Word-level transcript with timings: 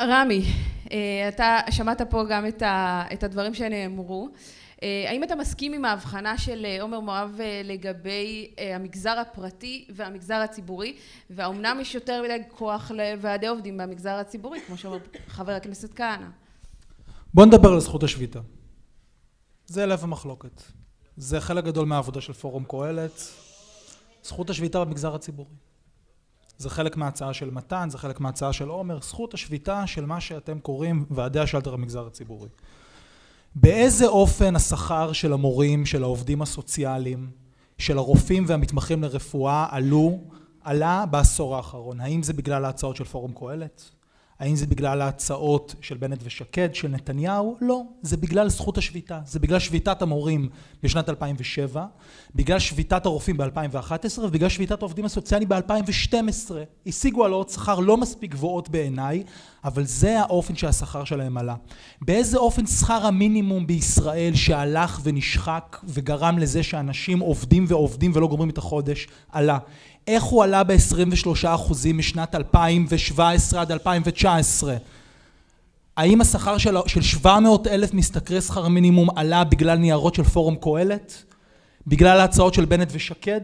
רמי, 0.00 0.44
אתה 1.28 1.58
שמעת 1.70 2.02
פה 2.02 2.24
גם 2.30 2.46
את 3.12 3.22
הדברים 3.22 3.54
שנאמרו, 3.54 4.28
האם 4.82 5.24
אתה 5.24 5.34
מסכים 5.34 5.72
עם 5.72 5.84
ההבחנה 5.84 6.38
של 6.38 6.66
עומר 6.80 7.00
מואב 7.00 7.40
לגבי 7.64 8.50
המגזר 8.74 9.18
הפרטי 9.18 9.86
והמגזר 9.90 10.34
הציבורי? 10.34 10.96
והאמנם 11.30 11.78
יש 11.80 11.94
יותר 11.94 12.22
מדי 12.22 12.38
כוח 12.48 12.90
לוועדי 12.90 13.46
עובדים 13.46 13.76
במגזר 13.76 14.14
הציבורי 14.14 14.60
כמו 14.66 14.76
שאומר 14.76 14.98
חבר 15.28 15.52
הכנסת 15.52 15.94
כהנא? 15.94 16.26
בוא 17.34 17.46
נדבר 17.46 17.72
על 17.72 17.80
זכות 17.80 18.02
השביתה, 18.02 18.40
זה 19.66 19.86
לב 19.86 20.02
המחלוקת, 20.02 20.62
זה 21.16 21.40
חלק 21.40 21.64
גדול 21.64 21.86
מהעבודה 21.86 22.20
של 22.20 22.32
פורום 22.32 22.64
קהלת, 22.64 23.28
זכות 24.22 24.50
השביתה 24.50 24.84
במגזר 24.84 25.14
הציבורי, 25.14 25.54
זה 26.58 26.70
חלק 26.70 26.96
מההצעה 26.96 27.34
של 27.34 27.50
מתן, 27.50 27.88
זה 27.90 27.98
חלק 27.98 28.20
מההצעה 28.20 28.52
של 28.52 28.68
עומר, 28.68 28.98
זכות 29.02 29.34
השביתה 29.34 29.86
של 29.86 30.06
מה 30.06 30.20
שאתם 30.20 30.58
קוראים 30.58 31.04
ועדי 31.10 31.40
השלטר 31.40 31.72
במגזר 31.72 32.06
הציבורי. 32.06 32.48
באיזה 33.54 34.06
אופן 34.06 34.56
השכר 34.56 35.12
של 35.12 35.32
המורים, 35.32 35.86
של 35.86 36.02
העובדים 36.02 36.42
הסוציאליים, 36.42 37.30
של 37.78 37.98
הרופאים 37.98 38.44
והמתמחים 38.48 39.02
לרפואה 39.02 39.66
עלו, 39.70 40.20
עלה 40.60 41.06
בעשור 41.06 41.56
האחרון, 41.56 42.00
האם 42.00 42.22
זה 42.22 42.32
בגלל 42.32 42.64
ההצעות 42.64 42.96
של 42.96 43.04
פורום 43.04 43.32
קהלת? 43.32 43.90
האם 44.42 44.56
זה 44.56 44.66
בגלל 44.66 45.00
ההצעות 45.00 45.74
של 45.80 45.96
בנט 45.96 46.18
ושקד, 46.24 46.74
של 46.74 46.88
נתניהו? 46.88 47.56
לא, 47.60 47.82
זה 48.02 48.16
בגלל 48.16 48.48
זכות 48.48 48.78
השביתה, 48.78 49.20
זה 49.26 49.38
בגלל 49.38 49.58
שביתת 49.58 50.02
המורים 50.02 50.48
בשנת 50.82 51.08
2007, 51.08 51.84
בגלל 52.34 52.58
שביתת 52.58 53.06
הרופאים 53.06 53.36
ב-2011 53.36 54.20
ובגלל 54.22 54.48
שביתת 54.48 54.82
העובדים 54.82 55.04
הסוציאליים 55.04 55.48
ב-2012, 55.48 56.52
השיגו 56.86 57.22
העלאות 57.22 57.50
שכר 57.50 57.78
לא 57.80 57.96
מספיק 57.96 58.30
גבוהות 58.30 58.68
בעיניי, 58.68 59.22
אבל 59.64 59.84
זה 59.84 60.20
האופן 60.20 60.56
שהשכר 60.56 61.04
שלהם 61.04 61.38
עלה. 61.38 61.54
באיזה 62.00 62.38
אופן 62.38 62.66
שכר 62.66 63.06
המינימום 63.06 63.66
בישראל 63.66 64.34
שהלך 64.34 65.00
ונשחק 65.02 65.78
וגרם 65.84 66.38
לזה 66.38 66.62
שאנשים 66.62 67.18
עובדים 67.18 67.64
ועובדים 67.68 68.12
ולא 68.14 68.26
גומרים 68.26 68.50
את 68.50 68.58
החודש, 68.58 69.08
עלה? 69.32 69.58
איך 70.06 70.22
הוא 70.22 70.44
עלה 70.44 70.64
ב-23 70.64 71.28
אחוזים 71.46 71.98
משנת 71.98 72.34
2017 72.34 73.60
עד 73.60 73.72
2019? 73.72 74.76
האם 75.96 76.20
השכר 76.20 76.58
של 76.58 77.02
700 77.02 77.66
אלף 77.66 77.94
משתכרי 77.94 78.40
שכר 78.40 78.68
מינימום 78.68 79.08
עלה 79.16 79.44
בגלל 79.44 79.78
ניירות 79.78 80.14
של 80.14 80.22
פורום 80.22 80.56
קהלת? 80.56 81.24
בגלל 81.86 82.20
ההצעות 82.20 82.54
של 82.54 82.64
בנט 82.64 82.88
ושקד? 82.92 83.40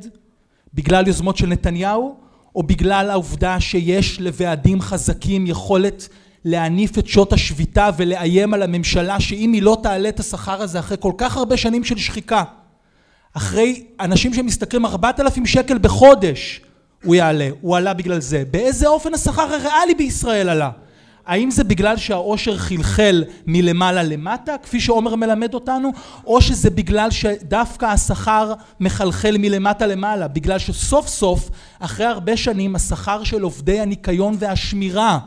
בגלל 0.75 1.06
יוזמות 1.06 1.37
של 1.37 1.47
נתניהו? 1.47 2.17
או 2.56 2.62
בגלל 2.62 3.11
העובדה 3.11 3.61
שיש 3.61 4.20
לוועדים 4.20 4.81
חזקים 4.81 5.47
יכולת 5.47 6.09
להניף 6.45 6.98
את 6.98 7.06
שעות 7.06 7.33
השביתה 7.33 7.91
ולאיים 7.97 8.55
על 8.55 8.62
הממשלה 8.62 9.20
שאם 9.20 9.53
היא 9.53 9.62
לא 9.62 9.78
תעלה 9.83 10.09
את 10.09 10.20
השכר 10.20 10.62
הזה 10.62 10.78
אחרי 10.78 10.97
כל 11.00 11.12
כך 11.19 11.37
הרבה 11.37 11.56
שנים 11.56 11.84
של 11.84 11.98
שחיקה 11.98 12.45
אחרי 13.39 13.83
אנשים 14.00 14.34
שמשתכרים 14.34 14.86
ארבעת 14.86 15.20
אלפים 15.20 15.47
שקל 15.47 15.78
בחודש 15.78 16.61
הוא 17.05 17.14
יעלה, 17.14 17.48
הוא 17.61 17.77
עלה 17.77 17.94
בגלל 17.94 18.20
זה. 18.20 18.42
באיזה 18.50 18.86
אופן 18.86 19.14
השכר 19.14 19.42
הריאלי 19.42 19.94
בישראל 19.94 20.48
עלה? 20.48 20.70
האם 21.27 21.50
זה 21.50 21.64
בגלל 21.64 21.97
שהעושר 21.97 22.56
חלחל 22.56 23.25
מלמעלה 23.47 24.03
למטה 24.03 24.55
כפי 24.62 24.81
שעומר 24.81 25.14
מלמד 25.14 25.55
אותנו 25.55 25.92
או 26.27 26.41
שזה 26.41 26.70
בגלל 26.70 27.11
שדווקא 27.11 27.86
השכר 27.86 28.53
מחלחל 28.81 29.36
מלמטה 29.39 29.86
למעלה 29.86 30.28
בגלל 30.28 30.59
שסוף 30.59 31.09
סוף 31.09 31.50
אחרי 31.78 32.06
הרבה 32.06 32.36
שנים 32.36 32.77
השכר 32.77 33.25
של 33.25 33.42
עובדי 33.42 33.81
הניקיון 33.81 34.36
והשמירה 34.39 35.19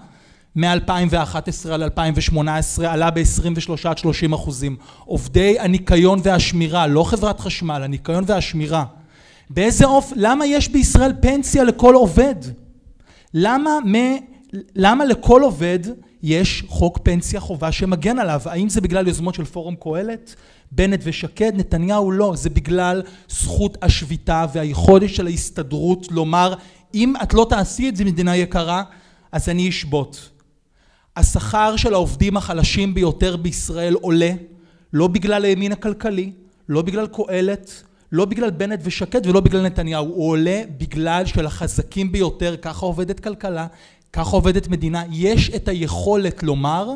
מ-2011 0.56 1.72
עד 1.72 1.82
2018 1.82 2.94
עלה 2.94 3.12
ב-23 3.12 3.90
עד 3.90 3.98
30 3.98 4.34
אחוזים. 4.34 4.76
עובדי 5.06 5.60
הניקיון 5.60 6.20
והשמירה, 6.24 6.88
לא 6.88 7.04
חברת 7.04 7.40
חשמל, 7.40 7.84
הניקיון 7.84 8.24
והשמירה. 8.28 8.86
באיזה 9.50 9.86
אופן, 9.86 10.16
למה 10.18 10.46
יש 10.46 10.70
בישראל 10.70 11.14
פנסיה 11.22 11.64
לכל 11.64 11.96
עובד? 11.96 12.36
למה, 13.34 13.72
מ, 13.86 13.96
למה 14.76 15.06
לכל 15.06 15.42
עובד 15.42 15.80
יש 16.24 16.64
חוק 16.68 17.00
פנסיה 17.04 17.40
חובה 17.40 17.72
שמגן 17.72 18.20
עליו? 18.20 18.42
האם 18.46 18.70
זה 18.70 18.82
בגלל 18.82 19.08
יוזמות 19.08 19.36
של 19.36 19.46
פורום 19.46 19.76
קהלת? 19.76 20.36
בנט 20.72 21.00
ושקד? 21.04 21.52
נתניהו 21.56 22.12
לא, 22.12 22.34
זה 22.36 22.50
בגלל 22.50 23.02
זכות 23.30 23.78
השביתה 23.82 24.46
והיכולת 24.54 25.10
של 25.10 25.28
ההסתדרות 25.28 26.12
לומר 26.12 26.54
אם 26.94 27.14
את 27.24 27.34
לא 27.34 27.46
תעשי 27.50 27.90
את 27.90 27.96
זה 27.96 28.06
מדינה 28.06 28.36
יקרה 28.36 28.84
אז 29.32 29.50
אני 29.50 29.70
אשבות. 29.70 30.31
השכר 31.16 31.76
של 31.76 31.94
העובדים 31.94 32.38
החלשים 32.38 32.94
ביותר 32.94 33.38
בישראל 33.38 33.94
עולה 33.94 34.32
לא 34.94 35.08
בגלל 35.08 35.46
הימין 35.46 35.72
הכלכלי, 35.72 36.32
לא 36.70 36.82
בגלל 36.82 37.08
קהלת, 37.08 37.84
לא 38.12 38.26
בגלל 38.26 38.50
בנט 38.50 38.80
ושקד 38.84 39.28
ולא 39.28 39.40
בגלל 39.40 39.62
נתניהו, 39.62 40.06
הוא 40.06 40.30
עולה 40.30 40.62
בגלל 40.78 41.26
שלחזקים 41.26 42.12
ביותר, 42.12 42.56
ככה 42.62 42.86
עובדת 42.86 43.20
כלכלה, 43.20 43.68
ככה 44.14 44.36
עובדת 44.36 44.68
מדינה, 44.68 45.04
יש 45.12 45.50
את 45.50 45.68
היכולת 45.68 46.44
לומר 46.44 46.90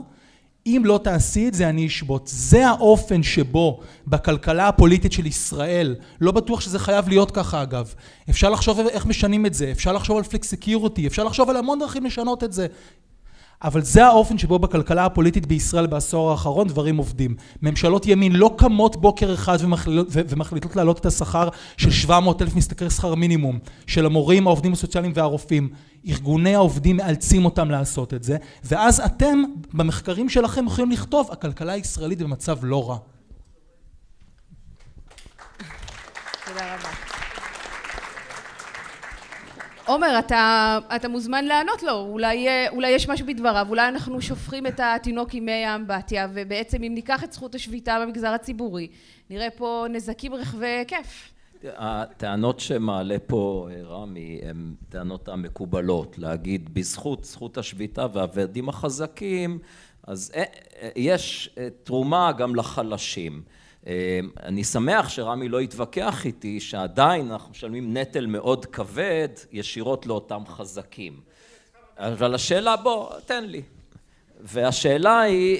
אם 0.68 0.82
לא 0.86 1.00
תעשי 1.04 1.48
את 1.48 1.54
זה 1.54 1.70
אני 1.70 1.88
אשבות. 1.88 2.30
זה 2.34 2.68
האופן 2.68 3.24
שבו 3.24 3.80
בכלכלה 4.08 4.68
הפוליטית 4.68 5.12
של 5.12 5.26
ישראל, 5.26 5.96
לא 6.22 6.32
בטוח 6.32 6.62
שזה 6.62 6.80
חייב 6.80 7.10
להיות 7.10 7.32
ככה 7.32 7.64
אגב, 7.64 7.94
אפשר 8.30 8.50
לחשוב 8.50 8.80
איך 8.80 9.06
משנים 9.06 9.46
את 9.46 9.54
זה, 9.54 9.72
אפשר 9.72 9.94
לחשוב 9.94 10.18
על 10.18 10.24
פלקסיקיורטי, 10.24 11.08
אפשר 11.08 11.24
לחשוב 11.24 11.50
על 11.50 11.58
המון 11.58 11.80
דרכים 11.80 12.06
לשנות 12.06 12.44
את 12.44 12.54
זה, 12.54 12.68
אבל 13.64 13.82
זה 13.82 14.06
האופן 14.06 14.38
שבו 14.38 14.60
בכלכלה 14.60 15.06
הפוליטית 15.06 15.46
בישראל 15.46 15.88
בעשור 15.88 16.32
האחרון 16.32 16.68
דברים 16.68 16.98
עובדים. 16.98 17.36
ממשלות 17.62 18.06
ימין 18.06 18.36
לא 18.36 18.56
קמות 18.58 18.96
בוקר 18.96 19.34
אחד 19.34 19.58
ומחליטות 20.30 20.76
להעלות 20.76 21.00
את 21.00 21.06
השכר 21.06 21.50
של 21.78 21.92
700 21.92 22.42
אלף 22.42 22.56
משתכרי 22.56 22.90
שכר 22.90 23.16
מינימום, 23.16 23.60
של 23.88 24.06
המורים, 24.06 24.48
העובדים 24.48 24.74
הסוציאליים 24.74 25.14
והרופאים. 25.16 25.70
ארגוני 26.08 26.56
העובדים 26.56 26.98
מאלצים 26.98 27.46
אותם 27.46 27.72
לעשות 27.72 28.14
את 28.14 28.24
זה, 28.24 28.38
ואז 28.64 29.00
אתם 29.00 29.44
במחקרים 29.74 30.30
שלכם 30.30 30.66
יכולים 30.66 30.92
לכתוב 30.92 31.30
הכלכלה 31.32 31.74
הישראלית 31.74 32.22
במצב 32.22 32.58
לא 32.64 32.90
רע. 32.90 32.98
תודה 36.46 36.76
רבה. 36.76 36.90
עומר, 39.86 40.20
אתה, 40.20 40.78
אתה 40.96 41.08
מוזמן 41.08 41.46
לענות 41.46 41.84
לו, 41.84 42.00
אולי, 42.00 42.48
אולי 42.70 42.90
יש 42.90 43.10
משהו 43.10 43.28
בדבריו, 43.28 43.66
אולי 43.70 43.88
אנחנו 43.88 44.22
שופכים 44.22 44.68
את 44.68 44.80
התינוק 44.84 45.34
עם 45.34 45.46
מי 45.46 45.66
האמבטיה 45.66 46.28
ובעצם 46.34 46.84
אם 46.84 46.92
ניקח 46.94 47.24
את 47.24 47.34
זכות 47.34 47.56
השביתה 47.56 47.98
במגזר 48.02 48.28
הציבורי 48.28 48.88
נראה 49.30 49.50
פה 49.50 49.86
נזקים 49.90 50.34
רחבי 50.34 50.68
היקף. 50.68 51.32
הטענות 51.64 52.60
שמעלה 52.60 53.18
פה 53.28 53.68
רמי 53.84 54.42
הן 54.44 54.74
טענות 54.90 55.30
המקובלות, 55.30 56.18
להגיד 56.18 56.74
בזכות 56.74 57.24
זכות 57.24 57.58
השביתה 57.58 58.06
והוועדים 58.14 58.70
החזקים 58.70 59.60
אז 60.08 60.32
יש 60.96 61.50
תרומה 61.84 62.32
גם 62.32 62.56
לחלשים 62.56 63.42
אני 64.44 64.64
שמח 64.64 65.10
שרמי 65.10 65.50
לא 65.50 65.60
התווכח 65.60 66.26
איתי 66.26 66.60
שעדיין 66.60 67.32
אנחנו 67.32 67.52
משלמים 67.52 67.98
נטל 67.98 68.26
מאוד 68.26 68.66
כבד 68.66 69.30
ישירות 69.52 70.06
לאותם 70.06 70.44
חזקים. 70.48 71.20
אבל 71.98 72.36
השאלה 72.36 72.76
בוא 72.76 73.20
תן 73.26 73.44
לי. 73.44 73.62
והשאלה 74.42 75.20
היא 75.22 75.60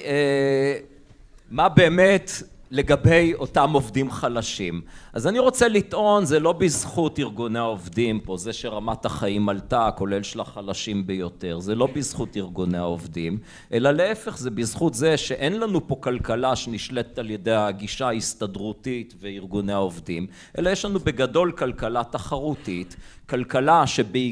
מה 1.50 1.68
באמת 1.68 2.30
לגבי 2.70 3.34
אותם 3.34 3.70
עובדים 3.72 4.10
חלשים. 4.10 4.80
אז 5.12 5.26
אני 5.26 5.38
רוצה 5.38 5.68
לטעון 5.68 6.24
זה 6.24 6.40
לא 6.40 6.52
בזכות 6.52 7.18
ארגוני 7.18 7.58
העובדים 7.58 8.20
פה 8.20 8.36
זה 8.36 8.52
שרמת 8.52 9.04
החיים 9.04 9.48
עלתה 9.48 9.90
כולל 9.96 10.22
של 10.22 10.40
החלשים 10.40 11.06
ביותר 11.06 11.60
זה 11.60 11.74
לא 11.74 11.88
בזכות 11.94 12.36
ארגוני 12.36 12.78
העובדים 12.78 13.38
אלא 13.72 13.90
להפך 13.90 14.38
זה 14.38 14.50
בזכות 14.50 14.94
זה 14.94 15.16
שאין 15.16 15.60
לנו 15.60 15.88
פה 15.88 15.96
כלכלה 16.00 16.56
שנשלטת 16.56 17.18
על 17.18 17.30
ידי 17.30 17.52
הגישה 17.54 18.08
ההסתדרותית 18.08 19.14
וארגוני 19.20 19.72
העובדים 19.72 20.26
אלא 20.58 20.70
יש 20.70 20.84
לנו 20.84 20.98
בגדול 20.98 21.52
כלכלה 21.52 22.04
תחרותית 22.04 22.96
כלכלה 23.28 23.84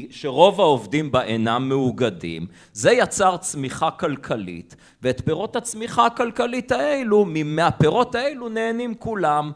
שרוב 0.09 0.61
העובדים 0.61 1.11
בה 1.11 1.23
אינם 1.23 1.69
מאוגדים. 1.69 2.47
זה 2.73 2.91
יצר 2.91 3.37
צמיחה 3.37 3.91
כלכלית 3.91 4.75
ואת 5.01 5.21
פירות 5.25 5.55
הצמיחה 5.55 6.05
הכלכלית 6.05 6.71
האלו 6.71 7.25
מהפירות 7.45 8.15
האלו 8.15 8.24
נהנים 8.51 8.95
כולם 8.95 9.51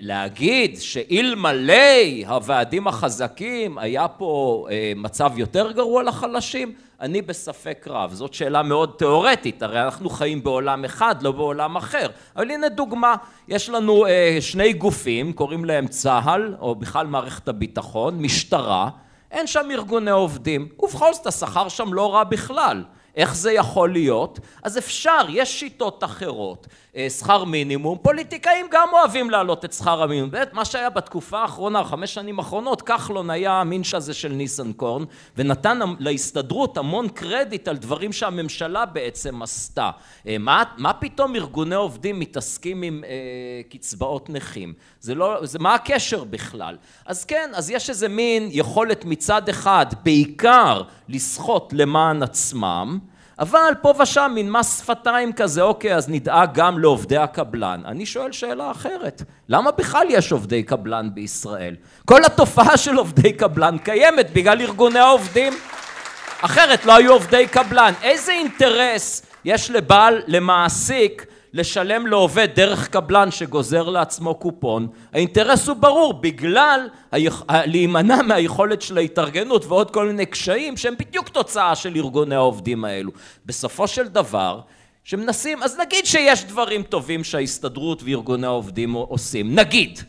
להגיד 0.00 0.76
שאלמלא 0.80 1.72
הוועדים 2.26 2.86
החזקים 2.86 3.78
היה 3.78 4.08
פה 4.08 4.66
מצב 4.96 5.32
יותר 5.36 5.72
גרוע 5.72 6.02
לחלשים 6.02 6.72
אני 7.00 7.22
בספק 7.22 7.86
רב 7.90 8.12
זאת 8.12 8.34
שאלה 8.34 8.62
מאוד 8.62 8.94
תיאורטית 8.98 9.62
הרי 9.62 9.82
אנחנו 9.82 10.10
חיים 10.10 10.42
בעולם 10.44 10.84
אחד 10.84 11.22
לא 11.22 11.32
בעולם 11.32 11.76
אחר 11.76 12.06
אבל 12.36 12.50
הנה 12.50 12.68
דוגמה 12.68 13.14
יש 13.48 13.68
לנו 13.68 14.04
שני 14.40 14.72
גופים 14.72 15.32
קוראים 15.32 15.64
להם 15.64 15.86
צה"ל 15.86 16.54
או 16.60 16.74
בכלל 16.74 17.06
מערכת 17.06 17.48
הביטחון 17.48 18.22
משטרה 18.22 18.88
אין 19.30 19.46
שם 19.46 19.68
ארגוני 19.70 20.10
עובדים, 20.10 20.68
ובכל 20.78 21.14
זאת 21.14 21.26
השכר 21.26 21.68
שם 21.68 21.94
לא 21.94 22.14
רע 22.14 22.24
בכלל. 22.24 22.84
איך 23.16 23.34
זה 23.34 23.52
יכול 23.52 23.92
להיות? 23.92 24.40
אז 24.62 24.78
אפשר, 24.78 25.20
יש 25.28 25.60
שיטות 25.60 26.04
אחרות. 26.04 26.66
אה, 26.96 27.10
שכר 27.10 27.44
מינימום, 27.44 27.98
פוליטיקאים 28.02 28.66
גם 28.70 28.88
אוהבים 28.92 29.30
להעלות 29.30 29.64
את 29.64 29.72
שכר 29.72 30.02
המינימום. 30.02 30.30
באמת, 30.30 30.54
מה 30.54 30.64
שהיה 30.64 30.90
בתקופה 30.90 31.38
האחרונה, 31.38 31.84
חמש 31.84 32.14
שנים 32.14 32.38
האחרונות, 32.38 32.82
כחלון 32.82 33.30
היה 33.30 33.52
המינש 33.52 33.94
הזה 33.94 34.14
של 34.14 34.32
ניסנקורן, 34.32 35.04
ונתן 35.36 35.78
להסתדרות 35.98 36.76
המון 36.76 37.08
קרדיט 37.08 37.68
על 37.68 37.76
דברים 37.76 38.12
שהממשלה 38.12 38.86
בעצם 38.86 39.42
עשתה. 39.42 39.90
אה, 40.26 40.38
מה, 40.38 40.62
מה 40.76 40.92
פתאום 40.92 41.36
ארגוני 41.36 41.74
עובדים 41.74 42.20
מתעסקים 42.20 42.82
עם 42.82 43.04
אה, 43.04 43.10
קצבאות 43.68 44.30
נכים? 44.30 44.72
זה 45.00 45.14
לא, 45.14 45.46
זה 45.46 45.58
מה 45.58 45.74
הקשר 45.74 46.24
בכלל? 46.24 46.76
אז 47.06 47.24
כן, 47.24 47.50
אז 47.54 47.70
יש 47.70 47.90
איזה 47.90 48.08
מין 48.08 48.48
יכולת 48.52 49.04
מצד 49.04 49.48
אחד, 49.48 49.86
בעיקר 50.02 50.82
לסחוט 51.08 51.72
למען 51.72 52.22
עצמם, 52.22 52.98
אבל 53.38 53.72
פה 53.82 53.94
ושם 53.98 54.32
מין 54.34 54.50
מס 54.50 54.78
שפתיים 54.78 55.32
כזה, 55.32 55.62
אוקיי, 55.62 55.94
אז 55.94 56.08
נדאג 56.08 56.50
גם 56.54 56.78
לעובדי 56.78 57.16
הקבלן. 57.16 57.82
אני 57.84 58.06
שואל 58.06 58.32
שאלה 58.32 58.70
אחרת, 58.70 59.22
למה 59.48 59.70
בכלל 59.70 60.06
יש 60.10 60.32
עובדי 60.32 60.62
קבלן 60.62 61.08
בישראל? 61.14 61.76
כל 62.04 62.24
התופעה 62.24 62.76
של 62.76 62.96
עובדי 62.96 63.32
קבלן 63.32 63.78
קיימת 63.78 64.30
בגלל 64.32 64.60
ארגוני 64.60 64.98
העובדים. 64.98 65.52
אחרת 66.40 66.84
לא 66.84 66.96
היו 66.96 67.12
עובדי 67.12 67.46
קבלן. 67.46 67.92
איזה 68.02 68.32
אינטרס 68.32 69.22
יש 69.44 69.70
לבעל, 69.70 70.22
למעסיק, 70.26 71.26
לשלם 71.54 72.06
לעובד 72.06 72.48
דרך 72.54 72.88
קבלן 72.88 73.30
שגוזר 73.30 73.82
לעצמו 73.82 74.34
קופון, 74.34 74.88
האינטרס 75.12 75.68
הוא 75.68 75.76
ברור, 75.76 76.14
בגלל 76.14 76.88
להימנע 77.52 78.22
מהיכולת 78.22 78.82
של 78.82 78.98
ההתארגנות 78.98 79.64
ועוד 79.66 79.90
כל 79.90 80.06
מיני 80.06 80.26
קשיים 80.26 80.76
שהם 80.76 80.94
בדיוק 80.98 81.28
תוצאה 81.28 81.74
של 81.74 81.96
ארגוני 81.96 82.34
העובדים 82.34 82.84
האלו. 82.84 83.12
בסופו 83.46 83.88
של 83.88 84.08
דבר, 84.08 84.60
שמנסים, 85.04 85.62
אז 85.62 85.78
נגיד 85.78 86.06
שיש 86.06 86.44
דברים 86.44 86.82
טובים 86.82 87.24
שההסתדרות 87.24 88.02
וארגוני 88.02 88.46
העובדים 88.46 88.92
עושים, 88.92 89.54
נגיד. 89.54 90.00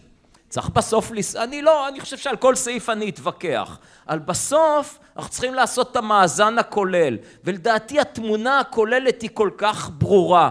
צריך 0.50 0.70
בסוף, 0.70 1.12
לס... 1.12 1.36
אני 1.36 1.62
לא, 1.62 1.88
אני 1.88 2.00
חושב 2.00 2.18
שעל 2.18 2.36
כל 2.36 2.56
סעיף 2.56 2.90
אני 2.90 3.10
אתווכח. 3.10 3.78
אבל 4.10 4.20
בסוף 4.20 5.00
אנחנו 5.18 5.32
צריכים 5.32 5.54
לעשות 5.54 5.92
את 5.92 5.96
המאזן 5.96 6.58
הכולל, 6.58 7.18
ולדעתי 7.44 8.00
התמונה 8.00 8.60
הכוללת 8.60 9.22
היא 9.22 9.30
כל 9.34 9.50
כך 9.58 9.90
ברורה. 9.98 10.50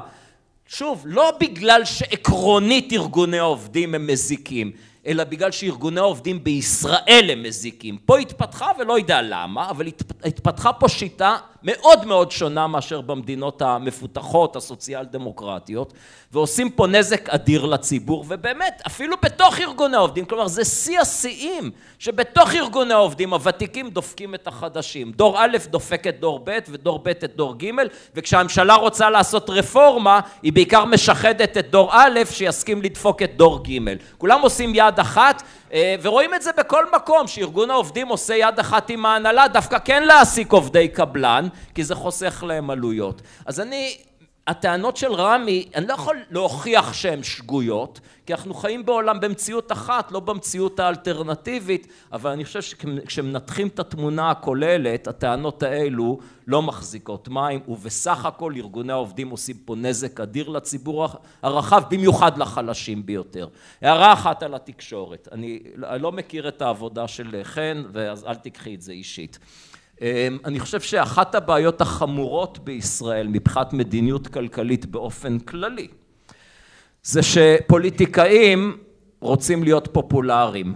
שוב, 0.68 1.02
לא 1.06 1.32
בגלל 1.40 1.84
שעקרונית 1.84 2.92
ארגוני 2.92 3.38
העובדים 3.38 3.94
הם 3.94 4.06
מזיקים, 4.06 4.72
אלא 5.06 5.24
בגלל 5.24 5.50
שארגוני 5.50 6.00
העובדים 6.00 6.44
בישראל 6.44 7.28
הם 7.32 7.42
מזיקים. 7.42 7.98
פה 8.06 8.18
התפתחה 8.18 8.66
ולא 8.78 8.98
יודע 8.98 9.22
למה, 9.22 9.70
אבל 9.70 9.86
התפתחה 10.24 10.72
פה 10.72 10.88
שיטה 10.88 11.36
מאוד 11.64 12.04
מאוד 12.04 12.30
שונה 12.30 12.66
מאשר 12.66 13.00
במדינות 13.00 13.62
המפותחות, 13.62 14.56
הסוציאל 14.56 15.04
דמוקרטיות, 15.04 15.92
ועושים 16.32 16.70
פה 16.70 16.86
נזק 16.86 17.28
אדיר 17.28 17.66
לציבור, 17.66 18.24
ובאמת, 18.28 18.82
אפילו 18.86 19.16
בתוך 19.22 19.60
ארגוני 19.60 19.96
העובדים, 19.96 20.24
כלומר 20.24 20.48
זה 20.48 20.64
שיא 20.64 21.00
השיאים, 21.00 21.70
שבתוך 21.98 22.54
ארגוני 22.54 22.94
העובדים 22.94 23.34
הוותיקים 23.34 23.90
דופקים 23.90 24.34
את 24.34 24.46
החדשים. 24.46 25.12
דור 25.12 25.38
א' 25.38 25.56
דופק 25.66 26.06
את 26.06 26.20
דור 26.20 26.40
ב' 26.44 26.58
ודור 26.68 26.98
ב' 26.98 27.08
את 27.08 27.36
דור 27.36 27.54
ג', 27.58 27.70
וכשהממשלה 28.14 28.74
רוצה 28.74 29.10
לעשות 29.10 29.50
רפורמה, 29.50 30.20
היא 30.42 30.52
בעיקר 30.52 30.84
משחדת 30.84 31.56
את 31.58 31.70
דור 31.70 31.88
א', 31.92 32.20
שיסכים 32.30 32.82
לדפוק 32.82 33.22
את 33.22 33.36
דור 33.36 33.64
ג'. 33.64 33.78
כולם 34.18 34.40
עושים 34.40 34.74
יד 34.74 35.00
אחת, 35.00 35.42
ורואים 36.02 36.34
את 36.34 36.42
זה 36.42 36.50
בכל 36.56 36.84
מקום, 36.96 37.26
שארגון 37.26 37.70
העובדים 37.70 38.08
עושה 38.08 38.34
יד 38.34 38.58
אחת 38.58 38.90
עם 38.90 39.06
ההנהלה, 39.06 39.48
דווקא 39.48 39.78
כן 39.84 40.02
להעסיק 40.02 40.52
עובדי 40.52 40.88
קבלן, 40.88 41.48
כי 41.74 41.84
זה 41.84 41.94
חוסך 41.94 42.44
להם 42.46 42.70
עלויות. 42.70 43.22
אז 43.46 43.60
אני, 43.60 43.96
הטענות 44.46 44.96
של 44.96 45.12
רמי, 45.12 45.68
אני 45.74 45.86
לא 45.86 45.92
יכול 45.92 46.16
להוכיח 46.30 46.92
שהן 46.92 47.22
שגויות, 47.22 48.00
כי 48.26 48.34
אנחנו 48.34 48.54
חיים 48.54 48.86
בעולם 48.86 49.20
במציאות 49.20 49.72
אחת, 49.72 50.12
לא 50.12 50.20
במציאות 50.20 50.80
האלטרנטיבית, 50.80 51.86
אבל 52.12 52.30
אני 52.30 52.44
חושב 52.44 52.62
שכשמנתחים 52.62 53.66
את 53.66 53.78
התמונה 53.78 54.30
הכוללת, 54.30 55.08
הטענות 55.08 55.62
האלו 55.62 56.18
לא 56.46 56.62
מחזיקות 56.62 57.28
מים, 57.28 57.60
ובסך 57.68 58.24
הכל 58.24 58.52
ארגוני 58.56 58.92
העובדים 58.92 59.30
עושים 59.30 59.56
פה 59.64 59.74
נזק 59.76 60.20
אדיר 60.20 60.48
לציבור 60.48 61.06
הרחב, 61.42 61.82
במיוחד 61.90 62.38
לחלשים 62.38 63.06
ביותר. 63.06 63.48
הערה 63.82 64.12
אחת 64.12 64.42
על 64.42 64.54
התקשורת, 64.54 65.28
אני 65.32 65.60
לא 65.76 66.12
מכיר 66.12 66.48
את 66.48 66.62
העבודה 66.62 67.08
של 67.08 67.40
חן, 67.42 67.84
ואז 67.92 68.24
אל 68.24 68.34
תיקחי 68.34 68.74
את 68.74 68.82
זה 68.82 68.92
אישית. 68.92 69.38
אמ, 70.00 70.38
אני 70.44 70.60
חושב 70.60 70.80
שאחת 70.80 71.34
הבעיות 71.34 71.80
החמורות 71.80 72.58
בישראל 72.58 73.26
מבחינת 73.26 73.72
מדיניות 73.72 74.26
כלכלית 74.26 74.86
באופן 74.86 75.38
כללי 75.38 75.88
זה 77.02 77.20
שפוליטיקאים 77.22 78.76
רוצים 79.20 79.62
להיות 79.62 79.88
פופולריים 79.92 80.74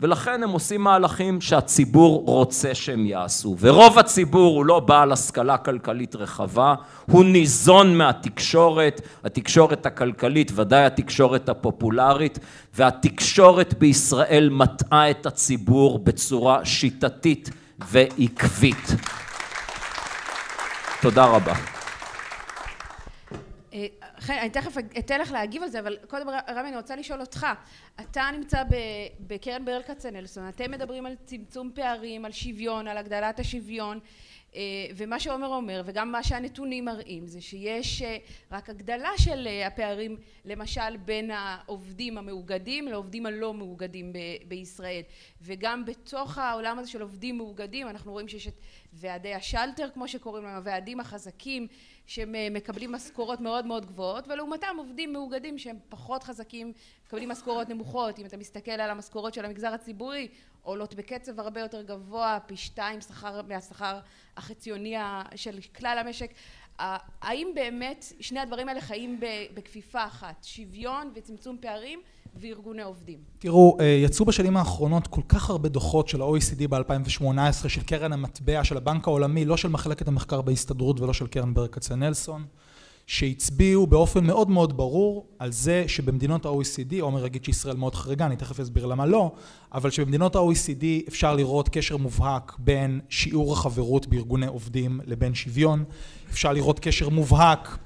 ולכן 0.00 0.42
הם 0.42 0.50
עושים 0.50 0.80
מהלכים 0.80 1.40
שהציבור 1.40 2.22
רוצה 2.26 2.74
שהם 2.74 3.06
יעשו. 3.06 3.56
ורוב 3.60 3.98
הציבור 3.98 4.56
הוא 4.56 4.64
לא 4.64 4.80
בעל 4.80 5.12
השכלה 5.12 5.56
כלכלית 5.56 6.16
רחבה 6.16 6.74
הוא 7.10 7.24
ניזון 7.24 7.96
מהתקשורת 7.96 9.00
התקשורת 9.24 9.86
הכלכלית 9.86 10.52
ודאי 10.54 10.84
התקשורת 10.84 11.48
הפופולרית 11.48 12.38
והתקשורת 12.74 13.74
בישראל 13.78 14.48
מטעה 14.48 15.10
את 15.10 15.26
הציבור 15.26 15.98
בצורה 15.98 16.64
שיטתית 16.64 17.50
ועקבית. 17.78 18.86
תודה 21.02 21.24
רבה. 21.26 21.54
אה, 23.74 23.86
אני 24.28 24.50
תכף 24.50 24.76
אתן 24.98 25.20
לך 25.20 25.32
להגיב 25.32 25.62
על 25.62 25.68
זה, 25.68 25.80
אבל 25.80 25.96
קודם 26.08 26.28
רמי 26.28 26.68
אני 26.68 26.76
רוצה 26.76 26.96
לשאול 26.96 27.20
אותך, 27.20 27.46
אתה 28.00 28.22
נמצא 28.32 28.62
בקרן 29.20 29.64
ברל 29.64 29.82
כצנלסון, 29.82 30.48
אתם 30.48 30.70
מדברים 30.70 31.06
על 31.06 31.14
צמצום 31.24 31.70
פערים, 31.74 32.24
על 32.24 32.32
שוויון, 32.32 32.88
על 32.88 32.98
הגדלת 32.98 33.40
השוויון 33.40 34.00
אה, 34.54 34.60
ומה 34.96 35.20
שעומר 35.20 35.46
אומר 35.46 35.82
וגם 35.86 36.12
מה 36.12 36.22
שהנתונים 36.22 36.84
מראים 36.84 37.26
זה 37.26 37.40
שיש 37.40 38.02
אה, 38.02 38.16
רק 38.52 38.70
הגדלה 38.70 39.10
של 39.18 39.48
הפערים 39.66 40.16
למשל 40.44 40.96
בין 40.96 41.30
העובדים 41.30 42.18
המאוגדים 42.18 42.88
לעובדים 42.88 43.26
הלא 43.26 43.54
מאוגדים 43.54 44.12
בישראל 44.48 45.02
וגם 45.42 45.84
בתוך 45.84 46.38
העולם 46.38 46.78
הזה 46.78 46.90
של 46.90 47.02
עובדים 47.02 47.38
מאוגדים 47.38 47.88
אנחנו 47.88 48.12
רואים 48.12 48.28
שיש 48.28 48.48
את 48.48 48.54
ועדי 48.92 49.34
השלטר 49.34 49.88
כמו 49.94 50.08
שקוראים 50.08 50.44
להם 50.44 50.56
הוועדים 50.56 51.00
החזקים 51.00 51.66
שמקבלים 52.06 52.92
משכורות 52.92 53.40
מאוד 53.40 53.66
מאוד 53.66 53.86
גבוהות 53.86 54.28
ולעומתם 54.28 54.76
עובדים 54.78 55.12
מאוגדים 55.12 55.58
שהם 55.58 55.76
פחות 55.88 56.22
חזקים 56.22 56.72
מקבלים 57.06 57.28
משכורות 57.28 57.68
נמוכות. 57.68 58.18
אם 58.18 58.26
אתה 58.26 58.36
מסתכל 58.36 58.70
על 58.70 58.90
המשכורות 58.90 59.34
של 59.34 59.44
המגזר 59.44 59.72
הציבורי 59.74 60.28
עולות 60.62 60.94
בקצב 60.94 61.40
הרבה 61.40 61.60
יותר 61.60 61.82
גבוה 61.82 62.38
פי 62.46 62.56
שתיים 62.56 63.00
שכר 63.00 63.42
מהשכר 63.42 64.00
החציוני 64.36 64.94
של 65.34 65.58
כלל 65.76 65.98
המשק. 65.98 66.30
האם 66.78 67.48
באמת 67.54 68.04
שני 68.20 68.40
הדברים 68.40 68.68
האלה 68.68 68.80
חיים 68.80 69.20
בכפיפה 69.54 70.04
אחת? 70.04 70.44
שוויון 70.44 71.10
וצמצום 71.14 71.58
פערים 71.60 72.00
וארגוני 72.36 72.82
עובדים. 72.82 73.18
תראו, 73.38 73.76
אה, 73.80 73.86
יצאו 73.86 74.24
בשנים 74.24 74.56
האחרונות 74.56 75.06
כל 75.06 75.20
כך 75.28 75.50
הרבה 75.50 75.68
דוחות 75.68 76.08
של 76.08 76.22
ה-OECD 76.22 76.68
ב-2018, 76.68 77.68
של 77.68 77.82
קרן 77.82 78.12
המטבע, 78.12 78.64
של 78.64 78.76
הבנק 78.76 79.08
העולמי, 79.08 79.44
לא 79.44 79.56
של 79.56 79.68
מחלקת 79.68 80.08
המחקר 80.08 80.40
בהסתדרות 80.40 81.00
ולא 81.00 81.12
של 81.12 81.26
קרן 81.26 81.54
ברל 81.54 81.66
כצנלסון, 81.66 82.44
שהצביעו 83.06 83.86
באופן 83.86 84.26
מאוד 84.26 84.50
מאוד 84.50 84.76
ברור 84.76 85.26
על 85.38 85.52
זה 85.52 85.84
שבמדינות 85.86 86.46
ה-OECD, 86.46 86.94
עומר 87.00 87.26
יגיד 87.26 87.44
שישראל 87.44 87.76
מאוד 87.76 87.94
חריגה, 87.94 88.26
אני 88.26 88.36
תכף 88.36 88.60
אסביר 88.60 88.86
למה 88.86 89.06
לא, 89.06 89.32
אבל 89.72 89.90
שבמדינות 89.90 90.36
ה-OECD 90.36 90.84
אפשר 91.08 91.34
לראות 91.34 91.68
קשר 91.68 91.96
מובהק 91.96 92.56
בין 92.58 93.00
שיעור 93.08 93.52
החברות 93.52 94.06
בארגוני 94.06 94.46
עובדים 94.46 95.00
לבין 95.06 95.34
שוויון, 95.34 95.84
אפשר 96.30 96.52
לראות 96.52 96.80
קשר 96.80 97.08
מובהק 97.08 97.78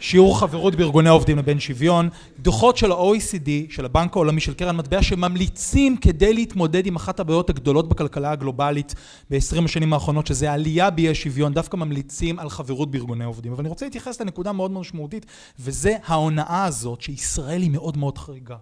שיעור 0.00 0.40
חברות 0.40 0.74
בארגוני 0.74 1.08
עובדים 1.08 1.38
לבין 1.38 1.60
שוויון, 1.60 2.08
דוחות 2.38 2.76
של 2.76 2.92
ה-OECD, 2.92 3.48
של 3.70 3.84
הבנק 3.84 4.16
העולמי, 4.16 4.40
של 4.40 4.54
קרן 4.54 4.76
מטבע, 4.76 5.02
שממליצים 5.02 5.96
כדי 5.96 6.34
להתמודד 6.34 6.86
עם 6.86 6.96
אחת 6.96 7.20
הבעיות 7.20 7.50
הגדולות 7.50 7.88
בכלכלה 7.88 8.30
הגלובלית 8.30 8.94
ב-20 9.30 9.64
השנים 9.64 9.92
האחרונות, 9.92 10.26
שזה 10.26 10.50
העלייה 10.50 10.90
באי 10.90 11.14
שוויון, 11.14 11.54
דווקא 11.54 11.76
ממליצים 11.76 12.38
על 12.38 12.48
חברות 12.48 12.90
בארגוני 12.90 13.24
עובדים. 13.24 13.52
אבל 13.52 13.60
אני 13.60 13.68
רוצה 13.68 13.86
להתייחס 13.86 14.20
לנקודה 14.20 14.52
מאוד 14.52 14.70
מאוד 14.70 14.80
משמעותית, 14.80 15.26
וזה 15.60 15.96
ההונאה 16.04 16.64
הזאת, 16.64 17.00
שישראל 17.00 17.62
היא 17.62 17.70
מאוד 17.70 17.96
מאוד 17.96 18.18
חריגה. 18.18 18.56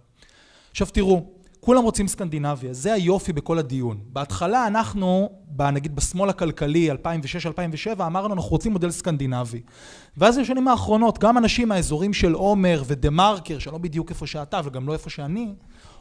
עכשיו 0.71 0.87
תראו, 0.93 1.27
כולם 1.65 1.83
רוצים 1.83 2.09
סקנדינביה, 2.09 2.73
זה 2.73 2.93
היופי 2.93 3.33
בכל 3.33 3.59
הדיון. 3.59 4.01
בהתחלה 4.07 4.67
אנחנו, 4.67 5.31
נגיד 5.73 5.97
בשמאל 5.97 6.31
הכלכלי 6.31 6.91
2006-2007, 6.93 6.95
אמרנו 8.07 8.35
אנחנו 8.35 8.51
רוצים 8.51 8.73
מודל 8.73 8.91
סקנדינבי. 8.91 9.61
ואז 10.17 10.39
בשנים 10.39 10.69
האחרונות 10.69 11.19
גם 11.19 11.39
אנשים 11.39 11.69
מהאזורים 11.69 12.13
של 12.13 12.33
עומר 12.33 12.83
ודה 12.87 13.11
מרקר, 13.11 13.59
שלא 13.59 13.79
בדיוק 13.79 14.11
איפה 14.11 14.27
שאתה 14.27 14.61
וגם 14.65 14.87
לא 14.87 14.93
איפה 14.93 15.11
שאני, 15.11 15.55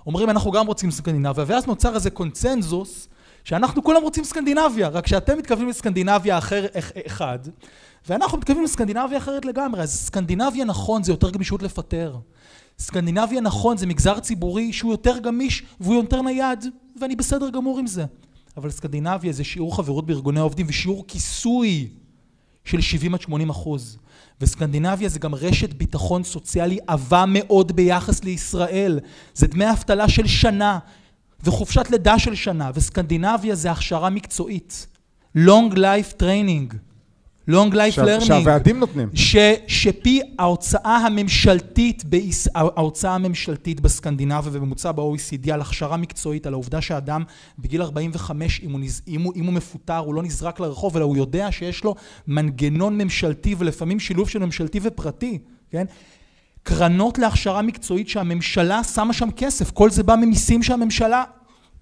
אומרים 0.07 0.29
אנחנו 0.29 0.51
גם 0.51 0.67
רוצים 0.67 0.91
סקנדינביה, 0.91 1.43
ואז 1.47 1.67
נוצר 1.67 1.95
איזה 1.95 2.09
קונצנזוס 2.09 3.07
שאנחנו 3.43 3.83
כולם 3.83 4.01
רוצים 4.01 4.23
סקנדינביה, 4.23 4.87
רק 4.87 5.07
שאתם 5.07 5.37
מתכוונים 5.37 5.69
לסקנדינביה 5.69 6.37
אחר 6.37 6.65
אחד, 7.07 7.39
ואנחנו 8.09 8.37
מתכוונים 8.37 8.63
לסקנדינביה 8.63 9.17
אחרת 9.17 9.45
לגמרי. 9.45 9.81
אז 9.81 9.93
סקנדינביה 9.93 10.65
נכון, 10.65 11.03
זה 11.03 11.11
יותר 11.11 11.29
גמישות 11.29 11.63
לפטר. 11.63 12.15
סקנדינביה 12.81 13.41
נכון, 13.41 13.77
זה 13.77 13.87
מגזר 13.87 14.19
ציבורי 14.19 14.73
שהוא 14.73 14.91
יותר 14.93 15.17
גמיש 15.17 15.63
והוא 15.79 15.95
יותר 15.95 16.21
נייד, 16.21 16.65
ואני 17.01 17.15
בסדר 17.15 17.49
גמור 17.49 17.79
עם 17.79 17.87
זה. 17.87 18.05
אבל 18.57 18.71
סקנדינביה 18.71 19.33
זה 19.33 19.43
שיעור 19.43 19.75
חברות 19.75 20.05
בארגוני 20.05 20.39
העובדים 20.39 20.65
ושיעור 20.69 21.05
כיסוי 21.07 21.87
של 22.65 22.81
70 22.81 23.13
עד 23.13 23.21
80 23.21 23.49
אחוז. 23.49 23.97
וסקנדינביה 24.41 25.09
זה 25.09 25.19
גם 25.19 25.35
רשת 25.35 25.73
ביטחון 25.73 26.23
סוציאלי 26.23 26.77
עבה 26.87 27.25
מאוד 27.27 27.71
ביחס 27.71 28.23
לישראל. 28.23 28.99
זה 29.33 29.47
דמי 29.47 29.71
אבטלה 29.71 30.09
של 30.09 30.27
שנה 30.27 30.79
וחופשת 31.43 31.89
לידה 31.89 32.19
של 32.19 32.35
שנה, 32.35 32.71
וסקנדינביה 32.73 33.55
זה 33.55 33.71
הכשרה 33.71 34.09
מקצועית. 34.09 34.87
Long 35.37 35.73
life 35.75 36.21
training. 36.21 36.75
Long 37.49 37.73
life 37.73 37.97
learning. 37.97 38.25
שהוועדים 38.25 38.79
נותנים. 38.79 39.09
ש, 39.13 39.35
שפי 39.67 40.21
ההוצאה 40.39 40.97
הממשלתית, 40.97 42.05
ביס, 42.05 42.47
ההוצאה 42.55 43.15
הממשלתית 43.15 43.79
בסקנדינביה 43.79 44.51
ובממוצע 44.51 44.91
ב-OECD 44.91 45.51
על 45.51 45.61
הכשרה 45.61 45.97
מקצועית, 45.97 46.47
על 46.47 46.53
העובדה 46.53 46.81
שאדם 46.81 47.23
בגיל 47.59 47.81
45, 47.81 48.61
אם 48.63 48.71
הוא, 48.71 48.79
נז, 48.79 49.01
אם, 49.07 49.21
הוא, 49.21 49.33
אם 49.35 49.45
הוא 49.45 49.53
מפוטר, 49.53 49.97
הוא 49.97 50.13
לא 50.13 50.23
נזרק 50.23 50.59
לרחוב, 50.59 50.97
אלא 50.97 51.05
הוא 51.05 51.17
יודע 51.17 51.51
שיש 51.51 51.83
לו 51.83 51.95
מנגנון 52.27 52.97
ממשלתי 52.97 53.55
ולפעמים 53.57 53.99
שילוב 53.99 54.29
של 54.29 54.39
ממשלתי 54.39 54.79
ופרטי, 54.83 55.39
כן? 55.71 55.85
קרנות 56.63 57.19
להכשרה 57.19 57.61
מקצועית 57.61 58.09
שהממשלה 58.09 58.83
שמה 58.83 59.13
שם 59.13 59.31
כסף, 59.31 59.71
כל 59.71 59.89
זה 59.89 60.03
בא 60.03 60.15
ממיסים 60.15 60.63
שהממשלה 60.63 61.23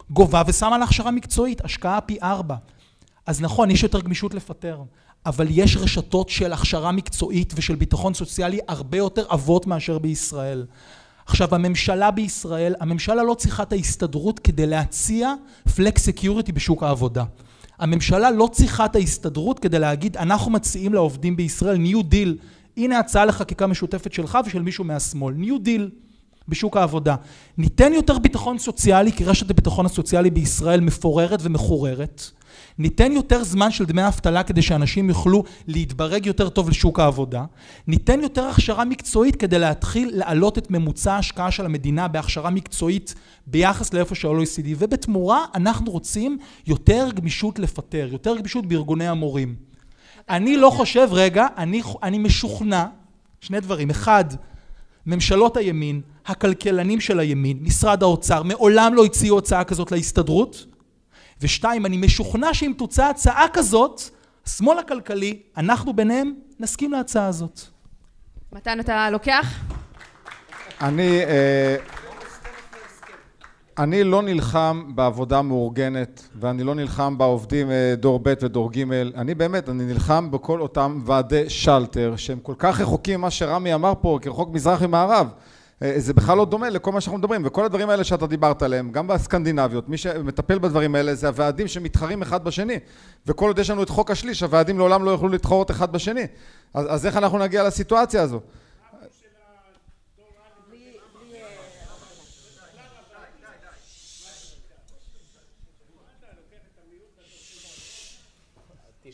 גובה 0.10 0.42
ושמה 0.48 0.78
להכשרה 0.78 1.12
מקצועית, 1.12 1.66
השקעה 1.66 2.02
פי 2.02 2.18
ארבע. 2.24 2.56
אז 3.26 3.42
נכון, 3.42 3.72
יש 3.72 3.84
יותר 3.84 4.02
גמישות 4.02 4.34
לפטר, 4.34 4.82
אבל 5.26 5.48
יש 5.50 5.78
רשתות 5.78 6.30
של 6.30 6.54
הכשרה 6.54 6.92
מקצועית 6.92 7.54
ושל 7.56 7.76
ביטחון 7.76 8.14
סוציאלי 8.14 8.60
הרבה 8.68 8.98
יותר 8.98 9.26
עבות 9.30 9.68
מאשר 9.68 10.00
בישראל. 10.00 10.66
עכשיו 11.26 11.56
הממשלה 11.56 12.12
בישראל, 12.12 12.76
הממשלה 12.80 13.24
לא 13.24 13.34
צריכה 13.34 13.64
את 13.64 13.72
ההסתדרות 13.72 14.40
כדי 14.40 14.66
להציע 14.66 15.34
flexicurity 15.76 16.52
בשוק 16.52 16.84
העבודה. 16.84 17.24
הממשלה 17.80 18.32
לא 18.32 18.50
צריכה 18.52 18.86
את 18.86 18.96
ההסתדרות 18.96 19.60
כדי 19.60 19.80
להגיד 19.80 20.18
אנחנו 20.18 20.52
מציעים 20.52 20.94
לעובדים 20.94 21.36
בישראל 21.36 21.78
New 21.78 22.04
Deal, 22.04 22.38
הנה 22.78 23.00
הצעה 23.00 23.26
לחקיקה 23.26 23.68
משותפת 23.68 24.14
שלך 24.14 24.38
ושל 24.46 24.62
מישהו 24.62 24.84
מהשמאל, 24.84 25.34
New 25.34 25.60
Deal 25.60 25.90
בשוק 26.50 26.78
העבודה. 26.78 27.16
ניתן 27.58 27.94
יותר 27.94 28.20
ביטחון 28.20 28.58
סוציאלי 28.58 29.12
כי 29.12 29.24
רשת 29.24 29.50
הביטחון 29.50 29.86
הסוציאלי 29.86 30.30
בישראל 30.30 30.80
מפוררת 30.80 31.40
ומחוררת 31.44 32.32
ניתן 32.80 33.12
יותר 33.12 33.44
זמן 33.44 33.72
של 33.72 33.86
דמי 33.86 34.08
אבטלה 34.08 34.44
כדי 34.44 34.62
שאנשים 34.62 35.10
יוכלו 35.10 35.44
להתברג 35.68 36.26
יותר 36.26 36.50
טוב 36.50 36.70
לשוק 36.70 37.00
העבודה, 37.00 37.46
ניתן 37.88 38.22
יותר 38.22 38.44
הכשרה 38.44 38.86
מקצועית 38.86 39.36
כדי 39.36 39.60
להתחיל 39.60 40.12
להעלות 40.14 40.58
את 40.58 40.72
ממוצע 40.72 41.14
ההשקעה 41.14 41.52
של 41.52 41.66
המדינה 41.66 42.08
בהכשרה 42.08 42.50
מקצועית 42.50 43.16
ביחס 43.48 43.94
לאיפה 43.94 44.16
של 44.16 44.28
ה-OECD, 44.28 44.68
ובתמורה 44.78 45.46
אנחנו 45.56 45.92
רוצים 45.92 46.38
יותר 46.68 47.10
גמישות 47.16 47.60
לפטר, 47.60 48.10
יותר 48.12 48.38
גמישות 48.38 48.66
בארגוני 48.66 49.08
המורים. 49.08 49.56
אני 50.30 50.58
לא 50.58 50.70
חושב, 50.70 51.08
רגע, 51.12 51.48
אני, 51.58 51.82
אני 52.04 52.18
משוכנע, 52.18 52.86
שני 53.42 53.60
דברים, 53.60 53.90
אחד, 53.90 54.26
ממשלות 55.06 55.58
הימין, 55.58 56.02
הכלכלנים 56.26 57.00
של 57.00 57.20
הימין, 57.20 57.58
משרד 57.62 58.04
האוצר, 58.04 58.44
מעולם 58.44 58.94
לא 58.94 59.06
הציעו 59.06 59.38
הצעה 59.38 59.64
כזאת 59.64 59.92
להסתדרות, 59.92 60.66
ושתיים, 61.42 61.86
אני 61.86 61.98
משוכנע 61.98 62.54
שאם 62.54 62.74
תוצא 62.78 63.06
הצעה 63.06 63.46
כזאת, 63.54 64.02
השמאל 64.46 64.78
הכלכלי, 64.78 65.40
אנחנו 65.58 65.94
ביניהם, 65.94 66.34
נסכים 66.60 66.92
להצעה 66.92 67.28
הזאת. 67.28 67.60
מתן, 68.54 68.80
אתה 68.80 69.10
לוקח? 69.10 69.60
אני... 70.82 71.22
אני 73.80 74.04
לא 74.04 74.22
נלחם 74.22 74.84
בעבודה 74.96 75.42
מאורגנת 75.42 76.28
ואני 76.40 76.64
לא 76.64 76.76
נלחם 76.76 77.18
בעובדים 77.18 77.72
אה, 77.72 77.94
דור 77.98 78.20
ב' 78.24 78.34
ודור 78.42 78.72
ג', 78.72 78.92
אני 79.16 79.36
באמת, 79.36 79.70
אני 79.70 79.84
נלחם 79.84 80.32
בכל 80.32 80.62
אותם 80.62 81.02
ועדי 81.06 81.50
שלטר 81.50 82.14
שהם 82.18 82.40
כל 82.40 82.54
כך 82.58 82.82
רחוקים 82.82 83.20
ממה 83.20 83.32
שרמי 83.32 83.74
אמר 83.74 83.94
פה 84.02 84.20
כרחוק 84.22 84.50
מזרח 84.54 84.82
ממערב 84.82 85.28
אה, 85.82 85.94
זה 85.98 86.14
בכלל 86.14 86.38
לא 86.38 86.46
דומה 86.46 86.70
לכל 86.70 86.92
מה 86.92 87.02
שאנחנו 87.02 87.18
מדברים, 87.18 87.42
וכל 87.46 87.66
הדברים 87.66 87.90
האלה 87.90 88.04
שאתה 88.04 88.28
דיברת 88.28 88.62
עליהם, 88.62 88.92
גם 88.92 89.08
בסקנדינביות, 89.08 89.90
מי 89.90 89.98
שמטפל 89.98 90.60
בדברים 90.60 90.96
האלה 90.96 91.16
זה 91.16 91.28
הוועדים 91.28 91.68
שמתחרים 91.68 92.22
אחד 92.22 92.44
בשני, 92.44 92.80
וכל 93.28 93.48
עוד 93.48 93.60
יש 93.60 93.70
לנו 93.70 93.84
את 93.84 93.90
חוק 93.90 94.12
השליש, 94.12 94.44
הוועדים 94.44 94.78
לעולם 94.78 95.04
לא 95.04 95.12
יוכלו 95.12 95.30
להתחרות 95.30 95.72
אחד 95.72 95.92
בשני, 95.92 96.28
אז, 96.74 96.86
אז 96.90 97.06
איך 97.06 97.18
אנחנו 97.18 97.38
נגיע 97.38 97.64
לסיטואציה 97.64 98.22
הזו? 98.22 98.40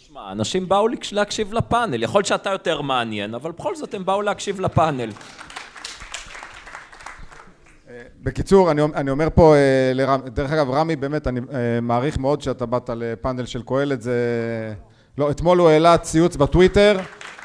תשמע, 0.05 0.31
אנשים 0.31 0.69
באו 0.69 0.87
להקשיב 1.11 1.53
לפאנל, 1.53 2.03
יכול 2.03 2.19
להיות 2.19 2.25
שאתה 2.25 2.49
יותר 2.49 2.81
מעניין, 2.81 3.33
אבל 3.33 3.51
בכל 3.51 3.75
זאת 3.75 3.93
הם 3.93 4.05
באו 4.05 4.21
להקשיב 4.21 4.59
לפאנל. 4.59 5.09
בקיצור, 8.23 8.71
אני, 8.71 8.81
אני 8.83 9.11
אומר 9.11 9.27
פה 9.35 9.55
אה, 9.55 9.91
לרמי, 9.93 10.29
דרך 10.29 10.51
אגב, 10.51 10.69
רמי, 10.69 10.95
באמת, 10.95 11.27
אני 11.27 11.39
אה, 11.39 11.81
מעריך 11.81 12.17
מאוד 12.17 12.41
שאתה 12.41 12.65
באת 12.65 12.89
לפאנל 12.95 13.45
של 13.45 13.61
קהלת, 13.65 14.01
זה... 14.01 14.13
לא, 15.17 15.31
אתמול 15.31 15.57
הוא 15.57 15.69
העלה 15.69 15.97
ציוץ 15.97 16.35
בטוויטר, 16.35 16.97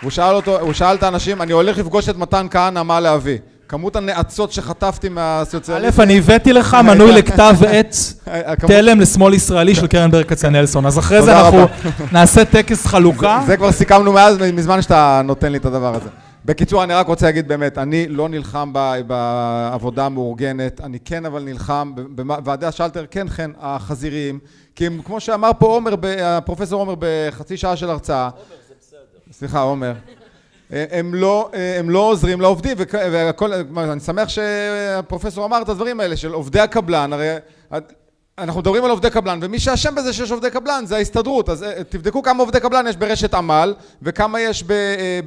הוא 0.02 0.11
שאל 0.11 0.35
אותו, 0.35 0.61
הוא 0.61 0.73
שאל 0.73 0.97
את 0.97 1.02
האנשים, 1.02 1.43
אני 1.43 1.52
הולך 1.52 1.79
לפגוש 1.79 2.09
את 2.09 2.17
מתן 2.17 2.47
כהנא, 2.50 2.83
מה 2.83 3.00
להביא? 3.00 3.38
כמות 3.70 3.96
הנאצות 3.96 4.52
שחטפתי 4.52 5.08
מהסוציאליסטים... 5.08 6.00
א', 6.00 6.04
אני 6.04 6.18
הבאתי 6.18 6.52
לך 6.52 6.74
מנוי 6.88 7.12
לכתב 7.12 7.54
עת 7.68 7.94
תלם 8.66 9.00
לשמאל 9.00 9.34
ישראלי 9.34 9.74
של 9.74 9.86
קרן 9.86 10.10
ברל 10.10 10.24
כצנלסון, 10.24 10.86
אז 10.86 10.98
אחרי 10.98 11.22
זה 11.22 11.40
אנחנו 11.40 11.66
נעשה 12.12 12.44
טקס 12.44 12.86
חלוקה. 12.86 13.42
זה 13.46 13.56
כבר 13.56 13.72
סיכמנו 13.72 14.12
מאז, 14.12 14.38
מזמן 14.52 14.82
שאתה 14.82 15.20
נותן 15.24 15.52
לי 15.52 15.58
את 15.58 15.64
הדבר 15.64 15.94
הזה. 15.94 16.08
בקיצור, 16.44 16.84
אני 16.84 16.94
רק 16.94 17.06
רוצה 17.06 17.26
להגיד 17.26 17.48
באמת, 17.48 17.78
אני 17.78 18.08
לא 18.08 18.28
נלחם 18.28 18.72
בעבודה 19.06 20.06
המאורגנת, 20.06 20.80
אני 20.80 20.98
כן 21.04 21.26
אבל 21.26 21.42
נלחם, 21.42 21.92
בוועדי 21.94 22.66
השלטר 22.66 23.04
כן 23.10 23.28
כן 23.28 23.50
החזיריים, 23.60 24.38
כי 24.74 24.86
הם, 24.86 25.00
כמו 25.04 25.20
שאמר 25.20 25.50
פה 25.58 25.66
עומר, 25.66 25.94
הפרופסור 26.22 26.80
עומר 26.80 26.94
בחצי 26.98 27.56
שעה 27.56 27.76
של 27.76 27.90
הרצאה, 27.90 28.24
עומר 28.24 28.40
זה 28.68 28.74
בסדר, 28.80 28.98
סליחה 29.32 29.60
עומר, 29.60 29.92
הם 30.72 31.14
לא, 31.14 31.50
הם 31.78 31.90
לא 31.90 31.98
עוזרים 31.98 32.40
לעובדים, 32.40 32.76
והכל, 32.92 33.52
אני 33.76 34.00
שמח 34.00 34.28
שהפרופסור 34.28 35.44
אמר 35.44 35.62
את 35.62 35.68
הדברים 35.68 36.00
האלה 36.00 36.16
של 36.16 36.32
עובדי 36.32 36.60
הקבלן, 36.60 37.12
הרי 37.12 37.28
אנחנו 38.38 38.60
מדברים 38.60 38.84
על 38.84 38.90
עובדי 38.90 39.10
קבלן, 39.10 39.38
ומי 39.42 39.58
שאשם 39.58 39.94
בזה 39.94 40.12
שיש 40.12 40.30
עובדי 40.30 40.50
קבלן 40.50 40.84
זה 40.86 40.96
ההסתדרות, 40.96 41.48
אז 41.48 41.62
אה, 41.62 41.84
תבדקו 41.88 42.22
כמה 42.22 42.42
עובדי 42.42 42.60
קבלן 42.60 42.86
יש 42.86 42.96
ברשת 42.96 43.34
עמל, 43.34 43.74
וכמה 44.02 44.40
יש 44.40 44.64
אה, 44.70 45.20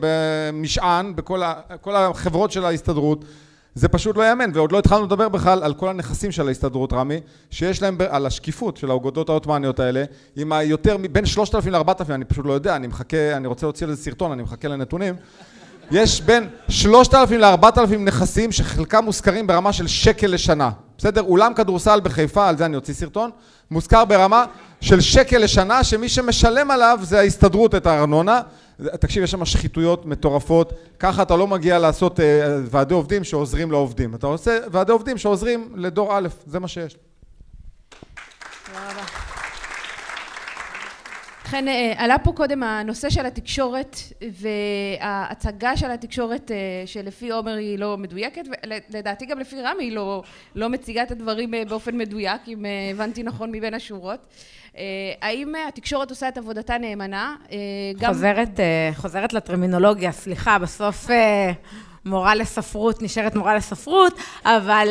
במשען, 0.00 1.16
בכל 1.16 1.96
החברות 1.96 2.52
של 2.52 2.64
ההסתדרות, 2.64 3.24
זה 3.78 3.88
פשוט 3.88 4.16
לא 4.16 4.22
יאמן, 4.28 4.50
ועוד 4.54 4.72
לא 4.72 4.78
התחלנו 4.78 5.04
לדבר 5.04 5.28
בכלל 5.28 5.62
על 5.62 5.74
כל 5.74 5.88
הנכסים 5.88 6.32
של 6.32 6.48
ההסתדרות, 6.48 6.92
רמי, 6.92 7.20
שיש 7.50 7.82
להם, 7.82 7.98
על 8.08 8.26
השקיפות 8.26 8.76
של 8.76 8.90
האוגדות 8.90 9.28
העות'מאניות 9.28 9.80
האלה, 9.80 10.04
עם 10.36 10.52
היותר, 10.52 10.96
בין 11.12 11.26
שלושת 11.26 11.54
אלפים 11.54 11.72
לארבעת 11.72 12.00
אלפים, 12.00 12.14
אני 12.14 12.24
פשוט 12.24 12.46
לא 12.46 12.52
יודע, 12.52 12.76
אני 12.76 12.86
מחכה, 12.86 13.36
אני 13.36 13.46
רוצה 13.46 13.66
להוציא 13.66 13.86
לזה 13.86 14.02
סרטון, 14.02 14.32
אני 14.32 14.42
מחכה 14.42 14.68
לנתונים, 14.68 15.14
יש 15.90 16.20
בין 16.20 16.48
שלושת 16.68 17.14
אלפים 17.14 17.40
לארבעת 17.40 17.78
אלפים 17.78 18.04
נכסים 18.04 18.52
שחלקם 18.52 19.04
מושכרים 19.04 19.46
ברמה 19.46 19.72
של 19.72 19.86
שקל 19.86 20.26
לשנה 20.26 20.70
בסדר? 20.98 21.22
אולם 21.22 21.54
כדורסל 21.54 22.00
בחיפה, 22.00 22.48
על 22.48 22.56
זה 22.56 22.66
אני 22.66 22.76
אוציא 22.76 22.94
סרטון, 22.94 23.30
מוזכר 23.70 24.04
ברמה 24.04 24.44
של 24.80 25.00
שקל 25.00 25.38
לשנה, 25.38 25.84
שמי 25.84 26.08
שמשלם 26.08 26.70
עליו 26.70 26.98
זה 27.02 27.18
ההסתדרות 27.18 27.74
את 27.74 27.86
הארנונה. 27.86 28.40
תקשיב, 29.00 29.22
יש 29.22 29.30
שם 29.30 29.44
שחיתויות 29.44 30.06
מטורפות, 30.06 30.72
ככה 30.98 31.22
אתה 31.22 31.36
לא 31.36 31.46
מגיע 31.46 31.78
לעשות 31.78 32.20
אה, 32.20 32.24
ועדי 32.64 32.94
עובדים 32.94 33.24
שעוזרים 33.24 33.70
לעובדים. 33.70 34.14
אתה 34.14 34.26
עושה 34.26 34.58
ועדי 34.70 34.92
עובדים 34.92 35.18
שעוזרים 35.18 35.72
לדור 35.74 36.18
א', 36.18 36.28
זה 36.46 36.58
מה 36.58 36.68
שיש. 36.68 36.96
תודה 38.66 38.78
רבה. 38.90 39.02
ובכן, 41.48 41.68
אה, 41.68 41.92
עלה 41.96 42.18
פה 42.18 42.32
קודם 42.32 42.62
הנושא 42.62 43.10
של 43.10 43.26
התקשורת 43.26 43.96
וההצגה 45.00 45.76
של 45.76 45.90
התקשורת 45.90 46.50
אה, 46.50 46.56
שלפי 46.86 47.30
עומר 47.30 47.54
היא 47.54 47.78
לא 47.78 47.96
מדויקת 47.96 48.42
ולדעתי 48.90 49.26
גם 49.26 49.38
לפי 49.38 49.62
רמי 49.62 49.84
היא 49.84 49.92
לא, 49.92 50.22
לא 50.54 50.68
מציגה 50.68 51.02
את 51.02 51.10
הדברים 51.10 51.54
אה, 51.54 51.64
באופן 51.68 51.98
מדויק 51.98 52.40
אם 52.48 52.64
הבנתי 52.90 53.22
נכון 53.22 53.50
מבין 53.52 53.74
השורות. 53.74 54.26
האם 55.22 55.52
התקשורת 55.68 56.10
עושה 56.10 56.28
את 56.28 56.38
עבודתה 56.38 56.78
נאמנה? 56.78 57.36
גם... 57.98 58.12
חוזרת, 58.12 58.60
חוזרת 58.94 59.32
לטרמינולוגיה, 59.32 60.12
סליחה, 60.12 60.58
בסוף 60.58 61.06
מורה 62.04 62.34
לספרות 62.34 63.02
נשארת 63.02 63.34
מורה 63.34 63.56
לספרות, 63.56 64.18
אבל 64.44 64.88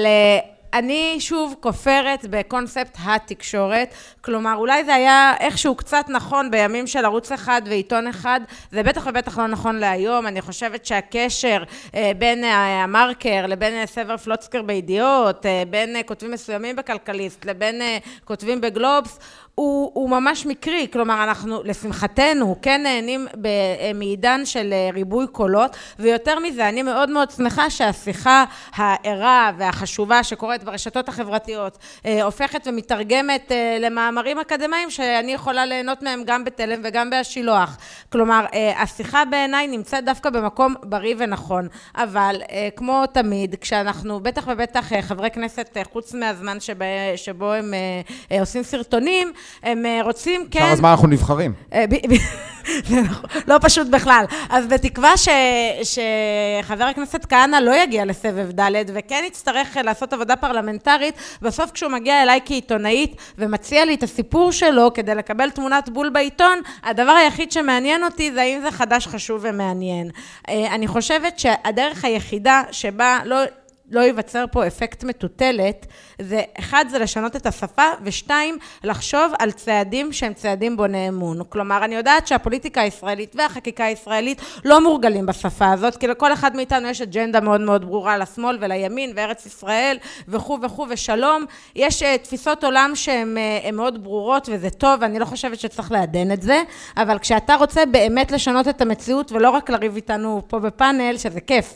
אני 0.74 1.16
שוב 1.20 1.56
כופרת 1.60 2.26
בקונספט 2.30 2.98
התקשורת, 3.06 3.94
כלומר 4.22 4.56
אולי 4.56 4.86
זה 4.86 4.96
היה 4.96 5.34
איכשהו 5.40 5.76
קצת 5.76 6.06
נכון 6.10 6.52
בימים 6.52 6.88
של 6.88 7.06
ערוץ 7.06 7.32
אחד 7.32 7.62
ועיתון 7.66 8.08
אחד, 8.08 8.42
זה 8.72 8.84
בטח 8.84 9.08
ובטח 9.10 9.38
לא 9.38 9.48
נכון 9.48 9.76
להיום, 9.76 10.28
אני 10.28 10.42
חושבת 10.42 10.86
שהקשר 10.86 11.64
אה, 11.96 12.12
בין 12.18 12.44
המרקר 12.44 13.46
לבין 13.48 13.86
סבר 13.86 14.18
פלוצקר 14.18 14.62
בידיעות, 14.62 15.46
בין 15.70 15.96
כותבים 16.06 16.32
מסוימים 16.32 16.76
בכלכליסט 16.76 17.46
לבין 17.46 17.82
כותבים 18.26 18.62
בגלובס, 18.62 19.20
הוא, 19.60 19.92
הוא 19.94 20.10
ממש 20.10 20.46
מקרי, 20.46 20.88
כלומר 20.94 21.24
אנחנו 21.24 21.64
לשמחתנו 21.64 22.56
כן 22.62 22.84
נהנים 22.84 23.28
מעידן 23.96 24.46
של 24.46 24.74
ריבוי 24.94 25.28
קולות 25.28 25.78
ויותר 26.00 26.40
מזה 26.40 26.70
אני 26.70 26.84
מאוד 26.84 27.10
מאוד 27.10 27.32
שמחה 27.32 27.70
שהשיחה 27.70 28.44
הערה 28.76 29.52
והחשובה 29.58 30.24
שקורית 30.24 30.64
ברשתות 30.64 31.10
החברתיות 31.10 31.78
הופכת 32.24 32.68
ומתרגמת 32.68 33.52
למאמרים 33.80 34.40
אקדמיים 34.40 34.90
שאני 34.90 35.34
יכולה 35.34 35.66
ליהנות 35.66 36.02
מהם 36.02 36.24
גם 36.26 36.44
בתלם 36.44 36.82
וגם 36.84 37.10
בהשילוח, 37.10 37.78
כלומר 38.12 38.46
השיחה 38.78 39.26
בעיניי 39.26 39.68
נמצאת 39.68 40.06
דווקא 40.06 40.30
במקום 40.30 40.76
בריא 40.84 41.16
ונכון, 41.18 41.68
אבל 41.96 42.42
כמו 42.76 43.04
תמיד 43.06 43.56
כשאנחנו 43.56 44.20
בטח 44.20 44.48
ובטח 44.48 44.92
חברי 45.02 45.32
כנסת 45.32 45.78
חוץ 45.92 46.14
מהזמן 46.14 46.60
שבו, 46.60 46.86
שבו 47.16 47.54
הם 47.54 47.74
עושים 48.40 48.64
סרטונים 48.64 49.34
הם 49.64 49.86
רוצים 50.04 50.48
כן... 50.52 50.60
כמה 50.60 50.76
זמן 50.76 50.90
אנחנו 50.90 51.08
נבחרים. 51.08 51.54
לא 53.48 53.56
פשוט 53.62 53.88
בכלל. 53.88 54.26
אז 54.50 54.68
בתקווה 54.68 55.14
שחבר 55.84 56.84
הכנסת 56.84 57.26
כהנא 57.30 57.56
לא 57.56 57.84
יגיע 57.84 58.06
לסבב 58.06 58.52
ד' 58.52 58.72
וכן 58.94 59.24
יצטרך 59.28 59.78
לעשות 59.84 60.14
עבודה 60.14 60.36
פרלמנטרית, 60.36 61.16
בסוף 61.42 61.72
כשהוא 61.72 61.92
מגיע 61.92 62.24
אליי 62.24 62.40
כעיתונאית 62.46 63.16
ומציע 63.38 63.86
לי 63.86 63.94
את 63.94 64.04
הסיפור 64.04 64.52
שלו 64.52 64.94
כדי 64.94 65.16
לקבל 65.16 65.50
תמונת 65.50 65.90
בול 65.90 66.10
בעיתון, 66.10 66.62
הדבר 66.84 67.12
היחיד 67.12 67.52
שמעניין 67.52 68.04
אותי 68.04 68.32
זה 68.32 68.42
האם 68.42 68.62
זה 68.62 68.72
חדש, 68.72 69.08
חשוב 69.08 69.42
ומעניין. 69.44 70.10
אני 70.48 70.88
חושבת 70.88 71.40
שהדרך 71.40 72.06
היחידה 72.06 72.62
שבה 72.72 73.20
לא... 73.26 73.38
לא 73.92 74.00
ייווצר 74.00 74.46
פה 74.52 74.68
אפקט 74.68 75.04
מטוטלת, 75.04 75.86
זה 76.22 76.42
אחד, 76.60 76.86
זה 76.90 77.00
לשנות 77.00 77.36
את 77.36 77.46
השפה, 77.46 77.84
ושתיים, 78.04 78.58
לחשוב 78.84 79.34
על 79.40 79.52
צעדים 79.52 80.14
שהם 80.14 80.34
צעדים 80.34 80.78
בוני 80.78 81.10
אמון. 81.10 81.42
כלומר, 81.50 81.86
אני 81.86 81.96
יודעת 81.96 82.28
שהפוליטיקה 82.28 82.82
הישראלית 82.82 83.36
והחקיקה 83.36 83.86
הישראלית 83.86 84.42
לא 84.66 84.84
מורגלים 84.84 85.26
בשפה 85.26 85.72
הזאת, 85.72 85.98
כי 85.98 86.08
לכל 86.08 86.34
אחד 86.34 86.56
מאיתנו 86.56 86.88
יש 86.88 87.02
אג'נדה 87.02 87.40
מאוד 87.40 87.62
מאוד 87.62 87.86
ברורה 87.86 88.18
לשמאל 88.18 88.58
ולימין 88.62 89.12
וארץ 89.16 89.46
ישראל 89.46 89.98
וכו' 90.28 90.60
וכו' 90.62 90.86
ושלום. 90.90 91.46
יש 91.76 92.04
תפיסות 92.04 92.64
עולם 92.64 92.92
שהן 92.96 93.38
מאוד 93.74 94.04
ברורות 94.04 94.50
וזה 94.52 94.70
טוב, 94.70 95.00
ואני 95.02 95.20
לא 95.20 95.26
חושבת 95.26 95.60
שצריך 95.60 95.92
לעדן 95.92 96.32
את 96.32 96.42
זה, 96.42 96.62
אבל 96.98 97.20
כשאתה 97.20 97.56
רוצה 97.56 97.86
באמת 97.86 98.32
לשנות 98.32 98.68
את 98.68 98.82
המציאות 98.82 99.32
ולא 99.32 99.50
רק 99.50 99.70
לריב 99.70 99.96
איתנו 99.96 100.42
פה 100.48 100.60
בפאנל, 100.60 101.18
שזה 101.18 101.42
כיף, 101.42 101.76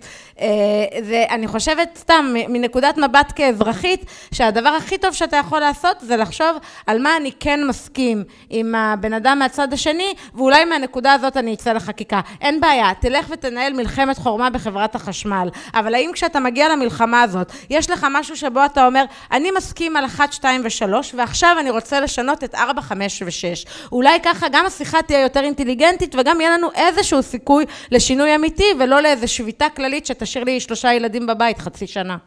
זה, 1.03 1.23
אני 1.29 1.47
חושבת 1.47 2.00
סתם 2.01 2.33
מנקודת 2.49 2.97
מבט 2.97 3.33
כאזרחית, 3.35 4.05
שהדבר 4.33 4.69
הכי 4.69 4.97
טוב 4.97 5.13
שאתה 5.13 5.37
יכול 5.37 5.59
לעשות 5.59 5.97
זה 6.01 6.17
לחשוב 6.17 6.57
על 6.87 7.01
מה 7.01 7.17
אני 7.17 7.31
כן 7.39 7.67
מסכים 7.67 8.23
עם 8.49 8.75
הבן 8.75 9.13
אדם 9.13 9.39
מהצד 9.39 9.73
השני, 9.73 10.13
ואולי 10.35 10.65
מהנקודה 10.65 11.13
הזאת 11.13 11.37
אני 11.37 11.53
אצא 11.53 11.73
לחקיקה. 11.73 12.21
אין 12.41 12.61
בעיה, 12.61 12.91
תלך 13.01 13.25
ותנהל 13.29 13.73
מלחמת 13.73 14.17
חורמה 14.17 14.49
בחברת 14.49 14.95
החשמל, 14.95 15.49
אבל 15.73 15.93
האם 15.93 16.11
כשאתה 16.13 16.39
מגיע 16.39 16.69
למלחמה 16.69 17.21
הזאת, 17.21 17.51
יש 17.69 17.89
לך 17.89 18.07
משהו 18.11 18.37
שבו 18.37 18.65
אתה 18.65 18.85
אומר, 18.85 19.03
אני 19.31 19.51
מסכים 19.57 19.97
על 19.97 20.05
1, 20.05 20.33
2 20.33 20.61
ו-3, 20.63 20.93
ועכשיו 21.13 21.55
אני 21.59 21.69
רוצה 21.69 21.99
לשנות 21.99 22.43
את 22.43 22.55
4, 22.55 22.81
5 22.81 23.21
ו-6. 23.21 23.69
אולי 23.91 24.19
ככה 24.23 24.47
גם 24.51 24.65
השיחה 24.65 25.01
תהיה 25.01 25.21
יותר 25.21 25.43
אינטליגנטית, 25.43 26.15
וגם 26.17 26.41
יהיה 26.41 26.57
לנו 26.57 26.67
איזשהו 26.75 27.23
סיכוי 27.23 27.65
לשינוי 27.91 28.35
אמיתי, 28.35 28.67
ולא 28.79 29.01
לאיזו 29.01 29.27
שביתה 29.27 29.69
כללית 29.75 30.05
שתשאיר 30.05 30.43
לי 30.43 30.59
שלושה 30.59 30.93
ילדים 30.93 31.27
בבית 31.27 31.57
חצי 31.59 31.87
שנה. 31.93 32.17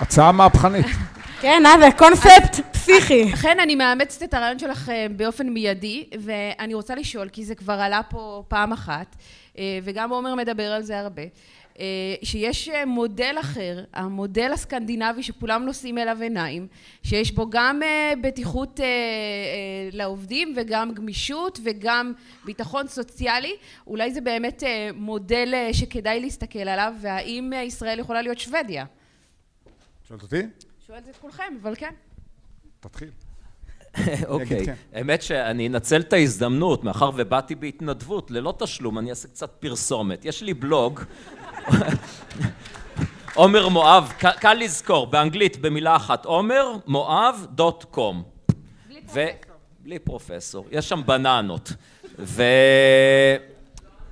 הצעה 0.00 0.32
מהפכנית. 0.32 0.86
כן, 1.42 1.62
אה, 1.66 1.78
זה 1.80 1.88
קונספט 1.98 2.60
פסיכי. 2.72 3.34
אכן, 3.34 3.60
אני 3.60 3.74
מאמצת 3.74 4.22
את 4.22 4.34
הרעיון 4.34 4.58
שלך 4.58 4.92
באופן 5.16 5.48
מיידי, 5.48 6.08
ואני 6.20 6.74
רוצה 6.74 6.94
לשאול, 6.94 7.28
כי 7.28 7.44
זה 7.44 7.54
כבר 7.54 7.72
עלה 7.72 8.00
פה 8.02 8.42
פעם 8.48 8.72
אחת, 8.72 9.16
וגם 9.82 10.10
עומר 10.10 10.34
מדבר 10.34 10.72
על 10.72 10.82
זה 10.82 10.98
הרבה, 10.98 11.22
שיש 12.22 12.68
מודל 12.86 13.36
אחר, 13.40 13.84
המודל 13.92 14.50
הסקנדינבי 14.52 15.22
שכולם 15.22 15.64
נושאים 15.64 15.98
אליו 15.98 16.22
עיניים, 16.22 16.66
שיש 17.02 17.32
בו 17.32 17.50
גם 17.50 17.80
בטיחות 18.22 18.80
לעובדים 19.92 20.54
וגם 20.56 20.94
גמישות 20.94 21.58
וגם 21.64 22.12
ביטחון 22.44 22.88
סוציאלי, 22.88 23.56
אולי 23.86 24.12
זה 24.12 24.20
באמת 24.20 24.62
מודל 24.94 25.54
שכדאי 25.72 26.20
להסתכל 26.20 26.58
עליו, 26.58 26.94
והאם 27.00 27.52
ישראל 27.64 27.98
יכולה 27.98 28.22
להיות 28.22 28.38
שוודיה? 28.38 28.84
שואלת 30.08 30.22
אותי? 30.22 30.42
שואלת 30.86 31.08
את 31.08 31.16
כולכם, 31.16 31.54
אבל 31.62 31.74
כן. 31.74 31.92
תתחיל. 32.80 33.10
אוקיי, 34.26 34.66
האמת 34.92 35.22
שאני 35.22 35.66
אנצל 35.66 36.00
את 36.00 36.12
ההזדמנות, 36.12 36.84
מאחר 36.84 37.10
ובאתי 37.16 37.54
בהתנדבות, 37.54 38.30
ללא 38.30 38.54
תשלום, 38.58 38.98
אני 38.98 39.10
אעשה 39.10 39.28
קצת 39.28 39.50
פרסומת. 39.60 40.24
יש 40.24 40.42
לי 40.42 40.54
בלוג, 40.54 41.00
עומר 43.34 43.68
מואב, 43.68 44.12
קל 44.18 44.54
לזכור, 44.54 45.06
באנגלית 45.06 45.56
במילה 45.56 45.96
אחת, 45.96 46.24
עומר 46.24 46.72
מואב 46.86 47.46
דוט 47.50 47.84
קום. 47.84 48.22
בלי 48.88 49.00
פרופסור. 49.00 49.34
בלי 49.80 49.98
פרופסור, 49.98 50.66
יש 50.70 50.88
שם 50.88 51.00
בננות. 51.06 51.72
ו... 52.18 52.42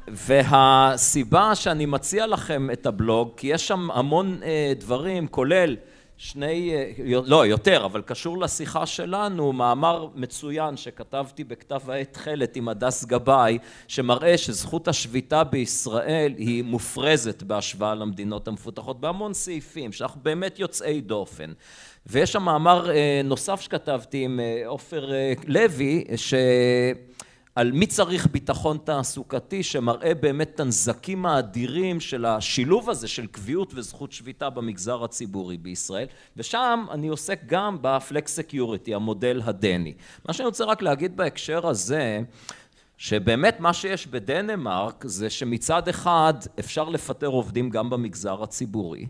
והסיבה 0.08 1.54
שאני 1.54 1.86
מציע 1.86 2.26
לכם 2.26 2.70
את 2.70 2.86
הבלוג, 2.86 3.30
כי 3.36 3.46
יש 3.46 3.68
שם 3.68 3.90
המון 3.90 4.40
דברים, 4.78 5.28
כולל 5.28 5.76
שני, 6.18 6.74
לא, 7.06 7.46
יותר, 7.46 7.84
אבל 7.84 8.02
קשור 8.02 8.38
לשיחה 8.38 8.86
שלנו, 8.86 9.52
מאמר 9.52 10.08
מצוין 10.14 10.76
שכתבתי 10.76 11.44
בכתב 11.44 11.90
העת 11.90 12.12
תכלת 12.12 12.56
עם 12.56 12.68
הדס 12.68 13.04
גבאי, 13.04 13.58
שמראה 13.88 14.38
שזכות 14.38 14.88
השביתה 14.88 15.44
בישראל 15.44 16.34
היא 16.38 16.64
מופרזת 16.64 17.42
בהשוואה 17.42 17.94
למדינות 17.94 18.48
המפותחות, 18.48 19.00
בהמון 19.00 19.34
סעיפים, 19.34 19.92
שאנחנו 19.92 20.20
באמת 20.22 20.58
יוצאי 20.58 21.00
דופן. 21.00 21.52
ויש 22.06 22.32
שם 22.32 22.42
מאמר 22.42 22.90
נוסף 23.24 23.60
שכתבתי 23.60 24.24
עם 24.24 24.40
עופר 24.66 25.10
לוי, 25.46 26.04
ש... 26.16 26.34
על 27.56 27.72
מי 27.72 27.86
צריך 27.86 28.26
ביטחון 28.26 28.78
תעסוקתי 28.84 29.62
שמראה 29.62 30.14
באמת 30.14 30.50
את 30.54 30.60
הנזקים 30.60 31.26
האדירים 31.26 32.00
של 32.00 32.24
השילוב 32.24 32.90
הזה 32.90 33.08
של 33.08 33.26
קביעות 33.26 33.72
וזכות 33.74 34.12
שביתה 34.12 34.50
במגזר 34.50 35.04
הציבורי 35.04 35.56
בישראל 35.56 36.06
ושם 36.36 36.84
אני 36.90 37.08
עוסק 37.08 37.40
גם 37.46 37.78
ב 37.80 38.36
flexicurity, 38.36 38.94
המודל 38.94 39.40
הדני. 39.44 39.94
מה 40.28 40.32
שאני 40.32 40.46
רוצה 40.46 40.64
רק 40.64 40.82
להגיד 40.82 41.16
בהקשר 41.16 41.68
הזה 41.68 42.20
שבאמת 42.96 43.60
מה 43.60 43.72
שיש 43.72 44.06
בדנמרק 44.06 45.04
זה 45.06 45.30
שמצד 45.30 45.88
אחד 45.88 46.34
אפשר 46.58 46.88
לפטר 46.88 47.26
עובדים 47.26 47.70
גם 47.70 47.90
במגזר 47.90 48.42
הציבורי 48.42 49.06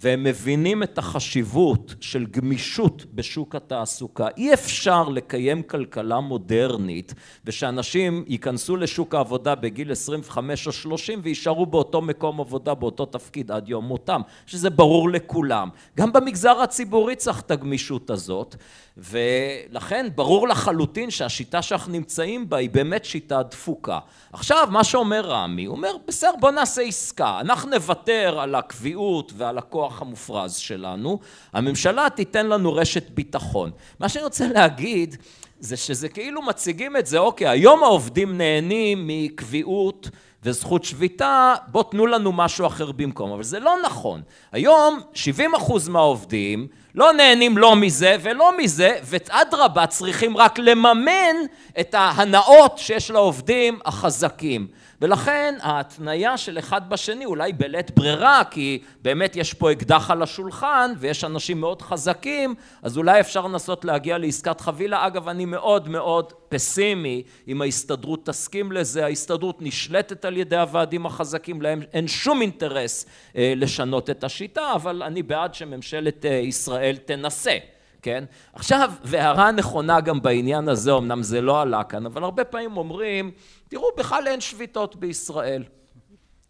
והם 0.00 0.24
מבינים 0.24 0.82
את 0.82 0.98
החשיבות 0.98 1.94
של 2.00 2.26
גמישות 2.26 3.04
בשוק 3.14 3.54
התעסוקה. 3.54 4.28
אי 4.36 4.54
אפשר 4.54 5.08
לקיים 5.08 5.62
כלכלה 5.62 6.20
מודרנית 6.20 7.14
ושאנשים 7.44 8.24
ייכנסו 8.26 8.76
לשוק 8.76 9.14
העבודה 9.14 9.54
בגיל 9.54 9.92
25 9.92 10.66
או 10.66 10.72
30 10.72 11.20
ויישארו 11.22 11.66
באותו 11.66 12.02
מקום 12.02 12.40
עבודה, 12.40 12.74
באותו 12.74 13.06
תפקיד 13.06 13.50
עד 13.50 13.68
יום 13.68 13.84
מותם, 13.84 14.20
שזה 14.46 14.70
ברור 14.70 15.10
לכולם. 15.10 15.68
גם 15.96 16.12
במגזר 16.12 16.60
הציבורי 16.60 17.16
צריך 17.16 17.40
את 17.40 17.50
הגמישות 17.50 18.10
הזאת 18.10 18.56
ולכן 18.96 20.06
ברור 20.14 20.48
לחלוטין 20.48 21.10
שהשיטה 21.10 21.62
שאנחנו 21.62 21.92
נמצאים 21.92 22.48
בה 22.48 22.56
היא 22.56 22.70
באמת 22.70 23.04
שיטה 23.04 23.42
דפוקה. 23.42 23.98
עכשיו 24.32 24.68
מה 24.70 24.84
שאומר 24.84 25.20
רמי, 25.20 25.64
הוא 25.64 25.76
אומר 25.76 25.92
בסדר 26.08 26.30
בוא 26.40 26.50
נעשה 26.50 26.82
עסקה, 26.82 27.40
אנחנו 27.40 27.70
נוותר 27.70 28.40
על 28.40 28.54
הקביעות 28.54 29.32
ועל 29.36 29.58
הכוח 29.58 29.89
המופרז 29.98 30.56
שלנו, 30.56 31.18
הממשלה 31.52 32.06
תיתן 32.10 32.46
לנו 32.46 32.74
רשת 32.74 33.10
ביטחון. 33.10 33.70
מה 34.00 34.08
שאני 34.08 34.24
רוצה 34.24 34.48
להגיד 34.48 35.16
זה 35.60 35.76
שזה 35.76 36.08
כאילו 36.08 36.42
מציגים 36.42 36.96
את 36.96 37.06
זה, 37.06 37.18
אוקיי 37.18 37.48
היום 37.48 37.82
העובדים 37.82 38.38
נהנים 38.38 39.06
מקביעות 39.06 40.10
וזכות 40.42 40.84
שביתה, 40.84 41.54
בוא 41.68 41.82
תנו 41.90 42.06
לנו 42.06 42.32
משהו 42.32 42.66
אחר 42.66 42.92
במקום, 42.92 43.32
אבל 43.32 43.42
זה 43.42 43.60
לא 43.60 43.74
נכון. 43.84 44.22
היום 44.52 45.00
70 45.14 45.54
אחוז 45.54 45.88
מהעובדים 45.88 46.66
לא 46.94 47.12
נהנים 47.12 47.58
לא 47.58 47.76
מזה 47.76 48.16
ולא 48.22 48.58
מזה, 48.58 48.98
ואדרבה 49.04 49.86
צריכים 49.86 50.36
רק 50.36 50.58
לממן 50.58 51.36
את 51.80 51.94
ההנאות 51.94 52.78
שיש 52.78 53.10
לעובדים 53.10 53.78
החזקים. 53.84 54.66
ולכן 55.00 55.54
ההתניה 55.60 56.36
של 56.36 56.58
אחד 56.58 56.90
בשני 56.90 57.24
אולי 57.24 57.52
בלית 57.52 57.90
ברירה, 57.90 58.42
כי 58.50 58.82
באמת 59.02 59.36
יש 59.36 59.54
פה 59.54 59.72
אקדח 59.72 60.10
על 60.10 60.22
השולחן 60.22 60.92
ויש 60.98 61.24
אנשים 61.24 61.60
מאוד 61.60 61.82
חזקים, 61.82 62.54
אז 62.82 62.96
אולי 62.96 63.20
אפשר 63.20 63.46
לנסות 63.46 63.84
להגיע 63.84 64.18
לעסקת 64.18 64.60
חבילה. 64.60 65.06
אגב, 65.06 65.28
אני 65.28 65.44
מאוד 65.44 65.88
מאוד 65.88 66.32
פסימי 66.48 67.22
אם 67.48 67.62
ההסתדרות 67.62 68.26
תסכים 68.26 68.72
לזה. 68.72 69.04
ההסתדרות 69.04 69.62
נשלטת 69.62 70.24
על 70.24 70.36
ידי 70.36 70.56
הוועדים 70.56 71.06
החזקים, 71.06 71.62
להם 71.62 71.82
אין 71.92 72.08
שום 72.08 72.42
אינטרס 72.42 73.06
אה, 73.36 73.52
לשנות 73.56 74.10
את 74.10 74.24
השיטה, 74.24 74.72
אבל 74.74 75.02
אני 75.02 75.22
בעד 75.22 75.54
שממשלת 75.54 76.26
אה, 76.26 76.30
ישראל 76.30 76.96
תנסה. 76.96 77.58
כן? 78.02 78.24
עכשיו, 78.52 78.92
והערה 79.02 79.50
נכונה 79.50 80.00
גם 80.00 80.22
בעניין 80.22 80.68
הזה, 80.68 80.92
אמנם 80.92 81.22
זה 81.22 81.40
לא 81.40 81.60
עלה 81.60 81.84
כאן, 81.84 82.06
אבל 82.06 82.24
הרבה 82.24 82.44
פעמים 82.44 82.76
אומרים, 82.76 83.30
תראו, 83.68 83.86
בכלל 83.98 84.26
אין 84.26 84.40
שביתות 84.40 84.96
בישראל. 84.96 85.64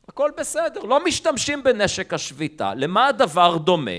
הכל 0.08 0.30
בסדר, 0.36 0.80
לא 0.82 1.04
משתמשים 1.04 1.62
בנשק 1.62 2.14
השביתה. 2.14 2.74
למה 2.74 3.06
הדבר 3.06 3.56
דומה? 3.56 3.90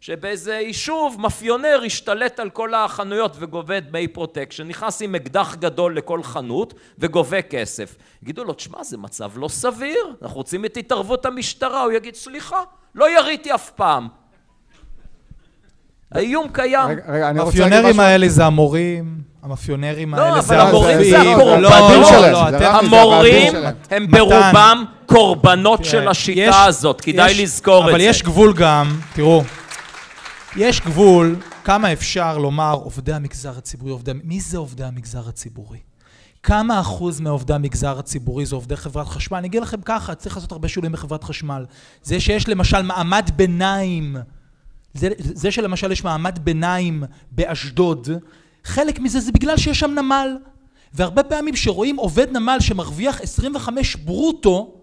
שבאיזה 0.00 0.54
יישוב 0.54 1.20
מאפיונר 1.20 1.80
השתלט 1.86 2.40
על 2.40 2.50
כל 2.50 2.74
החנויות 2.74 3.36
וגובה 3.38 3.80
דמי 3.80 4.08
פרוטקשן, 4.08 4.68
נכנס 4.68 5.02
עם 5.02 5.14
אקדח 5.14 5.54
גדול 5.54 5.96
לכל 5.96 6.22
חנות 6.22 6.74
וגובה 6.98 7.42
כסף. 7.42 7.96
יגידו 8.22 8.44
לו, 8.44 8.52
תשמע, 8.52 8.82
זה 8.82 8.98
מצב 8.98 9.30
לא 9.38 9.48
סביר, 9.48 10.14
אנחנו 10.22 10.36
רוצים 10.36 10.64
את 10.64 10.76
התערבות 10.76 11.26
המשטרה. 11.26 11.84
הוא 11.84 11.92
יגיד, 11.92 12.14
סליחה, 12.14 12.62
לא 12.94 13.18
יריתי 13.18 13.54
אף 13.54 13.70
פעם. 13.70 14.08
האיום 16.12 16.46
קיים. 16.52 16.88
רגע, 16.88 17.02
רגע, 17.08 17.30
אני 17.30 17.40
רוצה 17.40 17.58
להגיד 17.58 17.72
המאפיונרים 17.72 17.96
משהו. 17.96 18.02
האלה 18.02 18.28
זה 18.28 18.44
המורים, 18.46 19.18
המאפיונרים 19.42 20.14
לא, 20.14 20.20
האלה 20.22 20.32
אבל 20.38 20.40
זה 20.46 20.62
המורים 20.62 21.04
זה 21.04 21.18
הרופאים. 21.18 21.36
הקורבנות. 21.38 21.62
לא, 22.12 22.30
לא, 22.50 22.58
לא, 22.60 22.66
המורים. 22.78 23.52
הם. 23.90 24.06
ברובם 24.10 24.84
קורבנות 25.06 25.84
של 25.84 26.08
השיטה 26.08 26.40
יש- 26.40 26.54
הזאת, 26.66 27.00
כדאי 27.00 27.30
יש- 27.30 27.40
לזכור 27.40 27.80
את 27.80 27.84
זה. 27.84 27.90
אבל 27.90 28.00
יש 28.00 28.22
גבול 28.22 28.52
גם, 28.52 29.00
תראו, 29.14 29.42
יש 30.56 30.80
גבול 30.80 31.36
כמה 31.64 31.92
אפשר 31.92 32.38
לומר 32.38 32.72
עובדי 32.72 33.12
המגזר 33.12 33.52
הציבורי, 33.58 33.92
עובדי, 33.92 34.12
מי 34.24 34.40
זה 34.40 34.58
עובדי 34.58 34.84
המגזר 34.84 35.28
הציבורי? 35.28 35.78
כמה 36.42 36.80
אחוז 36.80 37.20
מעובדי 37.20 37.54
המגזר 37.54 37.98
הציבורי 37.98 38.46
זה 38.46 38.54
עובדי 38.54 38.76
חברת 38.76 39.08
חשמל? 39.08 39.38
אני 39.38 39.48
אגיד 39.48 39.62
לכם 39.62 39.80
ככה, 39.84 40.14
צריך 40.14 40.36
לעשות 40.36 40.52
הרבה 40.52 40.68
שינויים 40.68 40.92
בחברת 40.92 41.24
חשמל. 41.24 41.64
זה 42.02 42.20
שיש 42.20 42.48
למשל 42.48 42.82
מעמד 42.82 43.30
ביניים, 43.36 44.16
זה, 44.94 45.08
זה 45.18 45.50
שלמשל 45.50 45.92
יש 45.92 46.04
מעמד 46.04 46.38
ביניים 46.44 47.04
באשדוד, 47.30 48.08
חלק 48.64 49.00
מזה 49.00 49.20
זה 49.20 49.32
בגלל 49.32 49.56
שיש 49.56 49.80
שם 49.80 49.90
נמל. 49.90 50.36
והרבה 50.94 51.22
פעמים 51.22 51.56
שרואים 51.56 51.96
עובד 51.96 52.36
נמל 52.36 52.56
שמרוויח 52.60 53.20
25 53.20 53.96
ברוטו 53.96 54.74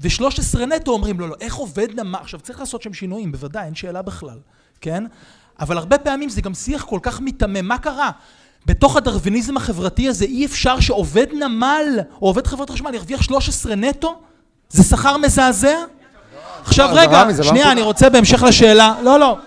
ו-13 0.00 0.58
נטו, 0.58 0.92
אומרים 0.92 1.20
לו, 1.20 1.26
לא, 1.26 1.36
איך 1.40 1.54
עובד 1.54 2.00
נמל? 2.00 2.18
עכשיו, 2.20 2.40
צריך 2.40 2.60
לעשות 2.60 2.82
שם 2.82 2.94
שינויים, 2.94 3.32
בוודאי, 3.32 3.66
אין 3.66 3.74
שאלה 3.74 4.02
בכלל, 4.02 4.38
כן? 4.80 5.04
אבל 5.60 5.78
הרבה 5.78 5.98
פעמים 5.98 6.28
זה 6.28 6.40
גם 6.40 6.54
שיח 6.54 6.84
כל 6.84 6.98
כך 7.02 7.20
מיתמם. 7.20 7.68
מה 7.68 7.78
קרה? 7.78 8.10
בתוך 8.66 8.96
הדרוויניזם 8.96 9.56
החברתי 9.56 10.08
הזה 10.08 10.24
אי 10.24 10.46
אפשר 10.46 10.80
שעובד 10.80 11.26
נמל 11.32 11.98
או 12.22 12.26
עובד 12.26 12.46
חברת 12.46 12.70
חשמל 12.70 12.94
ירוויח 12.94 13.22
13 13.22 13.74
נטו? 13.74 14.20
זה 14.68 14.82
שכר 14.82 15.16
מזעזע? 15.16 15.76
עכשיו 16.64 16.94
זה 16.94 17.00
רגע, 17.00 17.24
לא 17.24 17.42
שנייה. 17.42 17.72
אני 17.72 17.82
רוצה 17.82 18.10
בהמשך 18.10 18.42
לשאלה, 18.42 18.94
לא, 19.02 19.20
לא, 19.20 19.38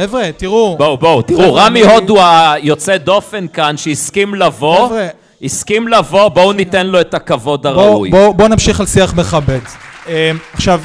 חבר'ה, 0.00 0.30
תראו, 0.36 0.76
בואו, 0.78 0.96
בואו, 0.98 1.22
תראו, 1.22 1.54
רמי 1.54 1.84
אני- 1.84 1.92
הוד 1.92 2.08
הוא 2.10 2.18
היוצא 2.22 2.96
דופן 2.96 3.48
כאן, 3.48 3.76
שהסכים 3.76 4.34
לבוא, 4.34 4.86
חבר'ה. 4.86 5.08
הסכים 5.42 5.88
לבוא, 5.88 6.28
בואו 6.28 6.52
ניתן 6.52 6.86
לו 6.86 7.00
את 7.00 7.14
הכבוד 7.14 7.66
הראוי. 7.66 8.10
בוא, 8.10 8.32
בוא 8.34 8.48
נמשיך 8.48 8.80
על 8.80 8.86
שיח 8.86 9.14
מכבד. 9.14 9.60
אה, 10.08 10.30
עכשיו, 10.52 10.82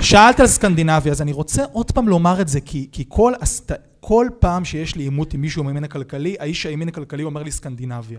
שאלת 0.00 0.40
על 0.40 0.46
סקנדינביה, 0.46 1.12
אז 1.12 1.22
אני 1.22 1.32
רוצה 1.32 1.64
עוד 1.72 1.90
פעם 1.90 2.08
לומר 2.08 2.40
את 2.40 2.48
זה, 2.48 2.60
כי, 2.60 2.88
כי 2.92 3.04
כל, 3.08 3.32
הסט... 3.40 3.72
כל 4.00 4.26
פעם 4.38 4.64
שיש 4.64 4.96
לי 4.96 5.02
עימות 5.02 5.34
עם 5.34 5.40
מישהו 5.40 5.64
מהימין 5.64 5.84
הכלכלי, 5.84 6.36
האיש 6.40 6.66
הימין 6.66 6.88
הכלכלי 6.88 7.22
אומר 7.22 7.42
לי 7.42 7.50
סקנדינביה. 7.50 8.18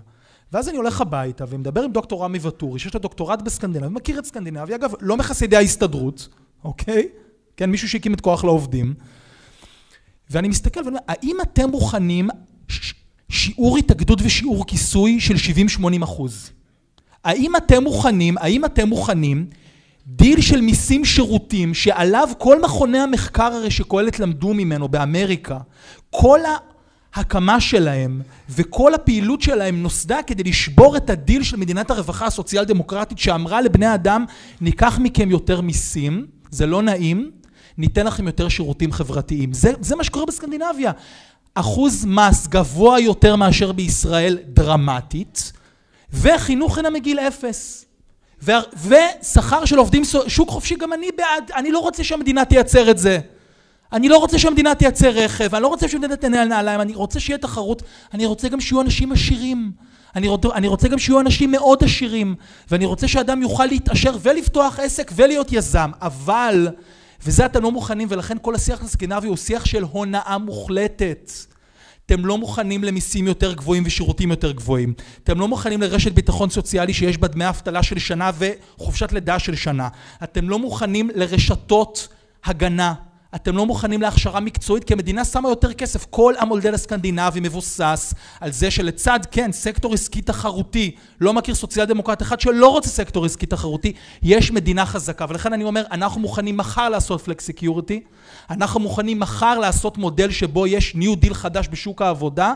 ואז 0.53 0.69
אני 0.69 0.77
הולך 0.77 1.01
הביתה 1.01 1.45
ומדבר 1.49 1.81
עם 1.81 1.91
דוקטור 1.91 2.23
רמי 2.23 2.39
וטורי, 2.41 2.79
שיש 2.79 2.93
לו 2.93 2.99
דוקטורט 2.99 3.41
בסקנדינביה, 3.41 3.89
מכיר 3.89 4.19
את 4.19 4.25
סקנדינביה, 4.25 4.75
אגב, 4.75 4.91
לא 5.01 5.17
מחסידי 5.17 5.55
ההסתדרות, 5.55 6.27
אוקיי? 6.63 7.07
כן, 7.57 7.69
מישהו 7.69 7.89
שהקים 7.89 8.13
את 8.13 8.21
כוח 8.21 8.43
לעובדים. 8.43 8.93
ואני 10.29 10.47
מסתכל 10.47 10.79
ואומר, 10.83 10.99
האם 11.07 11.37
אתם 11.41 11.69
מוכנים 11.69 12.29
שיעור 13.29 13.77
התאגדות 13.77 14.19
ושיעור 14.23 14.67
כיסוי 14.67 15.19
של 15.19 15.35
70-80 15.79 16.03
אחוז? 16.03 16.51
האם 17.23 17.55
אתם 17.55 17.83
מוכנים, 17.83 18.37
האם 18.37 18.65
אתם 18.65 18.87
מוכנים 18.87 19.45
דיל 20.07 20.41
של 20.41 20.61
מיסים 20.61 21.05
שירותים 21.05 21.73
שעליו 21.73 22.29
כל 22.37 22.61
מכוני 22.61 22.99
המחקר 22.99 23.43
הרי 23.43 23.71
שקהלת 23.71 24.19
למדו 24.19 24.53
ממנו 24.53 24.87
באמריקה, 24.87 25.57
כל 26.09 26.39
ההקמה 27.13 27.59
שלהם 27.59 28.21
וכל 28.49 28.93
הפעילות 28.93 29.41
שלהם 29.41 29.83
נוסדה 29.83 30.23
כדי 30.27 30.43
לשבור 30.43 30.97
את 30.97 31.09
הדיל 31.09 31.43
של 31.43 31.57
מדינת 31.57 31.91
הרווחה 31.91 32.25
הסוציאל 32.25 32.63
דמוקרטית 32.63 33.19
שאמרה 33.19 33.61
לבני 33.61 33.93
אדם 33.93 34.25
ניקח 34.61 34.99
מכם 34.99 35.31
יותר 35.31 35.61
מיסים, 35.61 36.25
זה 36.51 36.65
לא 36.65 36.81
נעים, 36.81 37.31
ניתן 37.77 38.07
לכם 38.07 38.27
יותר 38.27 38.49
שירותים 38.49 38.91
חברתיים. 38.91 39.53
זה, 39.53 39.71
זה 39.81 39.95
מה 39.95 40.03
שקורה 40.03 40.25
בסקנדינביה. 40.25 40.91
אחוז 41.53 42.05
מס 42.05 42.47
גבוה 42.47 42.99
יותר 42.99 43.35
מאשר 43.35 43.71
בישראל 43.71 44.37
דרמטית, 44.45 45.51
וחינוך 46.13 46.75
חינם 46.75 46.93
מגיל 46.93 47.19
אפס. 47.19 47.85
ושכר 48.87 49.65
של 49.65 49.77
עובדים, 49.77 50.03
שוק 50.27 50.49
חופשי, 50.49 50.75
גם 50.75 50.93
אני 50.93 51.07
בעד, 51.17 51.51
אני 51.55 51.71
לא 51.71 51.79
רוצה 51.79 52.03
שהמדינה 52.03 52.45
תייצר 52.45 52.91
את 52.91 52.97
זה. 52.97 53.19
אני 53.93 54.09
לא 54.09 54.17
רוצה 54.17 54.39
שהמדינה 54.39 54.75
תייצר 54.75 55.09
רכב, 55.09 55.55
אני 55.55 55.63
לא 55.63 55.67
רוצה 55.67 55.87
שהמדינה 55.87 56.15
תנהל 56.15 56.47
נעליים, 56.47 56.81
אני 56.81 56.95
רוצה 56.95 57.19
שיהיה 57.19 57.37
תחרות, 57.37 57.83
אני 58.13 58.25
רוצה 58.25 58.49
גם 58.49 58.61
שיהיו 58.61 58.81
אנשים 58.81 59.11
עשירים. 59.11 59.71
אני 60.15 60.27
רוצה, 60.27 60.47
אני 60.53 60.67
רוצה 60.67 60.87
גם 60.87 60.99
שיהיו 60.99 61.19
אנשים 61.19 61.51
מאוד 61.51 61.83
עשירים, 61.83 62.35
ואני 62.71 62.85
רוצה 62.85 63.07
שאדם 63.07 63.41
יוכל 63.41 63.65
להתעשר 63.65 64.17
ולפתוח 64.21 64.79
עסק 64.79 65.11
ולהיות 65.15 65.51
יזם, 65.51 65.91
אבל, 66.01 66.69
וזה 67.25 67.45
אתם 67.45 67.63
לא 67.63 67.71
מוכנים, 67.71 68.07
ולכן 68.11 68.37
כל 68.41 68.55
השיח 68.55 68.83
הסקנדינבי 68.83 69.27
הוא 69.27 69.37
שיח 69.37 69.65
של 69.65 69.83
הונאה 69.83 70.37
מוחלטת. 70.37 71.31
אתם 72.05 72.25
לא 72.25 72.37
מוכנים 72.37 72.83
למיסים 72.83 73.27
יותר 73.27 73.53
גבוהים 73.53 73.83
ושירותים 73.85 74.29
יותר 74.29 74.51
גבוהים. 74.51 74.93
אתם 75.23 75.39
לא 75.39 75.47
מוכנים 75.47 75.81
לרשת 75.81 76.11
ביטחון 76.11 76.49
סוציאלי 76.49 76.93
שיש 76.93 77.17
בה 77.17 77.27
דמי 77.27 77.49
אבטלה 77.49 77.83
של 77.83 77.99
שנה 77.99 78.31
וחופשת 78.37 79.11
לידה 79.11 79.39
של 79.39 79.55
שנה. 79.55 79.87
אתם 80.23 80.49
לא 80.49 80.59
מוכנים 80.59 81.09
לרשתות 81.15 82.07
הגנה. 82.45 82.93
אתם 83.35 83.57
לא 83.57 83.65
מוכנים 83.65 84.01
להכשרה 84.01 84.39
מקצועית 84.39 84.83
כי 84.83 84.93
המדינה 84.93 85.25
שמה 85.25 85.49
יותר 85.49 85.73
כסף. 85.73 86.05
כל 86.09 86.33
המודל 86.39 86.73
הסקנדינבי 86.73 87.39
מבוסס 87.39 88.13
על 88.39 88.51
זה 88.51 88.71
שלצד, 88.71 89.19
כן, 89.31 89.51
סקטור 89.51 89.93
עסקי 89.93 90.21
תחרותי, 90.21 90.95
לא 91.21 91.33
מכיר 91.33 91.55
סוציאל 91.55 91.85
דמוקרט 91.85 92.21
אחד 92.21 92.39
שלא 92.39 92.67
רוצה 92.67 92.89
סקטור 92.89 93.25
עסקי 93.25 93.45
תחרותי, 93.45 93.93
יש 94.21 94.51
מדינה 94.51 94.85
חזקה. 94.85 95.25
ולכן 95.29 95.53
אני 95.53 95.63
אומר, 95.63 95.83
אנחנו 95.91 96.21
מוכנים 96.21 96.57
מחר 96.57 96.89
לעשות 96.89 97.21
flex 97.21 97.49
אנחנו 98.49 98.79
מוכנים 98.79 99.19
מחר 99.19 99.59
לעשות 99.59 99.97
מודל 99.97 100.31
שבו 100.31 100.67
יש 100.67 100.95
ניו 100.95 101.15
דיל 101.15 101.33
חדש 101.33 101.67
בשוק 101.71 102.01
העבודה, 102.01 102.53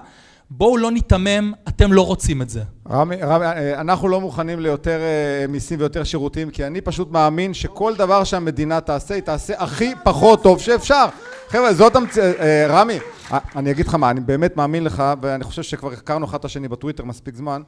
בואו 0.53 0.77
לא 0.77 0.91
ניתמם, 0.91 1.53
אתם 1.67 1.93
לא 1.93 2.05
רוצים 2.05 2.41
את 2.41 2.49
זה. 2.49 2.61
רמי, 2.89 3.15
רמי, 3.15 3.45
אה, 3.45 3.81
אנחנו 3.81 4.09
לא 4.09 4.21
מוכנים 4.21 4.59
ליותר 4.59 4.99
אה, 4.99 5.47
מיסים 5.47 5.79
ויותר 5.79 6.03
שירותים, 6.03 6.49
כי 6.49 6.65
אני 6.65 6.81
פשוט 6.81 7.11
מאמין 7.11 7.53
שכל 7.53 7.95
דבר 7.95 8.23
שהמדינה 8.23 8.81
תעשה, 8.81 9.13
היא 9.13 9.23
תעשה 9.23 9.53
הכי 9.57 9.93
פחות 10.03 10.43
טוב 10.43 10.59
שאפשר. 10.59 11.05
חבר'ה, 11.47 11.73
זאת 11.73 11.95
המצ... 11.95 12.17
אה, 12.17 12.65
רמי, 12.69 12.99
אני 13.55 13.71
אגיד 13.71 13.87
לך 13.87 13.95
מה, 13.95 14.09
אני 14.09 14.19
באמת 14.19 14.57
מאמין 14.57 14.83
לך, 14.83 15.03
ואני 15.21 15.43
חושב 15.43 15.63
שכבר 15.63 15.91
הכרנו 15.91 16.25
אחד 16.25 16.37
את 16.37 16.45
השני 16.45 16.67
בטוויטר 16.67 17.03
מספיק 17.05 17.35
זמן, 17.35 17.61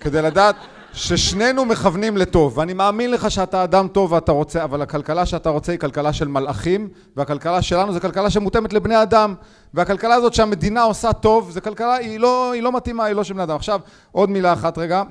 כדי 0.00 0.22
לדעת 0.22 0.56
ששנינו 0.92 1.64
מכוונים 1.64 2.16
לטוב, 2.16 2.58
ואני 2.58 2.72
מאמין 2.72 3.10
לך 3.10 3.30
שאתה 3.30 3.64
אדם 3.64 3.88
טוב 3.88 4.12
ואתה 4.12 4.32
רוצה, 4.32 4.64
אבל 4.64 4.82
הכלכלה 4.82 5.26
שאתה 5.26 5.50
רוצה 5.50 5.72
היא 5.72 5.80
כלכלה 5.80 6.12
של 6.12 6.28
מלאכים, 6.28 6.88
והכלכלה 7.16 7.62
שלנו 7.62 7.92
זה 7.92 8.00
כלכלה 8.00 8.30
שמותאמת 8.30 8.72
לבני 8.72 9.02
אדם, 9.02 9.34
והכלכלה 9.74 10.14
הזאת 10.14 10.34
שהמדינה 10.34 10.82
עושה 10.82 11.12
טוב, 11.12 11.50
זה 11.50 11.60
כלכלה, 11.60 11.94
היא 11.94 12.20
לא, 12.20 12.52
היא 12.52 12.62
לא 12.62 12.72
מתאימה, 12.72 13.04
היא 13.04 13.14
לא 13.14 13.24
של 13.24 13.34
בני 13.34 13.42
אדם. 13.42 13.56
עכשיו, 13.56 13.80
עוד 14.12 14.30
מילה 14.30 14.52
אחת 14.52 14.78
רגע. 14.78 15.02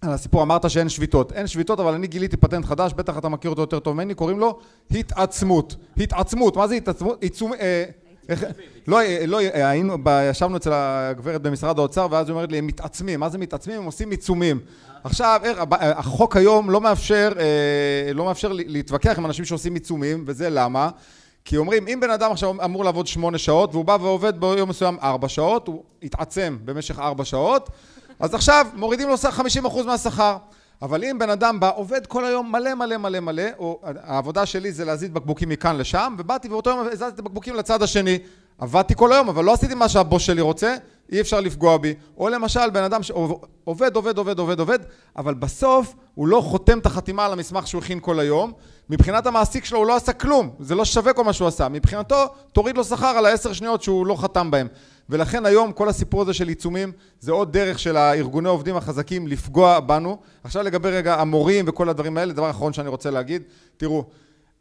על 0.00 0.12
הסיפור, 0.12 0.42
אמרת 0.42 0.70
שאין 0.70 0.88
שביתות. 0.88 1.32
אין 1.32 1.46
שביתות, 1.46 1.80
אבל 1.80 1.94
אני 1.94 2.06
גיליתי 2.06 2.36
פטנט 2.36 2.64
חדש, 2.64 2.92
בטח 2.92 3.18
אתה 3.18 3.28
מכיר 3.28 3.50
אותו 3.50 3.62
יותר 3.62 3.78
טוב 3.78 3.94
ממני, 3.96 4.14
קוראים 4.14 4.38
לו 4.38 4.58
התעצמות. 4.90 5.76
התעצמות, 5.96 6.56
מה 6.56 6.68
זה 6.68 6.74
התעצמות? 6.74 7.22
עיצום... 7.22 7.52
אה, 7.60 7.84
לא, 8.88 9.00
אה, 9.00 9.24
לא, 9.26 9.40
אה, 9.40 9.70
היינו, 9.70 9.96
ישבנו 10.30 10.56
אצל 10.56 10.70
הגברת 10.74 11.42
במשרד 11.42 11.78
האוצר, 11.78 12.06
ואז 12.10 12.28
היא 12.28 12.34
אומרת 12.34 12.52
לי, 12.52 12.58
הם 12.58 12.66
מתעצמים. 12.66 13.20
מה 13.20 13.28
זה 13.28 13.38
מתעצמים? 13.38 13.76
הם 13.76 13.84
עושים 13.84 14.10
עיצומים. 14.10 14.60
עכשיו, 15.04 15.40
אה, 15.44 15.90
החוק 15.98 16.36
היום 16.36 16.70
לא 16.70 16.80
מאפשר, 16.80 17.32
אה, 17.38 18.12
לא 18.12 18.24
מאפשר 18.24 18.52
להתווכח 18.52 19.18
עם 19.18 19.26
אנשים 19.26 19.44
שעושים 19.44 19.74
עיצומים, 19.74 20.24
וזה 20.26 20.50
למה? 20.50 20.90
כי 21.44 21.56
אומרים, 21.56 21.88
אם 21.88 22.00
בן 22.00 22.10
אדם 22.10 22.32
עכשיו 22.32 22.64
אמור 22.64 22.84
לעבוד 22.84 23.06
שמונה 23.06 23.38
שעות, 23.38 23.70
והוא 23.72 23.84
בא 23.84 23.96
ועובד 24.00 24.40
ביום 24.40 24.68
מסוים 24.68 24.96
ארבע 25.02 25.28
שעות, 25.28 25.68
הוא 25.68 25.82
התעצם 26.02 26.58
במשך 26.64 26.98
ארבע 26.98 27.24
שעות, 27.24 27.70
אז 28.20 28.34
עכשיו 28.34 28.66
מורידים 28.74 29.08
לו 29.08 29.14
50% 29.14 29.86
מהשכר. 29.86 30.36
אבל 30.82 31.04
אם 31.04 31.18
בן 31.18 31.30
אדם 31.30 31.60
בא, 31.60 31.70
עובד 31.74 32.06
כל 32.06 32.24
היום 32.24 32.52
מלא 32.52 32.74
מלא 32.74 32.96
מלא 32.96 33.20
מלא, 33.20 33.44
או 33.58 33.80
העבודה 33.82 34.46
שלי 34.46 34.72
זה 34.72 34.84
להזיז 34.84 35.10
בקבוקים 35.10 35.48
מכאן 35.48 35.76
לשם, 35.76 36.14
ובאתי 36.18 36.48
באותו 36.48 36.70
יום 36.70 36.88
הזזתי 36.92 37.22
בקבוקים 37.22 37.54
לצד 37.54 37.82
השני. 37.82 38.18
עבדתי 38.58 38.94
כל 38.96 39.12
היום, 39.12 39.28
אבל 39.28 39.44
לא 39.44 39.52
עשיתי 39.52 39.74
מה 39.74 39.88
שהבוס 39.88 40.22
שלי 40.22 40.40
רוצה, 40.40 40.76
אי 41.12 41.20
אפשר 41.20 41.40
לפגוע 41.40 41.76
בי. 41.76 41.94
או 42.18 42.28
למשל, 42.28 42.70
בן 42.70 42.82
אדם 42.82 43.02
שעובד, 43.02 43.96
עובד, 43.96 44.18
עובד, 44.18 44.38
עובד, 44.38 44.60
עובד, 44.60 44.78
אבל 45.16 45.34
בסוף 45.34 45.94
הוא 46.14 46.28
לא 46.28 46.40
חותם 46.40 46.78
את 46.78 46.86
החתימה 46.86 47.26
על 47.26 47.32
המסמך 47.32 47.66
שהוא 47.66 47.82
הכין 47.82 48.00
כל 48.00 48.20
היום. 48.20 48.52
מבחינת 48.90 49.26
המעסיק 49.26 49.64
שלו 49.64 49.78
הוא 49.78 49.86
לא 49.86 49.96
עשה 49.96 50.12
כלום, 50.12 50.50
זה 50.60 50.74
לא 50.74 50.84
שווה 50.84 51.12
כל 51.12 51.24
מה 51.24 51.32
שהוא 51.32 51.48
עשה. 51.48 51.68
מבחינתו, 51.68 52.24
תוריד 52.52 52.76
לו 52.76 52.84
שכר 52.84 53.06
על 53.06 53.26
העשר 53.26 53.52
שניות 53.52 53.82
שהוא 53.82 54.06
לא 54.06 54.16
חתם 54.16 54.50
בהם. 54.50 54.68
ולכן 55.08 55.46
היום 55.46 55.72
כל 55.72 55.88
הסיפור 55.88 56.22
הזה 56.22 56.34
של 56.34 56.48
עיצומים 56.48 56.92
זה 57.20 57.32
עוד 57.32 57.52
דרך 57.52 57.78
של 57.78 57.96
הארגוני 57.96 58.48
עובדים 58.48 58.76
החזקים 58.76 59.26
לפגוע 59.26 59.80
בנו. 59.80 60.18
עכשיו 60.44 60.62
לגבי 60.62 60.88
רגע 60.88 61.20
המורים 61.20 61.64
וכל 61.68 61.88
הדברים 61.88 62.18
האלה, 62.18 62.32
דבר 62.32 62.50
אחרון 62.50 62.72
שאני 62.72 62.88
רוצה 62.88 63.10
להגיד, 63.10 63.42
תראו, 63.76 64.04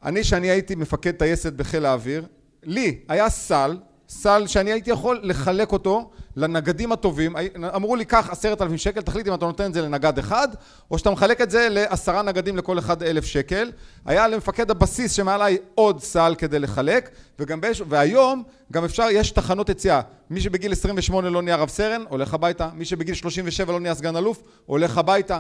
אני 0.03 0.23
שאני 0.23 0.49
הייתי 0.49 0.75
מפקד 0.75 1.11
טייסת 1.11 1.53
בחיל 1.53 1.85
האוויר, 1.85 2.25
לי 2.63 2.99
היה 3.07 3.29
סל 3.29 3.77
סל 4.09 4.47
שאני 4.47 4.71
הייתי 4.71 4.91
יכול 4.91 5.19
לחלק 5.23 5.71
אותו 5.71 6.09
לנגדים 6.35 6.91
הטובים, 6.91 7.35
אמרו 7.75 7.95
לי 7.95 8.05
קח 8.05 8.29
עשרת 8.31 8.61
אלפים 8.61 8.77
שקל, 8.77 9.01
תחליט 9.01 9.27
אם 9.27 9.33
אתה 9.33 9.45
נותן 9.45 9.65
את 9.65 9.73
זה 9.73 9.81
לנגד 9.81 10.17
אחד, 10.19 10.47
או 10.91 10.97
שאתה 10.97 11.11
מחלק 11.11 11.41
את 11.41 11.51
זה 11.51 11.67
לעשרה 11.69 12.21
נגדים 12.21 12.57
לכל 12.57 12.79
אחד 12.79 13.03
אלף 13.03 13.25
שקל. 13.25 13.71
היה 14.05 14.27
למפקד 14.27 14.71
הבסיס 14.71 15.11
שמעליי 15.11 15.57
עוד 15.75 16.01
סל 16.01 16.35
כדי 16.37 16.59
לחלק, 16.59 17.09
וגם 17.39 17.61
באש... 17.61 17.81
והיום 17.89 18.43
גם 18.71 18.83
אפשר, 18.85 19.07
יש 19.11 19.31
תחנות 19.31 19.69
יציאה. 19.69 20.01
מי 20.29 20.41
שבגיל 20.41 20.71
28 20.71 21.29
לא 21.29 21.41
נהיה 21.41 21.55
רב 21.55 21.69
סרן, 21.69 22.03
הולך 22.09 22.33
הביתה, 22.33 22.69
מי 22.73 22.85
שבגיל 22.85 23.15
37 23.15 23.73
לא 23.73 23.79
נהיה 23.79 23.95
סגן 23.95 24.15
אלוף, 24.15 24.43
הולך 24.65 24.97
הביתה. 24.97 25.39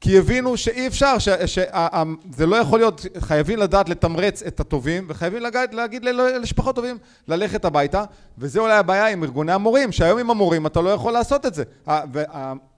כי 0.00 0.18
הבינו 0.18 0.56
שאי 0.56 0.86
אפשר, 0.86 1.16
שזה 1.18 2.46
לא 2.46 2.56
יכול 2.56 2.78
להיות, 2.78 3.06
חייבים 3.18 3.58
לדעת 3.58 3.88
לתמרץ 3.88 4.42
את 4.42 4.60
הטובים 4.60 5.04
וחייבים 5.08 5.42
להגיד, 5.42 5.74
להגיד 5.74 6.04
לשפחות 6.40 6.74
טובים 6.74 6.98
ללכת 7.28 7.64
הביתה 7.64 8.04
וזה 8.38 8.60
אולי 8.60 8.74
הבעיה 8.74 9.08
עם 9.08 9.24
ארגוני 9.24 9.52
המורים, 9.52 9.92
שהיום 9.92 10.18
עם 10.18 10.30
המורים 10.30 10.66
אתה 10.66 10.80
לא 10.80 10.90
יכול 10.90 11.12
לעשות 11.12 11.46
את 11.46 11.54
זה. 11.54 11.64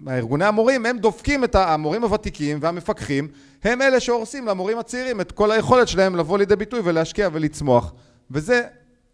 והארגוני 0.00 0.44
המורים 0.44 0.86
הם 0.86 0.98
דופקים 0.98 1.44
את 1.44 1.54
המורים 1.54 2.04
הוותיקים 2.04 2.58
והמפקחים 2.60 3.28
הם 3.64 3.82
אלה 3.82 4.00
שהורסים 4.00 4.46
למורים 4.46 4.78
הצעירים 4.78 5.20
את 5.20 5.32
כל 5.32 5.50
היכולת 5.50 5.88
שלהם 5.88 6.16
לבוא 6.16 6.38
לידי 6.38 6.56
ביטוי 6.56 6.80
ולהשקיע 6.84 7.28
ולצמוח. 7.32 7.92
וזה, 8.30 8.62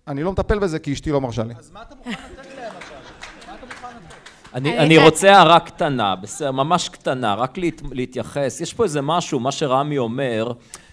אני 0.09 0.23
לא 0.23 0.33
מטפל 0.33 0.59
בזה 0.59 0.79
כי 0.79 0.93
אשתי 0.93 1.11
לא 1.11 1.21
מרשה 1.21 1.43
לי. 1.45 1.55
אז 1.59 1.71
מה 1.71 1.83
אתה 1.83 1.95
מוכן 1.95 2.11
לתת 2.11 2.47
להם 2.57 2.73
עכשיו? 2.79 2.97
מה 3.49 3.55
אתה 3.55 3.67
מוכן 3.67 3.89
לתת? 3.97 4.46
אני, 4.57 4.79
אני 4.79 4.99
רוצה 4.99 5.33
הערה 5.33 5.61
קטנה, 5.61 6.17
בסדר, 6.17 6.51
ממש 6.51 6.89
קטנה, 6.89 7.35
רק 7.35 7.59
להת, 7.59 7.83
להתייחס. 7.93 8.61
יש 8.61 8.75
פה 8.75 8.85
איזה 8.85 9.03
משהו, 9.03 9.41
מה 9.41 9.53
שרמי 9.53 9.99
אומר, 9.99 10.53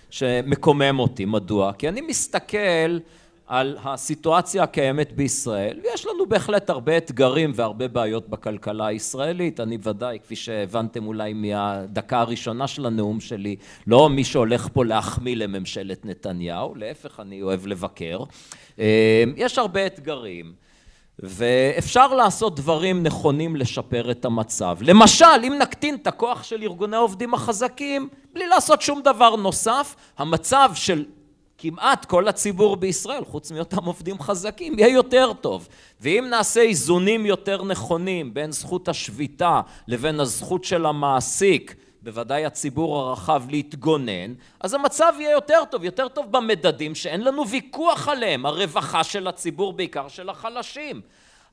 שמקומם 0.10 1.00
אותי. 1.00 1.26
מדוע? 1.26 1.74
כי 1.74 1.90
אני 1.90 2.02
מסתכל 2.02 3.00
על 3.48 3.78
הסיטואציה 3.84 4.64
הקיימת 4.64 5.12
בישראל, 5.12 5.80
ויש 5.84 6.06
לנו 6.06 6.26
בהחלט 6.26 6.70
הרבה 6.70 6.98
אתגרים 6.98 7.52
והרבה 7.56 7.88
בעיות 7.88 8.30
בכלכלה 8.30 8.86
הישראלית. 8.88 9.60
אני 9.60 9.78
ודאי, 9.84 10.20
כפי 10.24 10.36
שהבנתם 10.36 11.08
אולי 11.08 11.34
מהדקה 11.34 12.20
הראשונה 12.20 12.68
של 12.68 12.86
הנאום 12.86 13.20
שלי, 13.20 13.56
לא 13.88 14.10
מי 14.10 14.24
שהולך 14.24 14.68
פה 14.74 14.86
להחמיא 14.86 15.36
לממשלת 15.36 16.06
נתניהו, 16.06 16.76
להפך, 16.76 17.20
אני 17.20 17.42
אוהב 17.42 17.68
לבקר. 17.68 18.24
אה, 18.80 19.24
יש 19.36 19.58
הרבה 19.58 19.86
אתגרים. 19.86 20.64
ואפשר 21.20 22.14
לעשות 22.14 22.56
דברים 22.56 23.04
נכונים 23.04 23.56
לשפר 23.56 24.12
את 24.12 24.26
המצב. 24.26 24.78
למשל, 24.82 25.26
אם 25.44 25.54
נקטין 25.62 25.96
את 25.96 26.08
הכוח 26.08 26.44
של 26.44 26.62
ארגוני 26.64 26.96
העובדים 26.96 27.34
החזקים, 27.34 28.10
בלי 28.34 28.48
לעשות 28.48 28.82
שום 28.82 29.02
דבר 29.02 29.36
נוסף, 29.36 29.96
המצב 30.18 30.72
של 30.74 31.06
כמעט 31.58 32.06
כל 32.06 32.28
הציבור 32.28 32.76
בישראל, 32.76 33.26
חוץ 33.26 33.52
מאותם 33.52 33.86
עובדים 33.86 34.20
חזקים, 34.20 34.80
יהיה 34.80 34.94
יותר 34.94 35.34
טוב. 35.34 35.68
ואם 36.02 36.26
נעשה 36.30 36.62
איזונים 36.62 37.26
יותר 37.26 37.64
נכונים 37.64 38.34
בין 38.34 38.52
זכות 38.52 38.90
השביתה 38.90 39.62
לבין 39.88 40.20
הזכות 40.20 40.64
של 40.64 40.86
המעסיק 40.86 41.76
בוודאי 42.04 42.46
הציבור 42.46 43.00
הרחב 43.00 43.44
להתגונן, 43.50 44.34
אז 44.60 44.74
המצב 44.74 45.14
יהיה 45.20 45.32
יותר 45.32 45.60
טוב, 45.72 45.84
יותר 45.84 46.08
טוב 46.08 46.32
במדדים 46.32 46.96
שאין 46.96 47.24
לנו 47.24 47.48
ויכוח 47.48 48.08
עליהם, 48.08 48.46
הרווחה 48.46 49.04
של 49.04 49.28
הציבור 49.28 49.74
בעיקר 49.74 50.08
של 50.08 50.30
החלשים. 50.30 51.02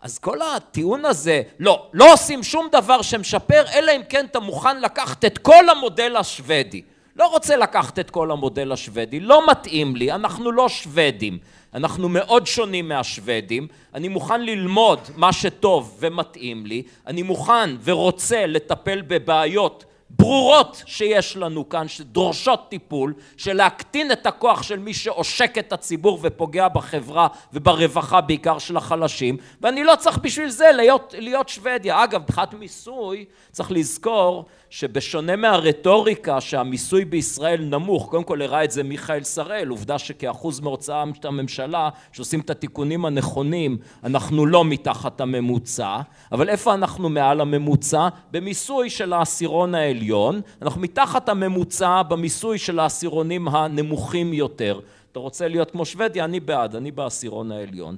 אז 0.01 0.19
כל 0.19 0.43
הטיעון 0.43 1.05
הזה, 1.05 1.43
לא, 1.59 1.87
לא 1.93 2.13
עושים 2.13 2.43
שום 2.43 2.69
דבר 2.73 3.03
שמשפר, 3.03 3.65
אלא 3.75 3.93
אם 3.97 4.01
כן 4.09 4.27
אתה 4.27 4.41
מוכן 4.41 4.81
לקחת 4.81 5.25
את 5.25 5.39
כל 5.39 5.69
המודל 5.69 6.17
השוודי. 6.17 6.83
לא 7.17 7.27
רוצה 7.27 7.57
לקחת 7.57 7.99
את 7.99 8.11
כל 8.11 8.31
המודל 8.31 8.73
השוודי, 8.73 9.21
לא 9.21 9.51
מתאים 9.51 9.97
לי, 9.97 10.13
אנחנו 10.13 10.53
לא 10.53 10.69
שוודים, 10.69 11.39
אנחנו 11.75 12.09
מאוד 12.09 12.47
שונים 12.47 12.89
מהשוודים, 12.89 13.69
אני 13.95 14.09
מוכן 14.09 14.41
ללמוד 14.41 14.99
מה 15.17 15.33
שטוב 15.33 15.97
ומתאים 16.01 16.67
לי, 16.67 16.83
אני 17.07 17.23
מוכן 17.23 17.71
ורוצה 17.85 18.47
לטפל 18.47 19.03
בבעיות 19.03 19.85
ברורות 20.11 20.83
שיש 20.87 21.37
לנו 21.37 21.69
כאן, 21.69 21.89
שדורשות 21.89 22.67
טיפול, 22.69 23.15
של 23.37 23.53
להקטין 23.57 24.13
את 24.13 24.27
הכוח 24.27 24.63
של 24.63 24.79
מי 24.79 24.95
שעושק 24.95 25.59
את 25.59 25.73
הציבור 25.73 26.19
ופוגע 26.23 26.69
בחברה 26.69 27.29
וברווחה 27.53 28.21
בעיקר 28.21 28.59
של 28.59 28.77
החלשים, 28.77 29.37
ואני 29.61 29.85
לא 29.85 29.97
צריך 29.99 30.19
בשביל 30.19 30.49
זה 30.49 30.71
להיות, 30.73 31.15
להיות 31.19 31.49
שוודיה. 31.49 32.05
אגב, 32.05 32.23
מבחינת 32.23 32.55
מיסוי, 32.55 33.25
צריך 33.53 33.73
לזכור 33.73 34.45
שבשונה 34.71 35.37
מהרטוריקה 35.37 36.41
שהמיסוי 36.41 37.05
בישראל 37.05 37.65
נמוך, 37.65 38.09
קודם 38.11 38.25
כל 38.25 38.43
הראה 38.43 38.65
את 38.65 38.71
זה 38.71 38.83
מיכאל 38.83 39.23
שראל, 39.23 39.69
עובדה 39.69 39.99
שכאחוז 39.99 40.61
מהוצאה 40.61 41.05
הממשלה, 41.25 41.89
שעושים 42.13 42.41
את 42.41 42.51
התיקונים 42.51 43.05
הנכונים, 43.05 43.79
אנחנו 44.05 44.47
לא 44.47 44.65
מתחת 44.65 45.21
הממוצע, 45.21 46.01
אבל 46.33 46.49
איפה 46.49 46.75
אנחנו 46.75 47.09
מעל 47.09 47.41
הממוצע? 47.41 48.09
במיסוי 48.31 48.91
של 48.91 49.13
העשירון 49.13 49.75
העליון, 49.75 50.41
אנחנו 50.63 50.81
מתחת 50.81 51.29
הממוצע 51.29 52.03
במיסוי 52.03 52.59
של 52.59 52.79
העשירונים 52.79 53.49
הנמוכים 53.49 54.33
יותר. 54.33 54.81
אתה 55.13 55.19
רוצה 55.19 55.49
להיות 55.49 55.71
כמו 55.71 55.85
שוודיה? 55.85 56.25
אני 56.25 56.41
בעד, 56.41 56.77
אני 56.77 56.91
בעשירון 56.91 57.53
העליון. 57.53 57.97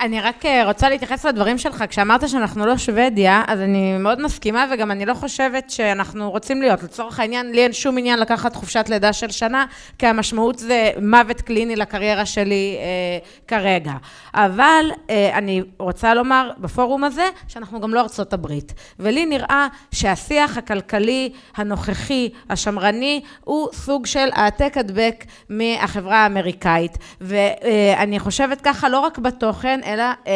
אני 0.00 0.20
רק 0.20 0.46
אה, 0.46 0.64
רוצה 0.64 0.88
להתייחס 0.88 1.26
לדברים 1.26 1.58
שלך. 1.58 1.84
כשאמרת 1.88 2.28
שאנחנו 2.28 2.66
לא 2.66 2.76
שוודיה, 2.76 3.42
אז 3.46 3.60
אני 3.60 3.98
מאוד 3.98 4.22
מסכימה, 4.22 4.66
וגם 4.72 4.90
אני 4.90 5.06
לא 5.06 5.14
חושבת 5.14 5.70
שאנחנו 5.70 6.30
רוצים 6.30 6.62
להיות. 6.62 6.82
לצורך 6.82 7.20
העניין, 7.20 7.52
לי 7.52 7.62
אין 7.62 7.72
שום 7.72 7.98
עניין 7.98 8.18
לקחת 8.18 8.56
חופשת 8.56 8.84
לידה 8.88 9.12
של 9.12 9.30
שנה, 9.30 9.64
כי 9.98 10.06
המשמעות 10.06 10.58
זה 10.58 10.90
מוות 11.02 11.40
קליני 11.40 11.76
לקריירה 11.76 12.26
שלי 12.26 12.76
אה, 12.78 13.28
כרגע. 13.48 13.92
אבל 14.34 14.90
אה, 15.10 15.38
אני 15.38 15.62
רוצה 15.78 16.14
לומר 16.14 16.50
בפורום 16.58 17.04
הזה, 17.04 17.28
שאנחנו 17.48 17.80
גם 17.80 17.94
לא 17.94 18.00
ארצות 18.00 18.32
הברית. 18.32 18.74
ולי 18.98 19.26
נראה 19.26 19.68
שהשיח 19.92 20.58
הכלכלי 20.58 21.32
הנוכחי, 21.56 22.28
השמרני, 22.50 23.20
הוא 23.44 23.68
סוג 23.72 24.06
של 24.06 24.28
העתק 24.32 24.72
הדבק 24.76 25.24
מהחברה 25.48 26.16
האמריקאית. 26.16 26.98
ואני 27.20 28.14
אה, 28.18 28.20
חושבת 28.20 28.60
ככה 28.60 28.88
לא 28.88 28.98
רק 28.98 29.18
בתוכן, 29.18 29.80
אלא 29.92 30.02
אה, 30.02 30.32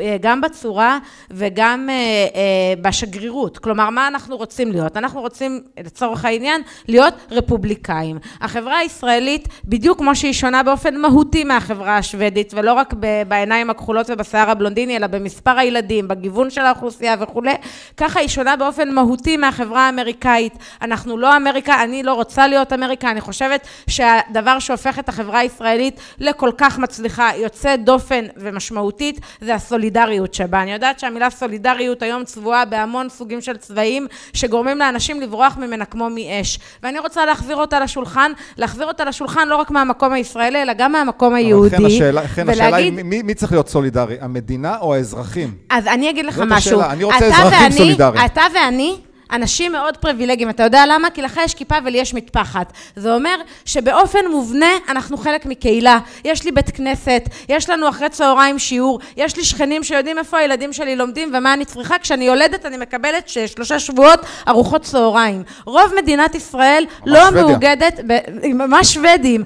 אה, 0.00 0.16
גם 0.20 0.40
בצורה 0.40 0.98
וגם 1.30 1.88
אה, 1.90 2.74
בשגרירות. 2.82 3.58
כלומר, 3.58 3.90
מה 3.90 4.08
אנחנו 4.08 4.36
רוצים 4.36 4.72
להיות? 4.72 4.96
אנחנו 4.96 5.20
רוצים, 5.20 5.60
לצורך 5.84 6.24
העניין, 6.24 6.62
להיות 6.88 7.14
רפובליקאים. 7.30 8.18
החברה 8.40 8.78
הישראלית, 8.78 9.48
בדיוק 9.64 9.98
כמו 9.98 10.16
שהיא 10.16 10.32
שונה 10.32 10.62
באופן 10.62 10.96
מהותי 10.96 11.44
מהחברה 11.44 11.96
השוודית, 11.98 12.54
ולא 12.54 12.72
רק 12.72 12.94
בעיניים 13.28 13.70
הכחולות 13.70 14.10
ובשיער 14.10 14.50
הבלונדיני, 14.50 14.96
אלא 14.96 15.06
במספר 15.06 15.58
הילדים, 15.58 16.08
בגיוון 16.08 16.50
של 16.50 16.60
האוכלוסייה 16.60 17.16
וכולי, 17.20 17.54
ככה 17.96 18.20
היא 18.20 18.28
שונה 18.28 18.56
באופן 18.56 18.94
מהותי 18.94 19.36
מהחברה 19.36 19.86
האמריקאית. 19.86 20.52
אנחנו 20.82 21.18
לא 21.18 21.36
אמריקה, 21.36 21.82
אני 21.82 22.02
לא 22.02 22.14
רוצה 22.14 22.46
להיות 22.46 22.72
אמריקה, 22.72 23.10
אני 23.10 23.20
חושבת 23.20 23.66
שהדבר 23.86 24.58
שהופך 24.58 24.98
את 24.98 25.08
החברה 25.08 25.38
הישראלית 25.38 26.00
לכל 26.18 26.50
כך 26.58 26.78
מצליחה, 26.78 27.30
יוצא 27.36 27.76
דופן 27.76 28.24
ומשמעותי, 28.36 28.97
משמעותית 28.98 29.20
זה 29.40 29.54
הסולידריות 29.54 30.34
שבה. 30.34 30.62
אני 30.62 30.72
יודעת 30.72 30.98
שהמילה 30.98 31.30
סולידריות 31.30 32.02
היום 32.02 32.24
צבועה 32.24 32.64
בהמון 32.64 33.08
סוגים 33.08 33.40
של 33.40 33.56
צבעים 33.56 34.06
שגורמים 34.32 34.78
לאנשים 34.78 35.20
לברוח 35.20 35.56
ממנה 35.56 35.84
כמו 35.84 36.08
מאש. 36.10 36.58
ואני 36.82 36.98
רוצה 36.98 37.26
להחזיר 37.26 37.56
אותה 37.56 37.80
לשולחן, 37.80 38.32
להחזיר 38.56 38.86
אותה 38.86 39.04
לשולחן 39.04 39.48
לא 39.48 39.56
רק 39.56 39.70
מהמקום 39.70 40.12
הישראלי, 40.12 40.62
אלא 40.62 40.72
גם 40.72 40.92
מהמקום 40.92 41.34
היהודי. 41.34 41.76
אבל 41.76 41.84
לכן 41.84 41.92
השאלה, 41.92 42.22
ולהגיד... 42.34 42.50
השאלה 42.50 42.76
היא 42.76 42.92
מי, 42.92 43.22
מי 43.22 43.34
צריך 43.34 43.52
להיות 43.52 43.68
סולידרי, 43.68 44.16
המדינה 44.20 44.78
או 44.80 44.94
האזרחים? 44.94 45.54
אז 45.70 45.86
אני 45.86 46.10
אגיד 46.10 46.26
לך 46.26 46.38
משהו. 46.46 46.80
השאלה, 46.80 46.92
אני 46.92 47.04
רוצה 47.04 47.26
אזרחים 47.26 47.62
ואני, 47.62 47.72
סולידריים. 47.76 48.24
אתה 48.26 48.42
ואני 48.54 48.96
אנשים 49.32 49.72
מאוד 49.72 49.96
פריבילגיים. 49.96 50.50
אתה 50.50 50.62
יודע 50.62 50.84
למה? 50.86 51.10
כי 51.10 51.22
לך 51.22 51.40
יש 51.44 51.54
כיפה 51.54 51.74
ולי 51.84 51.98
יש 51.98 52.14
מטפחת. 52.14 52.72
זה 52.96 53.14
אומר 53.14 53.36
שבאופן 53.64 54.18
מובנה 54.30 54.70
אנחנו 54.88 55.16
חלק 55.16 55.46
מקהילה. 55.46 55.98
יש 56.24 56.44
לי 56.44 56.52
בית 56.52 56.70
כנסת, 56.70 57.22
יש 57.48 57.70
לנו 57.70 57.88
אחרי 57.88 58.08
צהריים 58.08 58.58
שיעור, 58.58 59.00
יש 59.16 59.36
לי 59.36 59.44
שכנים 59.44 59.84
שיודעים 59.84 60.18
איפה 60.18 60.38
הילדים 60.38 60.72
שלי 60.72 60.96
לומדים 60.96 61.32
ומה 61.34 61.54
אני 61.54 61.64
צריכה. 61.64 61.98
כשאני 61.98 62.24
יולדת 62.24 62.66
אני 62.66 62.76
מקבלת 62.76 63.28
שלושה 63.28 63.78
שבועות 63.80 64.20
ארוחות 64.48 64.82
צהריים. 64.82 65.42
רוב 65.66 65.92
מדינת 66.02 66.34
ישראל 66.34 66.84
לא 67.06 67.20
שוודיה. 67.20 67.42
מאוגדת, 67.42 68.00
ממש 68.44 68.94
שוודים. 68.94 69.44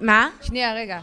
מה? 0.00 0.28
שנייה, 0.42 0.74
רגע. 0.74 0.98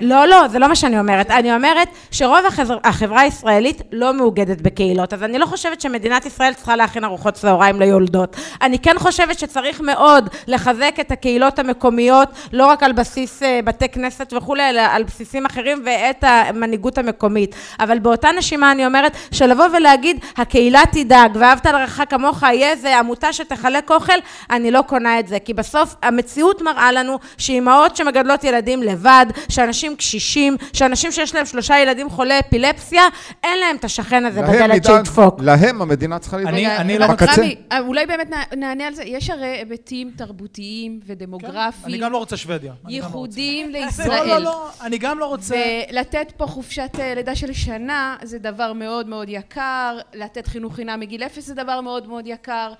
לא, 0.00 0.26
לא, 0.26 0.48
זה 0.48 0.58
לא 0.58 0.68
מה 0.68 0.76
שאני 0.76 0.98
אומרת. 0.98 1.30
אני 1.30 1.54
אומרת 1.54 1.88
שרוב 2.10 2.46
החבר, 2.48 2.78
החברה 2.84 3.20
הישראלית 3.20 3.82
לא 3.92 4.14
מאוגדת 4.14 4.60
בקהילות, 4.60 5.12
אז 5.12 5.22
אני 5.22 5.38
לא 5.38 5.46
חושבת 5.46 5.80
שמדינת 5.80 6.26
ישראל 6.26 6.54
צריכה 6.54 6.76
להכין 6.76 7.04
ארוחות 7.04 7.34
צהריים 7.34 7.80
ליולדות. 7.80 8.36
אני 8.62 8.78
כן 8.78 8.98
חושבת 8.98 9.38
שצריך 9.38 9.80
מאוד 9.80 10.28
לחזק 10.46 10.94
את 11.00 11.12
הקהילות 11.12 11.58
המקומיות, 11.58 12.28
לא 12.52 12.66
רק 12.66 12.82
על 12.82 12.92
בסיס 12.92 13.42
אה, 13.42 13.60
בתי 13.64 13.88
כנסת 13.88 14.32
וכולי, 14.36 14.70
אלא 14.70 14.80
על 14.80 15.02
בסיסים 15.02 15.46
אחרים 15.46 15.82
ואת 15.84 16.24
המנהיגות 16.26 16.98
המקומית. 16.98 17.54
אבל 17.80 17.98
באותה 17.98 18.28
נשימה 18.38 18.72
אני 18.72 18.86
אומרת 18.86 19.16
שלבוא 19.30 19.66
ולהגיד, 19.76 20.24
הקהילה 20.36 20.82
תדאג, 20.92 21.36
ואהבת 21.40 21.66
לרעך 21.66 22.00
כמוך, 22.08 22.42
יהיה 22.42 22.70
איזה 22.70 22.98
עמותה 22.98 23.32
שתחלק 23.32 23.90
אוכל, 23.90 24.18
אני 24.50 24.70
לא 24.70 24.82
קונה 24.82 25.18
את 25.18 25.28
זה. 25.28 25.38
כי 25.38 25.54
בסוף 25.54 25.94
המציאות 26.02 26.62
מראה 26.62 26.92
לנו 26.92 27.18
שאימהות 27.38 27.96
שמגדלות 27.96 28.44
ילדים 28.44 28.82
לבד, 28.82 29.26
שאנשים 29.48 29.96
קשישים, 29.96 30.56
שאנשים 30.72 31.12
שיש 31.12 31.34
להם 31.34 31.46
שלושה 31.46 31.78
ילדים 31.78 32.10
חולי 32.10 32.40
אפילפסיה, 32.40 33.02
אין 33.44 33.58
להם 33.60 33.76
את 33.76 33.84
השכן 33.84 34.24
הזה 34.26 34.42
בדלת 34.42 34.84
שידפוק. 34.86 35.40
להם 35.42 35.82
המדינה 35.82 36.18
צריכה 36.18 36.36
לדאוג. 36.36 36.52
אני- 36.54 36.76
אני 36.76 36.98
לא- 36.98 37.06
בקצה. 37.06 37.32
רמי, 37.42 37.54
אה, 37.72 37.78
אולי 37.80 38.06
באמת 38.06 38.30
נע- 38.30 38.56
נענה 38.56 38.86
על 38.86 38.94
זה. 38.94 39.02
יש 39.04 39.30
הרי 39.30 39.46
היבטים 39.46 40.10
תרבותיים 40.16 41.00
כן, 41.06 41.12
ודמוגרפיים, 41.12 41.72
אני 41.84 41.98
גם 41.98 42.12
לא 42.12 42.18
רוצה 42.18 42.36
שוודיה. 42.36 42.70
לא 42.72 42.76
רוצה. 42.82 42.94
ייחודיים 42.94 43.70
לא, 43.70 43.78
לא, 43.78 43.84
לישראל. 43.86 44.38
לא, 44.42 44.68
אני 44.82 44.98
גם 44.98 45.18
לא 45.18 45.26
רוצה... 45.26 45.56
ולתת 45.92 46.32
פה 46.36 46.46
חופשת 46.46 46.90
אה, 46.98 47.14
לידה 47.14 47.34
של 47.34 47.52
שנה 47.52 48.16
זה 48.22 48.38
דבר 48.38 48.72
מאוד 48.72 49.08
מאוד 49.08 49.28
יקר, 49.28 49.98
לתת 50.14 50.46
חינוך 50.46 50.74
חינם 50.74 51.00
מגיל 51.00 51.22
אפס 51.22 51.46
זה 51.46 51.54
דבר 51.54 51.80
מאוד 51.80 52.08
מאוד 52.08 52.26
יקר. 52.26 52.72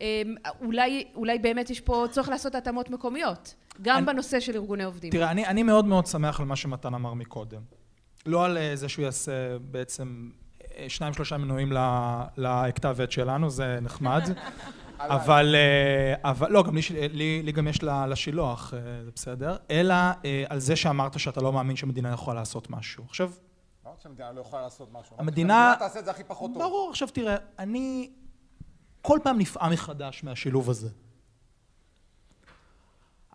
אה, 0.00 0.22
אולי, 0.60 1.04
אולי 1.14 1.38
באמת 1.38 1.70
יש 1.70 1.80
פה 1.80 2.04
צורך 2.10 2.28
לעשות 2.28 2.54
התאמות 2.54 2.90
מקומיות, 2.90 3.54
גם 3.82 3.96
אני- 3.96 4.06
בנושא 4.06 4.40
של 4.40 4.54
ארגוני 4.56 4.84
עובדים. 4.84 5.10
תראה, 5.10 5.30
אני, 5.30 5.46
אני 5.46 5.62
מאוד 5.62 5.84
מאוד 5.84 6.06
שמח 6.06 6.40
על 6.40 6.46
מה 6.46 6.56
שמתן 6.56 6.94
אמר 6.94 7.14
מקודם. 7.14 7.60
לא 8.26 8.44
על 8.44 8.58
אה, 8.58 8.76
זה 8.76 8.88
שהוא 8.88 9.04
יעשה 9.04 9.32
בעצם 9.58 10.30
אה, 10.76 10.84
שניים 10.88 11.12
שלושה 11.14 11.36
מנויים 11.36 11.72
לכתב 12.36 12.96
עת 13.02 13.12
שלנו, 13.12 13.50
זה 13.50 13.78
נחמד. 13.82 14.22
אבל, 14.98 15.54
אה, 15.54 16.30
אבל, 16.30 16.52
לא, 16.52 16.62
גם 16.62 16.74
לי, 16.76 16.80
לי, 17.08 17.42
לי 17.42 17.52
גם 17.52 17.68
יש 17.68 17.82
ל- 17.82 18.06
לשילוח, 18.10 18.74
זה 19.04 19.10
בסדר. 19.14 19.56
אלא 19.70 19.94
על 20.48 20.58
זה 20.58 20.76
שאמרת 20.76 21.18
שאתה 21.18 21.40
לא 21.40 21.52
מאמין 21.52 21.76
שהמדינה 21.76 22.12
יכולה 22.12 22.40
לעשות 22.40 22.70
משהו. 22.70 23.04
עכשיו, 23.08 23.30
לא 23.84 23.90
שהמדינה 24.02 24.32
לא 24.32 24.40
יכולה 24.40 24.62
לעשות 24.62 24.88
משהו. 24.92 25.16
המדינה- 25.18 25.74
תעשה 25.78 25.98
את 25.98 26.04
זה 26.04 26.10
הכי 26.10 26.24
פחות 26.24 26.50
טוב. 26.54 26.62
ברור, 26.62 26.90
עכשיו 26.90 27.08
תראה, 27.08 27.36
אני 27.58 28.10
כל 29.02 29.18
פעם 29.22 29.38
נפעם 29.38 29.72
מחדש 29.72 30.24
מהשילוב 30.24 30.70
הזה. 30.70 30.88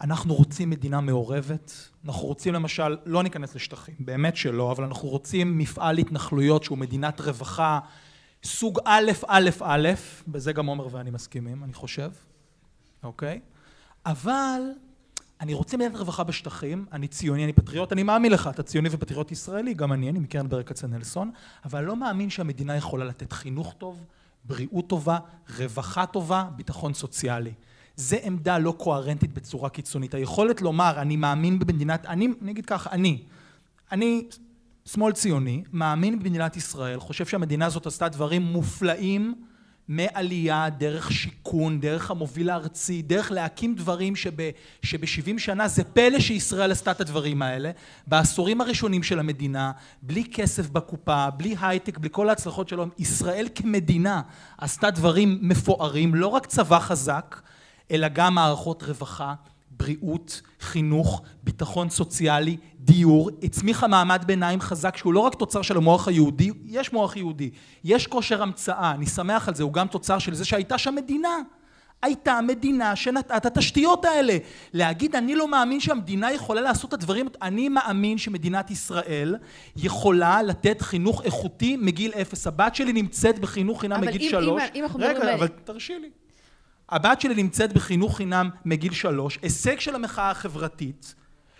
אנחנו 0.01 0.34
רוצים 0.34 0.69
מדינה 0.69 1.01
מעורבת, 1.01 1.89
אנחנו 2.06 2.28
רוצים 2.28 2.54
למשל, 2.54 2.97
לא 3.06 3.23
ניכנס 3.23 3.56
לשטחים, 3.56 3.95
באמת 3.99 4.36
שלא, 4.36 4.71
אבל 4.71 4.84
אנחנו 4.84 5.10
רוצים 5.10 5.58
מפעל 5.58 5.97
התנחלויות 5.97 6.63
שהוא 6.63 6.78
מדינת 6.78 7.21
רווחה 7.21 7.80
סוג 8.43 8.80
א', 8.86 9.12
א', 9.28 9.49
א', 9.62 9.89
בזה 10.28 10.54
גם 10.54 10.65
עומר 10.65 10.88
ואני 10.91 11.12
מסכימים, 11.12 11.63
אני 11.63 11.73
חושב, 11.73 12.12
אוקיי? 13.04 13.39
אבל 14.06 14.62
אני 15.41 15.54
רוצה 15.54 15.78
מדינת 15.78 15.95
רווחה 15.95 16.23
בשטחים, 16.23 16.86
אני 16.91 17.08
ציוני, 17.08 17.43
אני 17.43 17.54
פטריוט, 17.54 17.91
אני 17.91 18.04
מאמין 18.04 18.32
לך, 18.32 18.49
אתה 18.54 18.63
ציוני 18.63 18.89
ופטריוט 18.91 19.32
ישראלי, 19.32 19.73
גם 19.73 19.93
אני, 19.93 20.10
אני 20.10 20.19
מקרן 20.19 20.49
ברל 20.49 20.63
כצנלסון, 20.63 21.32
אבל 21.65 21.84
לא 21.84 21.95
מאמין 21.95 22.30
שהמדינה 22.30 22.75
יכולה 22.75 23.06
לתת 23.06 23.32
חינוך 23.32 23.73
טוב, 23.78 24.06
בריאות 24.47 24.88
טובה, 24.88 25.17
רווחה 25.58 26.05
טובה, 26.05 26.45
ביטחון 26.55 26.93
סוציאלי. 26.93 27.53
זה 27.95 28.17
עמדה 28.23 28.58
לא 28.58 28.75
קוהרנטית 28.77 29.34
בצורה 29.34 29.69
קיצונית. 29.69 30.13
היכולת 30.13 30.62
לומר, 30.62 31.01
אני 31.01 31.15
מאמין 31.15 31.60
במדינת, 31.60 32.05
אני, 32.05 32.27
אני 32.41 32.51
אגיד 32.51 32.65
ככה, 32.65 32.89
אני, 32.89 33.23
אני 33.91 34.27
שמאל 34.86 35.13
ציוני, 35.13 35.63
מאמין 35.73 36.19
במדינת 36.19 36.58
ישראל, 36.58 36.99
חושב 36.99 37.25
שהמדינה 37.25 37.65
הזאת 37.65 37.86
עשתה 37.86 38.10
דברים 38.10 38.41
מופלאים 38.41 39.36
מעלייה, 39.88 40.69
דרך 40.78 41.12
שיכון, 41.12 41.80
דרך 41.80 42.12
המוביל 42.12 42.50
הארצי, 42.50 43.02
דרך 43.02 43.32
להקים 43.32 43.76
דברים 43.76 44.15
שב, 44.15 44.32
שב-70 44.82 45.38
שנה 45.39 45.67
זה 45.67 45.84
פלא 45.84 46.19
שישראל 46.19 46.71
עשתה 46.71 46.91
את 46.91 47.02
הדברים 47.02 47.41
האלה. 47.41 47.71
בעשורים 48.08 48.62
הראשונים 48.62 49.04
של 49.04 49.19
המדינה, 49.19 49.71
בלי 50.02 50.24
כסף 50.34 50.69
בקופה, 50.69 51.30
בלי 51.30 51.56
הייטק, 51.62 51.98
בלי 51.98 52.10
כל 52.12 52.30
ההצלחות 52.30 52.69
שלו, 52.69 52.86
ישראל 52.98 53.48
כמדינה 53.56 54.21
עשתה 54.58 54.91
דברים 54.91 55.39
מפוארים, 55.41 56.15
לא 56.15 56.28
רק 56.28 56.45
צבא 56.45 56.80
חזק, 56.80 57.41
אלא 57.91 58.08
גם 58.08 58.36
מערכות 58.36 58.84
רווחה, 58.84 59.34
בריאות, 59.86 60.41
חינוך, 60.60 61.21
ביטחון 61.43 61.89
סוציאלי, 61.89 62.58
דיור, 62.80 63.30
הצמיחה 63.43 63.88
מעמד 63.88 64.24
ביניים 64.28 64.62
חזק 64.62 64.98
שהוא 64.98 65.13
לא 65.13 65.19
רק 65.19 65.36
תוצר 65.36 65.62
של 65.62 65.78
המוח 65.78 66.08
היהודי, 66.08 66.52
יש 66.65 66.93
מוח 66.93 67.15
יהודי, 67.15 67.50
יש 67.84 68.08
כושר 68.08 68.41
המצאה, 68.43 68.91
אני 68.91 69.06
שמח 69.06 69.48
על 69.48 69.56
זה, 69.56 69.63
הוא 69.63 69.74
גם 69.74 69.88
תוצר 69.88 70.19
של 70.19 70.34
זה 70.34 70.45
שהייתה 70.45 70.78
שם 70.78 70.95
מדינה. 70.95 71.30
הייתה 72.04 72.39
מדינה 72.48 72.95
שנטעה 72.95 73.38
את 73.38 73.45
התשתיות 73.45 74.06
האלה. 74.06 74.38
להגיד 74.74 75.15
אני 75.15 75.36
לא 75.36 75.48
מאמין 75.48 75.80
שהמדינה 75.80 76.32
יכולה 76.32 76.62
לעשות 76.62 76.89
את 76.89 76.93
הדברים, 76.93 77.28
אני 77.41 77.69
מאמין 77.69 78.17
שמדינת 78.17 78.71
ישראל 78.71 79.36
יכולה 79.76 80.41
לתת 80.43 80.82
חינוך 80.82 81.21
איכותי 81.24 81.78
מגיל 81.78 82.12
אפס. 82.21 82.48
הבת 82.48 82.76
שלי 82.76 82.93
נמצאת 82.93 83.39
בחינוך 83.39 83.82
חינם 83.82 83.95
אבל 83.95 84.08
מגיל 84.08 84.21
אם- 84.21 84.30
שלוש. 84.30 84.62
אם- 84.63 84.67
אם 84.76 84.84
אנחנו 84.84 85.00
מדברים 85.00 85.17
רגע, 85.21 85.34
אבל 85.34 85.48
תרשי 85.48 85.93
לי. 86.00 86.10
הבת 86.89 87.21
שלי 87.21 87.36
נמצאת 87.36 87.74
בחינוך 87.74 88.17
חינם 88.17 88.50
מגיל 88.65 88.93
שלוש, 88.93 89.39
הישג 89.41 89.80
של 89.80 89.95
המחאה 89.95 90.32
החברתית, 90.32 91.15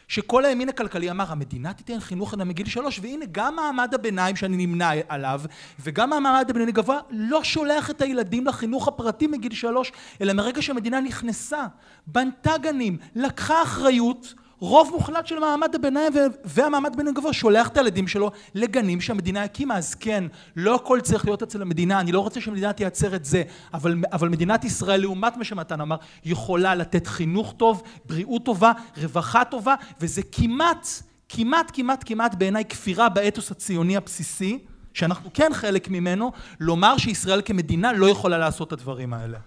שכל 0.08 0.46
הימין 0.46 0.70
הכלכלי 0.70 1.12
אמר, 1.12 1.32
המדינה 1.32 1.74
תיתן 1.74 2.00
חינוך 2.00 2.30
חינם 2.30 2.48
מגיל 2.48 2.68
שלוש, 2.68 3.00
והנה 3.00 3.26
גם 3.32 3.56
מעמד 3.56 3.94
הביניים 3.94 4.36
שאני 4.36 4.66
נמנה 4.66 4.92
עליו, 5.10 5.42
וגם 5.80 6.14
המעמד 6.14 6.46
הבינוני 6.50 6.72
גבוה, 6.72 7.00
לא 7.10 7.44
שולח 7.44 7.90
את 7.90 8.02
הילדים 8.02 8.46
לחינוך 8.48 8.88
הפרטי 8.88 9.28
מגיל 9.28 9.54
שלוש, 9.54 9.92
אלא 10.22 10.34
מרגע 10.34 10.62
שהמדינה 10.62 11.02
נכנסה, 11.02 11.66
בנתה 12.08 12.58
גנים, 12.58 12.98
לקחה 13.16 13.64
אחריות, 13.64 14.34
רוב 14.66 14.90
מוחלט 14.94 15.28
של 15.28 15.40
מעמד 15.40 15.76
הביניים 15.76 16.14
והמעמד 16.46 16.94
הבינוני 16.94 17.16
גבוה 17.16 17.34
שולח 17.34 17.68
את 17.68 17.78
הילדים 17.78 18.08
שלו 18.08 18.32
לגנים 18.56 19.02
שהמדינה 19.02 19.44
הקימה. 19.44 19.78
אז 19.78 19.96
כן, 19.96 20.24
לא 20.56 20.76
הכל 20.76 21.02
צריך 21.02 21.26
להיות 21.26 21.44
אצל 21.44 21.62
המדינה, 21.62 22.00
אני 22.00 22.12
לא 22.12 22.20
רוצה 22.20 22.42
שהמדינה 22.42 22.74
תייצר 22.74 23.16
את 23.16 23.26
זה, 23.26 23.44
אבל, 23.74 23.96
אבל 24.12 24.30
מדינת 24.30 24.64
ישראל, 24.64 25.02
לעומת 25.02 25.38
מה 25.38 25.44
שמתן 25.44 25.82
אמר, 25.82 25.96
יכולה 26.26 26.76
לתת 26.76 27.08
חינוך 27.08 27.54
טוב, 27.58 27.84
בריאות 28.06 28.46
טובה, 28.46 28.72
רווחה 28.98 29.46
טובה, 29.46 29.76
וזה 30.02 30.22
כמעט, 30.32 30.88
כמעט, 31.30 31.72
כמעט, 31.74 32.04
כמעט 32.08 32.36
בעיניי 32.36 32.66
כפירה 32.66 33.10
באתוס 33.10 33.52
הציוני 33.52 33.98
הבסיסי, 33.98 34.60
שאנחנו 34.94 35.30
כן 35.34 35.52
חלק 35.54 35.90
ממנו, 35.90 36.32
לומר 36.60 36.98
שישראל 36.98 37.42
כמדינה 37.46 37.94
לא 37.94 38.10
יכולה 38.10 38.38
לעשות 38.38 38.68
את 38.68 38.74
הדברים 38.74 39.14
האלה. 39.14 39.38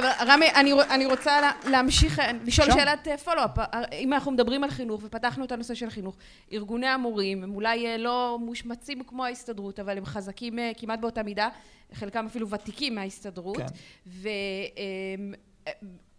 לא, 0.00 0.08
רמי, 0.26 0.50
אני, 0.54 0.72
אני 0.90 1.06
רוצה 1.06 1.40
לה, 1.40 1.52
להמשיך, 1.70 2.18
אה, 2.18 2.30
לשאול 2.44 2.66
שם. 2.70 2.74
שאלת 2.76 3.08
אה, 3.08 3.18
פולו-אפ. 3.18 3.58
אם 3.92 4.12
אנחנו 4.12 4.32
מדברים 4.32 4.64
על 4.64 4.70
חינוך, 4.70 5.00
ופתחנו 5.04 5.44
את 5.44 5.52
הנושא 5.52 5.74
של 5.74 5.90
חינוך, 5.90 6.16
ארגוני 6.52 6.86
המורים 6.86 7.42
הם 7.42 7.54
אולי 7.54 7.86
אה, 7.86 7.96
לא 7.96 8.38
מושמצים 8.40 9.04
כמו 9.04 9.24
ההסתדרות, 9.24 9.80
אבל 9.80 9.98
הם 9.98 10.04
חזקים 10.04 10.58
אה, 10.58 10.72
כמעט 10.76 10.98
באותה 11.00 11.22
מידה, 11.22 11.48
חלקם 11.92 12.26
אפילו 12.26 12.50
ותיקים 12.50 12.94
מההסתדרות. 12.94 13.56
כן. 13.56 13.66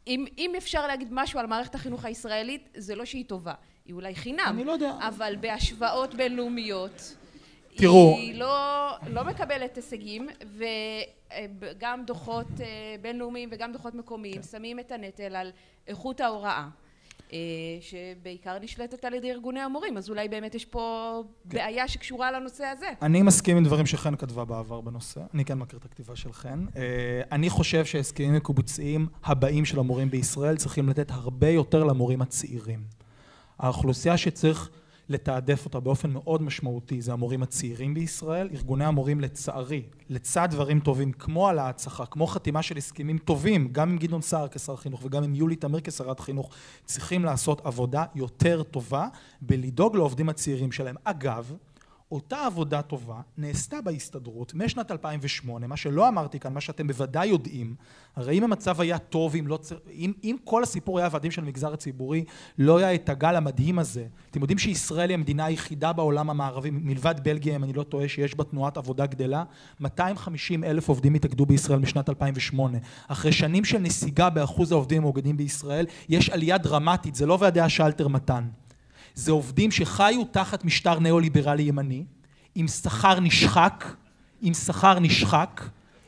ואם 0.07 0.25
אם 0.37 0.53
אפשר 0.57 0.87
להגיד 0.87 1.07
משהו 1.11 1.39
על 1.39 1.45
מערכת 1.45 1.75
החינוך 1.75 2.05
הישראלית, 2.05 2.69
זה 2.77 2.95
לא 2.95 3.05
שהיא 3.05 3.25
טובה. 3.25 3.53
היא 3.85 3.95
אולי 3.95 4.15
חינם. 4.15 4.45
אני 4.47 4.63
לא 4.63 4.71
יודע. 4.71 4.93
אבל 4.99 5.35
בהשוואות 5.39 6.15
בינלאומיות... 6.15 7.15
תראו. 7.77 8.15
היא 8.17 8.35
לא, 8.35 8.89
לא 9.07 9.23
מקבלת 9.23 9.75
הישגים, 9.75 10.27
וגם 11.59 12.03
דוחות 12.05 12.47
אה, 12.61 12.95
בינלאומיים 13.01 13.49
וגם 13.51 13.71
דוחות 13.71 13.95
מקומיים 13.95 14.41
שמים 14.41 14.79
את 14.79 14.91
הנטל 14.91 15.35
על 15.35 15.51
איכות 15.87 16.21
ההוראה, 16.21 16.67
אה, 17.33 17.37
שבעיקר 17.81 18.59
נשלטת 18.59 19.05
על 19.05 19.13
ידי 19.13 19.31
ארגוני 19.31 19.59
המורים, 19.59 19.97
אז 19.97 20.09
אולי 20.09 20.29
באמת 20.29 20.55
יש 20.55 20.65
פה 20.65 21.23
בעיה 21.45 21.87
שקשורה 21.87 22.31
לנושא 22.31 22.65
הזה. 22.65 22.87
אני 23.01 23.21
מסכים 23.21 23.57
עם 23.57 23.63
דברים 23.63 23.85
שחן 23.85 24.15
כתבה 24.15 24.45
בעבר 24.45 24.81
בנושא, 24.81 25.21
אני 25.33 25.45
כן 25.45 25.57
מכיר 25.57 25.79
את 25.79 25.85
הכתיבה 25.85 26.15
של 26.15 26.33
חן. 26.33 26.65
אה, 26.75 27.21
אני 27.31 27.49
חושב 27.49 27.85
שההסכמים 27.85 28.35
הקיבוציים 28.35 29.07
הבאים 29.23 29.65
של 29.65 29.79
המורים 29.79 30.09
בישראל 30.09 30.57
צריכים 30.57 30.89
לתת 30.89 31.11
הרבה 31.11 31.49
יותר 31.49 31.83
למורים 31.83 32.21
הצעירים. 32.21 32.83
האוכלוסייה 33.59 34.17
שצריך 34.17 34.69
לתעדף 35.09 35.65
אותה 35.65 35.79
באופן 35.79 36.09
מאוד 36.09 36.41
משמעותי 36.41 37.01
זה 37.01 37.13
המורים 37.13 37.43
הצעירים 37.43 37.93
בישראל. 37.93 38.49
ארגוני 38.53 38.85
המורים 38.85 39.21
לצערי, 39.21 39.83
לצד 40.09 40.47
דברים 40.51 40.79
טובים 40.79 41.11
כמו 41.11 41.47
העלאת 41.47 41.79
שכר, 41.79 42.05
כמו 42.05 42.27
חתימה 42.27 42.63
של 42.63 42.77
הסכמים 42.77 43.17
טובים, 43.17 43.69
גם 43.71 43.89
עם 43.89 43.97
גדעון 43.97 44.21
סער 44.21 44.47
כשר 44.47 44.75
חינוך 44.75 45.05
וגם 45.05 45.23
עם 45.23 45.35
יולי 45.35 45.55
תמיר 45.55 45.81
כשרת 45.83 46.19
חינוך, 46.19 46.49
צריכים 46.85 47.25
לעשות 47.25 47.65
עבודה 47.65 48.05
יותר 48.15 48.63
טובה 48.63 49.07
בלדאוג 49.41 49.95
לעובדים 49.95 50.29
הצעירים 50.29 50.71
שלהם. 50.71 50.95
אגב, 51.03 51.53
אותה 52.11 52.45
עבודה 52.45 52.81
טובה 52.81 53.21
נעשתה 53.37 53.81
בהסתדרות 53.81 54.53
משנת 54.53 54.91
2008, 54.91 55.67
מה 55.67 55.77
שלא 55.77 56.07
אמרתי 56.07 56.39
כאן, 56.39 56.53
מה 56.53 56.61
שאתם 56.61 56.87
בוודאי 56.87 57.27
יודעים, 57.27 57.75
הרי 58.15 58.37
אם 58.37 58.43
המצב 58.43 58.81
היה 58.81 58.97
טוב, 58.97 59.35
אם, 59.35 59.47
לא, 59.47 59.59
אם, 59.91 60.13
אם 60.23 60.35
כל 60.43 60.63
הסיפור 60.63 60.99
היה 60.99 61.09
ועדים 61.11 61.31
של 61.31 61.41
המגזר 61.41 61.73
הציבורי, 61.73 62.23
לא 62.57 62.77
היה 62.77 62.95
את 62.95 63.09
הגל 63.09 63.35
המדהים 63.35 63.79
הזה. 63.79 64.05
אתם 64.31 64.41
יודעים 64.41 64.57
שישראל 64.57 65.09
היא 65.09 65.13
המדינה 65.13 65.45
היחידה 65.45 65.93
בעולם 65.93 66.29
המערבי, 66.29 66.69
מלבד 66.71 67.15
בלגיה, 67.23 67.55
אם 67.55 67.63
אני 67.63 67.73
לא 67.73 67.83
טועה, 67.83 68.07
שיש 68.07 68.35
בה 68.35 68.43
תנועת 68.43 68.77
עבודה 68.77 69.05
גדלה, 69.05 69.43
250 69.79 70.63
אלף 70.63 70.89
עובדים 70.89 71.13
התאגדו 71.13 71.45
בישראל 71.45 71.79
משנת 71.79 72.09
2008. 72.09 72.77
אחרי 73.07 73.31
שנים 73.31 73.65
של 73.65 73.77
נסיגה 73.77 74.29
באחוז 74.29 74.71
העובדים 74.71 74.97
המאוגדים 74.97 75.37
בישראל, 75.37 75.85
יש 76.09 76.29
עלייה 76.29 76.57
דרמטית, 76.57 77.15
זה 77.15 77.25
לא 77.25 77.37
ועדי 77.41 77.61
השלטר 77.61 78.07
מתן. 78.07 78.43
זה 79.17 79.31
עובדים 79.31 79.71
שחיו 79.71 80.23
תחת 80.31 80.65
משטר 80.65 80.99
ניאו-ליברלי 80.99 81.63
ימני, 81.63 82.03
עם 82.55 82.67
שכר 82.67 83.19
נשחק, 83.19 83.85
עם 84.41 84.53
שכר 84.53 84.99
נשחק, 84.99 85.61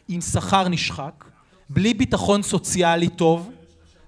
עם 0.07 0.22
שכר 0.22 0.68
נשחק, 0.68 1.26
בלי 1.70 1.93
ביטחון 1.93 2.41
סוציאלי 2.41 3.10
טוב, 3.10 3.51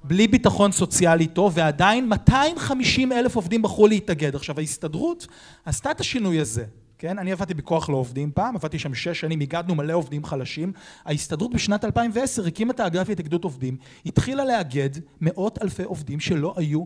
בלי 0.04 0.28
ביטחון 0.28 0.72
סוציאלי 0.72 1.28
טוב, 1.28 1.54
ועדיין 1.56 2.10
250 2.10 3.12
אלף 3.12 3.36
עובדים 3.36 3.62
בחרו 3.62 3.88
להתאגד. 3.88 4.36
עכשיו, 4.36 4.60
ההסתדרות 4.60 5.28
עשתה 5.66 5.92
את 5.92 6.00
השינוי 6.00 6.40
הזה, 6.40 6.66
כן? 6.98 7.20
אני 7.20 7.32
עבדתי 7.32 7.54
בכוח 7.54 7.90
לעובדים 7.90 8.32
פעם, 8.34 8.56
עבדתי 8.56 8.80
שם 8.80 8.94
שש 8.94 9.20
שנים, 9.20 9.40
הגדנו 9.40 9.76
מלא 9.76 9.94
עובדים 9.94 10.26
חלשים. 10.26 10.74
ההסתדרות 11.06 11.54
בשנת 11.54 11.86
2010 11.86 12.46
הקימה 12.46 12.74
את 12.74 12.80
האגף 12.80 13.10
להתאגדות 13.10 13.44
עובדים, 13.44 13.78
התחילה 14.06 14.46
לאגד 14.46 14.90
מאות 15.22 15.62
אלפי 15.62 15.84
עובדים 15.84 16.20
שלא 16.20 16.54
היו 16.58 16.84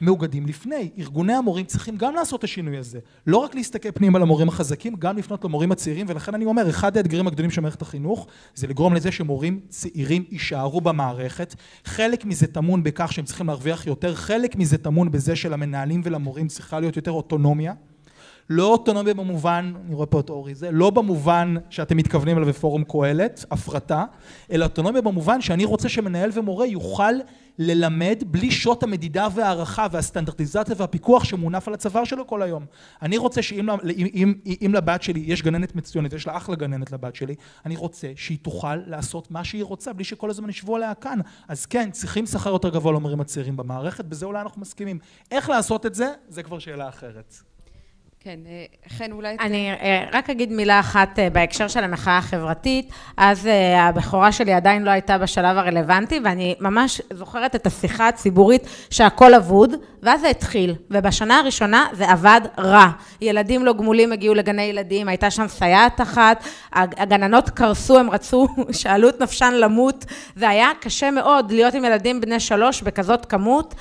מאוגדים 0.00 0.46
לפני. 0.46 0.90
ארגוני 0.98 1.32
המורים 1.32 1.66
צריכים 1.66 1.96
גם 1.96 2.14
לעשות 2.14 2.38
את 2.38 2.44
השינוי 2.44 2.76
הזה. 2.76 2.98
לא 3.26 3.36
רק 3.36 3.54
להסתכל 3.54 3.90
פנים 3.90 4.16
על 4.16 4.22
המורים 4.22 4.48
החזקים, 4.48 4.94
גם 4.98 5.16
לפנות 5.16 5.44
למורים 5.44 5.72
הצעירים, 5.72 6.06
ולכן 6.08 6.34
אני 6.34 6.44
אומר, 6.44 6.70
אחד 6.70 6.96
האתגרים 6.96 7.26
הגדולים 7.26 7.50
של 7.50 7.60
מערכת 7.60 7.82
החינוך, 7.82 8.26
זה 8.54 8.66
לגרום 8.66 8.94
לזה 8.94 9.12
שמורים 9.12 9.60
צעירים 9.68 10.24
יישארו 10.30 10.80
במערכת. 10.80 11.54
חלק 11.84 12.24
מזה 12.24 12.46
טמון 12.46 12.82
בכך 12.82 13.12
שהם 13.12 13.24
צריכים 13.24 13.46
להרוויח 13.46 13.86
יותר, 13.86 14.14
חלק 14.14 14.56
מזה 14.56 14.78
טמון 14.78 15.10
בזה 15.10 15.36
שלמנהלים 15.36 16.00
ולמורים 16.04 16.48
צריכה 16.48 16.80
להיות 16.80 16.96
יותר 16.96 17.10
אוטונומיה. 17.10 17.72
לא 18.50 18.66
אוטונומיה 18.66 19.14
במובן, 19.14 19.72
אני 19.86 19.94
רואה 19.94 20.06
פה 20.06 20.20
את 20.20 20.30
אורי, 20.30 20.54
זה 20.54 20.70
לא 20.70 20.90
במובן 20.90 21.54
שאתם 21.70 21.96
מתכוונים 21.96 22.36
אליו 22.36 22.48
בפורום 22.48 22.84
קהלת, 22.84 23.44
הפרטה, 23.50 24.04
אלא 24.50 24.64
אוטונומיה 24.64 25.02
במובן 25.02 25.40
שאני 25.40 25.64
רוצה 25.64 25.88
שמנהל 25.88 26.30
ומורה 26.34 26.66
יוכל 26.66 27.12
ללמד 27.58 28.22
בלי 28.26 28.50
שוט 28.50 28.82
המדידה 28.82 29.28
והערכה 29.34 29.86
והסטנדרטיזציה 29.90 30.74
והפיקוח 30.78 31.24
שמונף 31.24 31.68
על 31.68 31.74
הצוואר 31.74 32.04
שלו 32.04 32.26
כל 32.26 32.42
היום. 32.42 32.66
אני 33.02 33.16
רוצה 33.16 33.42
שאם 33.42 33.70
אם, 33.70 34.06
אם, 34.14 34.34
אם 34.66 34.74
לבת 34.74 35.02
שלי 35.02 35.20
יש 35.26 35.42
גננת 35.42 35.76
מצוינת, 35.76 36.12
יש 36.12 36.26
לה 36.26 36.36
אחלה 36.36 36.56
גננת 36.56 36.92
לבת 36.92 37.14
שלי, 37.14 37.34
אני 37.66 37.76
רוצה 37.76 38.12
שהיא 38.16 38.38
תוכל 38.42 38.76
לעשות 38.76 39.30
מה 39.30 39.44
שהיא 39.44 39.64
רוצה 39.64 39.92
בלי 39.92 40.04
שכל 40.04 40.30
הזמן 40.30 40.50
ישבו 40.50 40.76
עליה 40.76 40.94
כאן. 40.94 41.18
אז 41.48 41.66
כן, 41.66 41.90
צריכים 41.90 42.26
שכר 42.26 42.50
יותר 42.50 42.68
גבוה 42.68 42.92
למורים 42.92 43.20
הצעירים 43.20 43.56
במערכת, 43.56 44.04
בזה 44.04 44.26
אולי 44.26 44.40
אנחנו 44.40 44.60
מסכימים. 44.60 44.98
איך 45.30 45.48
לעשות 45.48 45.86
את 45.86 45.94
זה, 45.94 46.12
זה 46.28 46.42
כבר 46.42 46.58
שאלה 46.58 46.88
אחרת. 46.88 47.53
כן, 48.24 48.38
אה, 48.46 48.64
חן 48.88 49.12
אולי... 49.12 49.36
אני 49.40 49.70
אה, 49.70 50.04
רק 50.12 50.30
אגיד 50.30 50.52
מילה 50.52 50.80
אחת 50.80 51.18
אה, 51.18 51.30
בהקשר 51.30 51.68
של 51.68 51.84
המחאה 51.84 52.18
החברתית. 52.18 52.92
אז 53.16 53.48
הבכורה 53.78 54.32
שלי 54.32 54.52
עדיין 54.52 54.82
לא 54.82 54.90
הייתה 54.90 55.18
בשלב 55.18 55.56
הרלוונטי, 55.56 56.20
ואני 56.24 56.54
ממש 56.60 57.00
זוכרת 57.12 57.54
את 57.54 57.66
השיחה 57.66 58.08
הציבורית 58.08 58.62
שהכל 58.90 59.34
אבוד, 59.34 59.70
ואז 60.04 60.20
זה 60.20 60.28
התחיל. 60.28 60.74
ובשנה 60.90 61.38
הראשונה 61.38 61.86
זה 61.92 62.10
עבד 62.10 62.40
רע. 62.58 62.88
ילדים 63.20 63.64
לא 63.64 63.72
גמולים 63.72 64.12
הגיעו 64.12 64.34
לגני 64.34 64.62
ילדים, 64.62 65.08
הייתה 65.08 65.30
שם 65.30 65.48
סייעת 65.48 66.00
אחת, 66.00 66.44
הגננות 66.72 67.50
קרסו, 67.50 67.98
הם 67.98 68.10
רצו, 68.10 68.48
שאלו 68.80 69.08
את 69.08 69.20
נפשן 69.20 69.54
למות. 69.54 70.04
זה 70.36 70.48
היה 70.48 70.68
קשה 70.80 71.10
מאוד 71.10 71.52
להיות 71.52 71.74
עם 71.74 71.84
ילדים 71.84 72.20
בני 72.20 72.40
שלוש 72.40 72.82
בכזאת 72.82 73.26
כמות, 73.26 73.74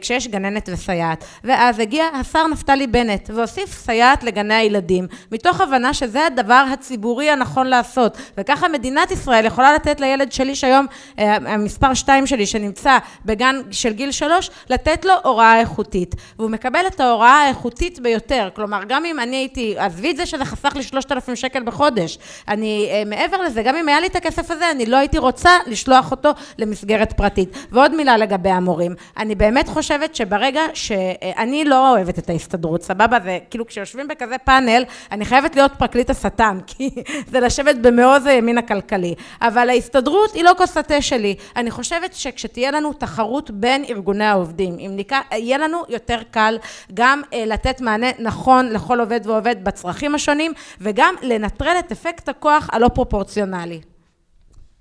כשיש 0.00 0.28
גננת 0.28 0.68
וסייעת. 0.72 1.24
ואז 1.44 1.78
הגיע 1.78 2.04
השר 2.20 2.46
נפתלי 2.46 2.86
בנט, 2.86 3.30
והוסיף 3.34 3.72
סייעת 3.84 4.22
לגני 4.22 4.54
הילדים, 4.54 5.06
מתוך 5.32 5.60
הבנה 5.60 5.94
שזה 5.94 6.26
הדבר 6.26 6.64
הציבורי 6.72 7.30
הנכון 7.30 7.66
לעשות. 7.66 8.18
וככה 8.38 8.68
מדינת 8.68 9.10
ישראל 9.10 9.44
יכולה 9.44 9.74
לתת 9.74 10.00
לילד 10.00 10.32
שלי 10.32 10.54
שהיום, 10.54 10.86
אה, 11.18 11.34
המספר 11.34 11.94
שתיים 11.94 12.26
שלי 12.26 12.46
שנמצא 12.46 12.98
בגן 13.24 13.60
של 13.70 13.92
גיל 13.92 14.10
שלוש, 14.10 14.50
לתת 14.70 15.04
לו 15.04 15.14
הוראה 15.24 15.59
איכותית. 15.60 16.14
והוא 16.38 16.50
מקבל 16.50 16.86
את 16.86 17.00
ההוראה 17.00 17.42
האיכותית 17.44 18.00
ביותר. 18.00 18.48
כלומר, 18.54 18.80
גם 18.88 19.04
אם 19.04 19.20
אני 19.20 19.36
הייתי, 19.36 19.74
עזבי 19.78 20.10
את 20.10 20.16
זה 20.16 20.26
שזה 20.26 20.44
חסך 20.44 20.76
לי 20.76 20.82
שלושת 20.82 21.12
אלפים 21.12 21.36
שקל 21.36 21.62
בחודש. 21.62 22.18
אני, 22.48 22.88
אה, 22.90 23.02
מעבר 23.06 23.42
לזה, 23.42 23.62
גם 23.62 23.76
אם 23.76 23.88
היה 23.88 24.00
לי 24.00 24.06
את 24.06 24.16
הכסף 24.16 24.50
הזה, 24.50 24.70
אני 24.70 24.86
לא 24.86 24.96
הייתי 24.96 25.18
רוצה 25.18 25.50
לשלוח 25.66 26.10
אותו 26.10 26.30
למסגרת 26.58 27.12
פרטית. 27.12 27.56
ועוד 27.72 27.94
מילה 27.94 28.16
לגבי 28.16 28.50
המורים. 28.50 28.94
אני 29.16 29.34
באמת 29.34 29.68
חושבת 29.68 30.14
שברגע 30.14 30.62
שאני 30.74 31.64
לא 31.64 31.90
אוהבת 31.90 32.18
את 32.18 32.30
ההסתדרות, 32.30 32.82
סבבה? 32.82 33.18
זה 33.24 33.38
כאילו 33.50 33.66
כשיושבים 33.66 34.08
בכזה 34.08 34.38
פאנל, 34.38 34.84
אני 35.12 35.24
חייבת 35.24 35.56
להיות 35.56 35.72
פרקליט 35.78 36.10
השטן, 36.10 36.58
כי 36.66 36.90
זה 37.30 37.40
לשבת 37.40 37.76
במעוז 37.76 38.26
הימין 38.26 38.58
הכלכלי. 38.58 39.14
אבל 39.42 39.68
ההסתדרות 39.68 40.34
היא 40.34 40.44
לא 40.44 40.52
כוס 40.56 40.76
התה 40.76 41.02
שלי. 41.02 41.34
אני 41.56 41.70
חושבת 41.70 42.14
שכשתהיה 42.14 42.70
לנו 42.70 42.92
תחרות 42.92 43.50
בין 43.50 43.84
ארגוני 43.84 44.24
העובדים, 44.24 44.76
אם 44.78 44.92
ניקח, 44.96 45.20
יהיה 45.50 45.58
לנו 45.58 45.82
יותר 45.88 46.18
קל 46.30 46.58
גם 46.94 47.22
אה, 47.32 47.44
לתת 47.46 47.80
מענה 47.80 48.06
נכון 48.18 48.68
לכל 48.72 49.00
עובד 49.00 49.20
ועובד 49.24 49.56
בצרכים 49.64 50.14
השונים, 50.14 50.52
וגם 50.80 51.14
לנטרל 51.22 51.76
את 51.78 51.92
אפקט 51.92 52.28
הכוח 52.28 52.68
הלא 52.72 52.88
פרופורציונלי. 52.88 53.80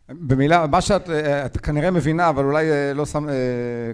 במילה, 0.09 0.67
מה 0.67 0.81
שאת 0.81 1.09
אה, 1.09 1.45
את 1.45 1.57
כנראה 1.57 1.91
מבינה, 1.91 2.29
אבל 2.29 2.43
אולי 2.43 2.71
אה, 2.71 2.93
לא 2.93 3.05
שם, 3.05 3.27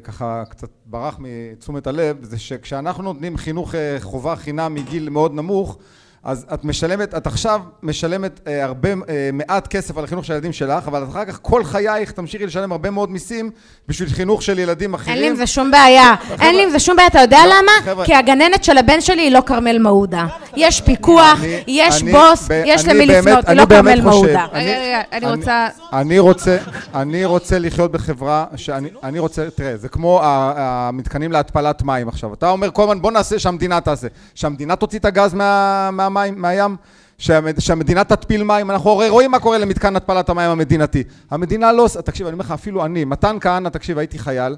ככה 0.04 0.44
קצת 0.50 0.70
ברח 0.86 1.20
מתשומת 1.20 1.88
הלב, 1.88 2.24
זה 2.24 2.40
שכשאנחנו 2.40 3.04
נותנים 3.04 3.38
חינוך 3.38 3.76
חובה 4.00 4.36
חינם 4.36 4.74
מגיל 4.74 5.10
מאוד 5.10 5.34
נמוך, 5.34 5.78
אז 6.26 6.46
את 6.54 6.66
משלמת, 6.66 7.16
את 7.16 7.28
עכשיו 7.28 7.62
משלמת 7.84 8.40
אה, 8.48 8.64
הרבה, 8.64 8.90
אה, 8.90 9.30
מעט 9.34 9.68
כסף 9.68 9.98
על 9.98 10.04
החינוך 10.04 10.26
של 10.26 10.34
הילדים 10.34 10.54
שלך, 10.54 10.88
אבל 10.88 11.04
אחר 11.04 11.26
כך 11.26 11.40
כל 11.42 11.64
חייך 11.64 12.12
תמשיכי 12.12 12.46
לשלם 12.46 12.72
הרבה 12.72 12.90
מאוד 12.90 13.12
מיסים 13.12 13.50
בשביל 13.88 14.10
חינוך 14.10 14.42
של 14.42 14.60
ילדים 14.60 14.94
אחרים. 14.94 15.16
אין 15.16 15.24
לי 15.24 15.30
עם 15.30 15.36
זה 15.36 15.48
שום 15.48 15.72
בעיה. 15.72 16.16
אין 16.42 16.56
לי 16.56 16.64
עם 16.64 16.70
זה 16.70 16.80
שום 16.80 16.96
בעיה, 16.96 17.08
אתה 17.08 17.20
יודע 17.20 17.40
לא, 17.46 17.56
למה? 17.56 17.72
חבר'ה, 17.84 18.06
כי 18.06 18.16
הגננת 18.16 18.64
של 18.64 18.78
הבן 18.78 19.02
שלי 19.02 19.22
היא 19.22 19.32
לא 19.32 19.42
כרמל 19.46 19.78
מעודה. 19.78 20.26
יש 20.56 20.82
פיקוח, 20.82 21.40
אני, 21.40 21.64
יש 21.68 22.02
אני, 22.02 22.12
בוס, 22.12 22.48
ב, 22.48 22.62
יש 22.66 22.86
למי 22.86 23.06
באמת, 23.06 23.26
לפנות, 23.26 23.50
היא 23.50 23.58
לא 23.58 23.66
כרמל 23.66 24.02
מעודה. 24.02 24.46
רגע, 24.54 24.80
רגע, 24.80 25.02
אני 25.12 25.26
רוצה... 25.32 25.68
אני 25.94 26.20
רוצה, 26.20 26.58
אני 26.96 27.26
רוצה 27.26 27.60
לחיות 27.60 27.92
בחברה 27.92 28.46
שאני 28.56 28.90
אני 29.04 29.20
רוצה, 29.20 29.50
תראה, 29.56 29.78
זה 29.78 29.90
כמו 29.90 30.22
המתקנים 30.24 31.32
להתפלת 31.32 31.84
מים 31.84 32.08
עכשיו. 32.08 32.34
אתה 32.34 32.50
אומר 32.50 32.72
כל 32.72 32.84
הזמן, 32.84 33.02
בוא 33.02 33.12
נעשה 33.12 33.40
שהמדינה 33.40 33.82
תעשה. 33.82 34.08
שהמדינה 34.36 34.76
תוציא 34.76 35.00
את 35.00 35.06
הגז 35.06 35.34
מה... 35.34 35.90
מהמים, 36.16 36.42
מהים, 36.42 36.76
שהמד, 37.18 37.60
שהמדינה 37.60 38.04
תתפיל 38.04 38.44
מים, 38.44 38.72
אנחנו 38.72 38.90
הרי 38.90 39.10
רואים 39.10 39.32
מה 39.32 39.40
קורה 39.40 39.58
למתקן 39.58 39.96
התפלת 39.96 40.30
המים 40.30 40.52
המדינתי. 40.52 41.04
המדינה 41.32 41.72
לא 41.72 41.84
עושה, 41.84 42.02
תקשיב, 42.02 42.28
אני 42.28 42.34
אומר 42.34 42.46
לך, 42.46 42.52
אפילו 42.52 42.86
אני, 42.86 43.06
מתן 43.06 43.38
כהנא, 43.42 43.70
תקשיב, 43.70 43.98
הייתי 43.98 44.20
חייל, 44.20 44.56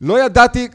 לא 0.00 0.24
ידעתי, 0.24 0.68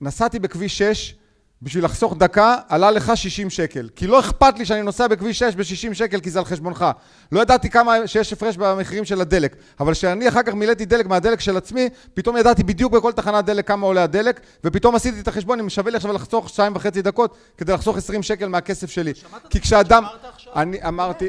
נסעתי 0.00 0.38
בכביש 0.38 0.78
6, 0.78 1.14
בשביל 1.62 1.84
לחסוך 1.84 2.14
דקה, 2.16 2.56
עלה 2.68 2.90
לך 2.90 3.12
60 3.14 3.50
שקל. 3.50 3.88
כי 3.96 4.06
לא 4.06 4.20
אכפת 4.20 4.58
לי 4.58 4.66
שאני 4.66 4.82
נוסע 4.82 5.06
בכביש 5.06 5.38
6 5.38 5.54
ב-60 5.54 5.94
שקל, 5.94 6.20
כי 6.20 6.30
זה 6.30 6.38
על 6.38 6.44
חשבונך. 6.44 6.86
לא 7.32 7.40
ידעתי 7.40 7.70
כמה 7.70 8.06
שיש 8.06 8.32
הפרש 8.32 8.56
במחירים 8.56 9.04
של 9.04 9.20
הדלק. 9.20 9.56
אבל 9.80 9.92
כשאני 9.92 10.28
אחר 10.28 10.42
כך 10.42 10.54
מילאתי 10.54 10.84
דלק 10.84 11.06
מהדלק 11.06 11.40
של 11.40 11.56
עצמי, 11.56 11.88
פתאום 12.14 12.36
ידעתי 12.36 12.62
בדיוק 12.62 12.92
בכל 12.92 13.12
תחנת 13.12 13.44
דלק 13.44 13.68
כמה 13.68 13.86
עולה 13.86 14.02
הדלק, 14.02 14.40
ופתאום 14.64 14.94
עשיתי 14.94 15.20
את 15.20 15.28
החשבון, 15.28 15.60
אם 15.60 15.68
שווה 15.68 15.90
לי 15.90 15.96
עכשיו 15.96 16.12
לחסוך 16.12 16.46
2.5 16.46 16.90
דקות, 16.90 17.36
כדי 17.58 17.72
לחסוך 17.72 17.96
20 17.96 18.22
שקל 18.22 18.48
מהכסף 18.48 18.90
שלי. 18.90 19.12
כי 19.50 19.60
כשאדם... 19.60 20.04
אני 20.56 20.78
אמרתי... 20.88 21.28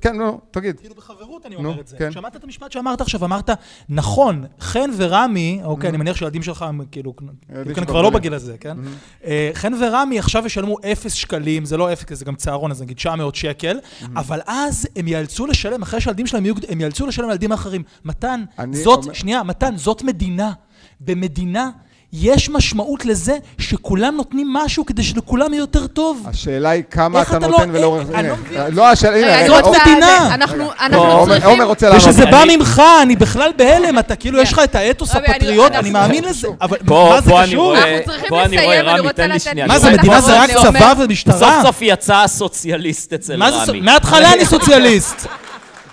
כן, 0.00 0.16
נו, 0.16 0.40
תגיד. 0.50 0.80
כאילו 0.80 0.94
בחברות 0.94 1.46
אני 1.46 1.54
אומר 1.54 1.80
את 1.80 1.88
זה. 1.88 1.96
כן. 1.96 2.12
שמעת 2.12 2.36
את 2.36 2.44
המשפט 2.44 2.72
שאמרת 2.72 3.00
עכשיו, 3.00 3.24
אמרת, 3.24 3.50
נכון, 3.88 4.44
חן 4.60 4.90
ורמי, 4.96 5.60
אוקיי, 5.64 5.90
אני 5.90 5.96
מניח 5.96 6.16
שהילדים 6.16 6.42
שלך, 6.42 6.66
כאילו, 6.90 7.14
כאילו 7.16 7.86
כבר 7.86 8.02
לא 8.02 8.10
בגיל 8.10 8.34
הזה, 8.34 8.58
כן? 8.58 8.76
אה, 9.24 9.50
חן 9.54 9.72
ורמי 9.74 10.18
עכשיו 10.18 10.46
ישלמו 10.46 10.76
אפס 10.92 11.12
שקלים, 11.12 11.64
זה 11.64 11.76
לא 11.76 11.92
אפס, 11.92 12.18
זה 12.18 12.24
גם 12.24 12.34
צהרון, 12.34 12.70
אז 12.70 12.82
נגיד 12.82 12.96
900 12.96 13.34
שקל, 13.34 13.78
אבל 14.16 14.40
אז 14.46 14.88
הם 14.96 15.08
יאלצו 15.08 15.46
לשלם, 15.46 15.82
אחרי 15.82 16.00
שהילדים 16.00 16.26
שלהם 16.26 16.44
יהיו, 16.44 16.54
הם 16.68 16.80
יאלצו 16.80 17.06
לשלם 17.06 17.28
לילדים 17.28 17.52
האחרים. 17.52 17.82
מתן, 18.04 18.44
זאת, 18.72 19.14
שנייה, 19.14 19.42
מתן, 19.42 19.76
זאת 19.76 20.02
מדינה. 20.02 20.52
במדינה 21.00 21.70
יש 22.12 22.50
משמעות 22.50 23.04
לזה 23.04 23.36
שכולם 23.58 24.16
נותנים 24.16 24.52
משהו 24.52 24.86
כדי 24.86 25.02
שלכולם 25.02 25.52
יהיה 25.52 25.60
יותר 25.62 25.86
טוב. 25.86 26.26
השאלה 26.30 26.70
היא 26.70 26.82
כמה 26.90 27.22
אתה 27.22 27.38
לא- 27.38 27.48
נותן 27.48 27.70
אה, 27.70 27.76
ולאורך... 27.78 28.06
אני 28.14 28.28
לא 28.28 28.34
מבין. 28.36 28.60
לא, 28.74 28.88
השאלה... 28.90 29.16
הנה, 29.16 29.40
אני 29.40 29.48
רוצה... 29.48 29.78
מדינה. 29.82 30.06
זה- 30.28 30.34
אנחנו 30.34 30.70
אנחנו 30.80 31.24
צריכים... 31.26 31.50
עומר 31.50 31.64
רוצה 31.64 31.88
לענות. 31.88 32.02
ושזה 32.04 32.26
בא 32.26 32.44
ממך, 32.48 32.82
אני 33.02 33.16
בכלל 33.16 33.50
בהלם, 33.56 33.98
אתה 33.98 34.16
כאילו, 34.16 34.38
יש 34.42 34.52
לך 34.52 34.60
את 34.64 34.74
האתוס 34.74 35.14
הפטריוט, 35.16 35.72
אני 35.72 35.90
מאמין 35.90 36.24
לזה, 36.24 36.48
אבל 36.60 36.76
מה 36.86 37.20
זה 37.20 37.32
קשור? 37.42 37.76
אנחנו 37.76 37.88
צריכים 38.06 38.28
פה 38.28 38.44
אני 38.44 38.56
רואה, 38.56 38.66
לסיים, 38.66 38.80
אני 38.88 38.88
רמי, 38.98 39.00
רוצה 39.00 39.12
תן 39.12 39.28
לי 39.28 39.34
לתת- 39.34 39.40
שנייה. 39.44 39.66
מה 39.66 39.78
זה, 39.78 39.90
מדינה 39.92 40.20
זה 40.20 40.40
רק 40.42 40.50
צבא 40.50 40.78
סוף 40.80 40.98
ומשטרה? 41.04 41.60
סוף 41.62 41.78
יצא 41.82 42.16
הסוציאליסט 42.16 43.12
אצל 43.12 43.42
רמי. 43.42 43.80
מההתחלה 43.80 44.32
אני 44.32 44.44
סוציאליסט. 44.54 45.26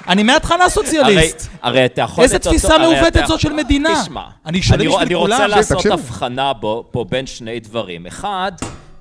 אני 0.07 0.23
מההתחלה 0.23 0.61
הרי, 0.61 0.69
סוציאליסט. 0.69 1.49
הרי 1.61 1.85
אתה 1.85 2.01
יכול... 2.01 2.23
איזה 2.23 2.39
תפיסה 2.39 2.75
הרי 2.75 2.95
מעוותת 2.95 3.25
זאת 3.27 3.39
של 3.39 3.53
מדינה? 3.53 4.01
תשמע, 4.03 4.23
אני 4.45 4.61
שלם 4.61 4.77
בשביל 4.77 4.95
אני 4.95 5.15
רוצה 5.15 5.37
כולם. 5.37 5.49
לעשות 5.49 5.77
תקשיב. 5.77 5.91
הבחנה 5.91 6.53
בו, 6.53 6.85
פה 6.91 7.05
בין 7.09 7.27
שני 7.27 7.59
דברים. 7.59 8.05
אחד, 8.05 8.51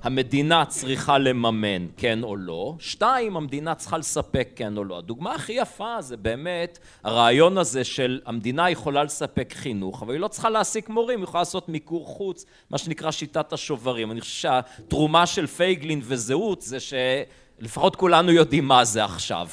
המדינה 0.03 0.65
צריכה 0.65 1.19
לממן, 1.19 1.87
כן 1.97 2.23
או 2.23 2.37
לא. 2.37 2.75
שתיים, 2.79 3.37
המדינה 3.37 3.75
צריכה 3.75 3.99
לספק, 3.99 4.49
כן 4.57 4.77
או 4.77 4.85
לא. 4.85 4.99
הדוגמה 4.99 5.35
הכי 5.35 5.53
יפה 5.53 5.97
זה 6.01 6.17
באמת 6.17 6.79
הרעיון 7.05 7.59
הזה 7.59 7.85
של 7.85 8.21
המדינה 8.27 8.71
יכולה 8.71 9.05
לספק 9.05 9.55
חינוך, 9.57 10.03
אבל 10.03 10.13
היא 10.13 10.21
לא 10.21 10.29
צריכה 10.29 10.51
להעסיק 10.51 10.89
מורים, 10.89 11.19
היא 11.19 11.25
יכולה 11.25 11.41
לעשות 11.41 11.69
מיקור 11.69 12.07
חוץ, 12.07 12.45
מה 12.71 12.79
שנקרא 12.79 13.11
שיטת 13.11 13.53
השוברים. 13.53 14.11
אני 14.11 14.21
חושב 14.21 14.33
שהתרומה 14.33 15.27
של 15.27 15.47
פייגלין 15.47 16.01
וזהות 16.05 16.63
זה 16.63 16.79
שלפחות 16.81 17.97
כולנו 17.97 18.33
יודעים 18.33 18.69
מה 18.69 18.85
זה 18.85 19.05
עכשיו. 19.05 19.49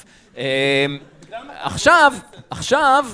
עכשיו, 1.62 2.14
עכשיו, 2.50 3.06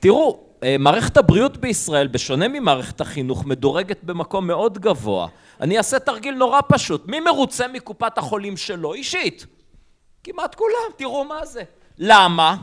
תראו, 0.00 0.40
אה, 0.62 0.76
מערכת 0.78 1.16
הבריאות 1.16 1.56
בישראל, 1.56 2.06
בשונה 2.06 2.48
ממערכת 2.48 3.00
החינוך, 3.00 3.46
מדורגת 3.46 4.04
במקום 4.04 4.46
מאוד 4.46 4.78
גבוה. 4.78 5.28
אני 5.60 5.78
אעשה 5.78 5.98
תרגיל 5.98 6.34
נורא 6.34 6.60
פשוט. 6.68 7.06
מי 7.06 7.20
מרוצה 7.20 7.68
מקופת 7.68 8.18
החולים 8.18 8.56
שלו 8.56 8.94
אישית? 8.94 9.46
כמעט 10.24 10.54
כולם, 10.54 10.92
תראו 10.96 11.24
מה 11.24 11.46
זה. 11.46 11.62
למה? 11.98 12.56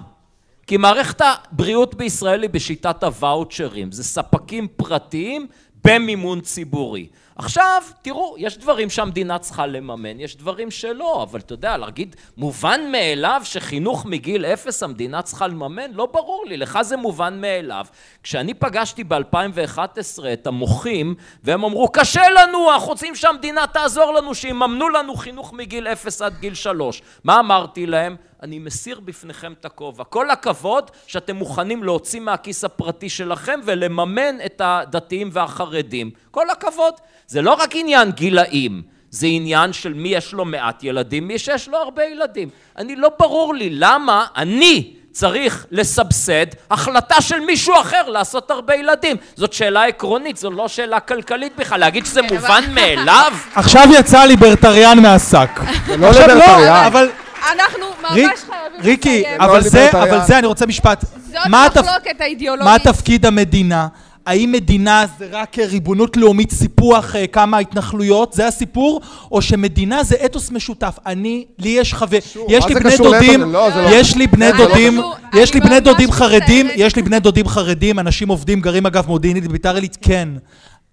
כי 0.67 0.77
מערכת 0.77 1.21
הבריאות 1.21 1.95
בישראל 1.95 2.41
היא 2.41 2.49
בשיטת 2.49 3.03
הוואוצ'רים. 3.03 3.91
זה 3.91 4.03
ספקים 4.03 4.67
פרטיים 4.75 5.47
במימון 5.85 6.41
ציבורי. 6.41 7.07
עכשיו, 7.35 7.83
תראו, 8.01 8.35
יש 8.37 8.57
דברים 8.57 8.89
שהמדינה 8.89 9.39
צריכה 9.39 9.65
לממן, 9.65 10.19
יש 10.19 10.35
דברים 10.35 10.71
שלא, 10.71 11.23
אבל 11.23 11.39
אתה 11.39 11.53
יודע, 11.53 11.77
להגיד 11.77 12.15
מובן 12.37 12.81
מאליו 12.91 13.41
שחינוך 13.43 14.05
מגיל 14.05 14.45
אפס 14.45 14.83
המדינה 14.83 15.21
צריכה 15.21 15.47
לממן? 15.47 15.91
לא 15.91 16.05
ברור 16.05 16.45
לי, 16.47 16.57
לך 16.57 16.79
זה 16.81 16.97
מובן 16.97 17.41
מאליו. 17.41 17.85
כשאני 18.23 18.53
פגשתי 18.53 19.03
ב-2011 19.03 20.23
את 20.33 20.47
המוחים, 20.47 21.15
והם 21.43 21.63
אמרו, 21.63 21.87
קשה 21.87 22.29
לנו, 22.29 22.73
אנחנו 22.73 22.87
רוצים 22.87 23.15
שהמדינה 23.15 23.67
תעזור 23.67 24.13
לנו, 24.13 24.35
שיממנו 24.35 24.89
לנו 24.89 25.15
חינוך 25.15 25.53
מגיל 25.53 25.87
אפס 25.87 26.21
עד 26.21 26.33
גיל 26.39 26.53
שלוש. 26.53 27.01
מה 27.23 27.39
אמרתי 27.39 27.85
להם? 27.85 28.15
אני 28.43 28.59
מסיר 28.59 28.99
בפניכם 28.99 29.53
את 29.59 29.65
הכובע. 29.65 30.03
כל 30.03 30.29
הכבוד 30.29 30.91
שאתם 31.07 31.35
מוכנים 31.35 31.83
להוציא 31.83 32.19
מהכיס 32.19 32.63
הפרטי 32.63 33.09
שלכם 33.09 33.59
ולממן 33.63 34.35
את 34.45 34.61
הדתיים 34.65 35.29
והחרדים. 35.33 36.11
כל 36.31 36.49
הכבוד. 36.49 36.93
זה 37.27 37.41
לא 37.41 37.53
רק 37.53 37.75
עניין 37.75 38.11
גילאים, 38.11 38.81
זה 39.11 39.27
עניין 39.27 39.73
של 39.73 39.93
מי 39.93 40.09
יש 40.09 40.33
לו 40.33 40.45
מעט 40.45 40.83
ילדים, 40.83 41.27
מי 41.27 41.39
שיש 41.39 41.67
לו 41.67 41.77
הרבה 41.77 42.03
ילדים. 42.03 42.49
אני 42.77 42.95
לא 42.95 43.11
ברור 43.19 43.55
לי 43.55 43.69
למה 43.71 44.25
אני 44.35 44.93
צריך 45.11 45.65
לסבסד 45.71 46.45
החלטה 46.71 47.21
של 47.21 47.39
מישהו 47.39 47.73
אחר 47.81 48.09
לעשות 48.09 48.51
הרבה 48.51 48.75
ילדים. 48.75 49.17
זאת 49.35 49.53
שאלה 49.53 49.85
עקרונית, 49.85 50.37
זו 50.37 50.51
לא 50.51 50.67
שאלה 50.67 50.99
כלכלית 50.99 51.55
בכלל. 51.55 51.79
להגיד 51.79 52.05
שזה 52.05 52.21
מובן 52.21 52.63
מאליו? 52.73 53.33
עכשיו 53.55 53.87
יצא 53.99 54.23
ליברטריאן 54.23 54.99
מהשק. 54.99 55.49
לא 55.97 56.07
עכשיו 56.07 56.27
ליברטריאן. 56.27 57.22
אבל 57.51 57.59
אנחנו 57.59 57.85
ריק- 58.13 58.29
ממש 58.29 58.39
חייבים 58.39 58.81
ריקי, 58.83 59.19
לסיים. 59.21 59.41
אבל 59.41 59.53
לא 59.57 59.61
זה, 59.69 59.79
ליברטריאן. 59.79 60.07
אבל 60.17 60.27
זה, 60.27 60.37
אני 60.39 60.47
רוצה 60.47 60.65
משפט. 60.65 61.01
זאת 61.27 61.37
מה 61.49 61.65
התפ- 61.67 61.79
מחלוקת 61.81 62.21
האידיאולוגית. 62.21 62.67
מה 62.85 62.93
תפקיד 62.93 63.25
המדינה? 63.25 63.87
האם 64.25 64.51
מדינה 64.51 65.05
זה 65.19 65.27
רק 65.31 65.59
ריבונות 65.59 66.17
לאומית, 66.17 66.51
סיפוח 66.51 67.15
אה, 67.15 67.27
כמה 67.27 67.57
התנחלויות, 67.57 68.33
זה 68.33 68.47
הסיפור? 68.47 69.01
או 69.31 69.41
שמדינה 69.41 70.03
זה 70.03 70.15
אתוס 70.25 70.51
משותף? 70.51 70.97
אני, 71.05 71.45
לי 71.59 71.69
יש 71.69 71.93
חבר, 71.93 72.17
יש 72.49 72.63
מה 72.63 72.67
לי 72.67 72.73
זה 72.73 72.79
בני 72.79 72.91
קשור 72.93 73.11
דודים? 73.13 73.51
לא, 73.51 73.69
זה 73.71 73.81
לא- 73.81 73.89
יש 73.89 74.15
לי 74.15 74.27
בני 74.27 74.51
זה 74.51 74.57
לא 74.57 74.65
דודים, 74.67 74.93
קשור. 74.97 75.13
יש 75.33 75.53
לי 75.53 75.59
אני 75.59 75.69
בני 75.69 75.79
ממש 75.79 75.87
דודים 75.89 76.11
חרדים, 76.11 76.65
מצטערת. 76.67 76.79
יש 76.87 76.95
לי 76.95 77.01
בני 77.01 77.19
דודים 77.19 77.47
חרדים, 77.47 77.99
אנשים 77.99 78.29
עובדים, 78.29 78.61
גרים 78.61 78.85
אגב 78.85 79.07
מודיעינית 79.07 79.47
בביתר 79.47 79.75
עילית, 79.75 79.97
כן. 80.01 80.29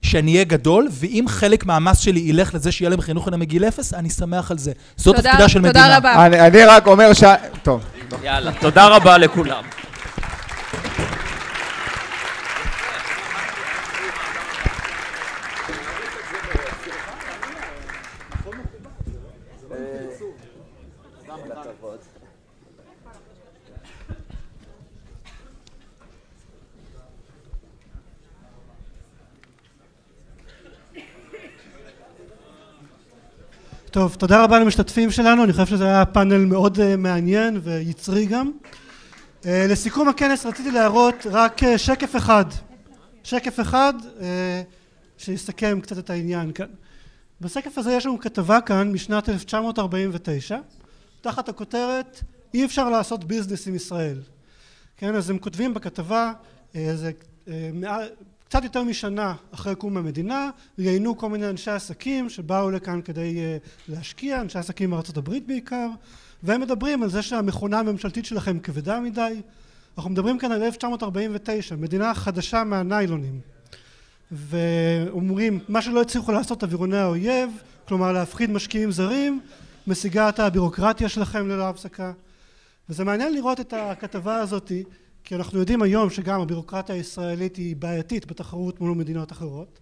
שאני 0.02 0.32
אהיה 0.32 0.44
גדול, 0.44 0.88
ואם 0.92 1.24
חלק 1.28 1.66
מהמס 1.66 1.98
שלי 1.98 2.20
ילך 2.20 2.54
לזה 2.54 2.72
שיהיה 2.72 2.90
להם 2.90 3.00
חינוך 3.00 3.24
חינם 3.24 3.40
מגיל 3.40 3.64
אפס, 3.64 3.94
אני 3.94 4.10
שמח 4.10 4.50
על 4.50 4.58
זה. 4.58 4.72
זאת 4.96 5.16
תודה- 5.16 5.30
תפקידה 5.30 5.48
של 5.48 5.60
מדינה. 5.60 5.72
תודה 5.84 5.96
רבה. 5.96 6.26
אני 6.26 6.40
אני 6.40 6.64
רק 6.64 6.86
אומר 6.86 7.12
ש... 7.12 7.24
טוב. 7.62 7.80
יאללה, 8.24 8.50
תודה 8.60 8.86
רבה 8.88 9.18
לכולם. 9.18 9.62
טוב, 33.90 34.14
תודה 34.14 34.44
רבה 34.44 34.58
למשתתפים 34.58 35.10
שלנו, 35.10 35.44
אני 35.44 35.52
חושב 35.52 35.66
שזה 35.66 35.84
היה 35.84 36.06
פאנל 36.06 36.44
מאוד 36.44 36.76
uh, 36.76 36.96
מעניין 36.98 37.60
ויצרי 37.62 38.26
גם. 38.26 38.50
Uh, 39.42 39.46
לסיכום 39.68 40.08
הכנס 40.08 40.46
רציתי 40.46 40.70
להראות 40.70 41.26
רק 41.30 41.62
uh, 41.62 41.66
שקף 41.78 42.16
אחד, 42.16 42.44
שקף 43.22 43.60
אחד 43.60 43.94
uh, 44.00 44.22
שיסכם 45.18 45.80
קצת 45.80 45.98
את 45.98 46.10
העניין 46.10 46.52
כאן. 46.52 46.66
בשקף 47.40 47.78
הזה 47.78 47.92
יש 47.92 48.06
לנו 48.06 48.18
כתבה 48.18 48.60
כאן 48.60 48.92
משנת 48.92 49.28
1949, 49.28 50.58
תחת 51.20 51.48
הכותרת 51.48 52.20
אי 52.54 52.64
אפשר 52.64 52.90
לעשות 52.90 53.24
ביזנס 53.24 53.66
עם 53.66 53.74
ישראל. 53.74 54.20
כן, 54.96 55.14
אז 55.14 55.30
הם 55.30 55.38
כותבים 55.38 55.74
בכתבה, 55.74 56.32
זה 56.74 57.10
קצת 58.50 58.64
יותר 58.64 58.82
משנה 58.82 59.34
אחרי 59.54 59.74
קום 59.74 59.96
המדינה, 59.96 60.50
ראיינו 60.78 61.16
כל 61.16 61.28
מיני 61.28 61.48
אנשי 61.48 61.70
עסקים 61.70 62.28
שבאו 62.28 62.70
לכאן 62.70 63.02
כדי 63.02 63.36
uh, 63.36 63.68
להשקיע, 63.88 64.40
אנשי 64.40 64.58
עסקים 64.58 64.90
מארצות 64.90 65.16
הברית 65.16 65.46
בעיקר, 65.46 65.88
והם 66.42 66.60
מדברים 66.60 67.02
על 67.02 67.10
זה 67.10 67.22
שהמכונה 67.22 67.78
הממשלתית 67.78 68.24
שלכם 68.24 68.58
כבדה 68.58 69.00
מדי. 69.00 69.40
אנחנו 69.98 70.10
מדברים 70.10 70.38
כאן 70.38 70.52
על 70.52 70.62
1949, 70.62 71.76
מדינה 71.76 72.14
חדשה 72.14 72.64
מהניילונים. 72.64 73.40
ואומרים, 74.32 75.60
מה 75.68 75.82
שלא 75.82 76.00
הצליחו 76.00 76.32
לעשות 76.32 76.62
אווירוני 76.62 76.98
האויב, 76.98 77.50
כלומר 77.88 78.12
להפחיד 78.12 78.50
משקיעים 78.50 78.90
זרים, 78.90 79.40
משיגה 79.86 80.28
את 80.28 80.38
הבירוקרטיה 80.38 81.08
שלכם 81.08 81.48
ללא 81.48 81.68
הפסקה. 81.68 82.12
וזה 82.88 83.04
מעניין 83.04 83.34
לראות 83.34 83.60
את 83.60 83.74
הכתבה 83.76 84.36
הזאתי, 84.36 84.84
כי 85.24 85.34
אנחנו 85.34 85.58
יודעים 85.58 85.82
היום 85.82 86.10
שגם 86.10 86.40
הבירוקרטיה 86.40 86.94
הישראלית 86.94 87.56
היא 87.56 87.76
בעייתית 87.76 88.26
בתחרות 88.26 88.80
מול 88.80 88.94
מדינות 88.94 89.32
אחרות. 89.32 89.80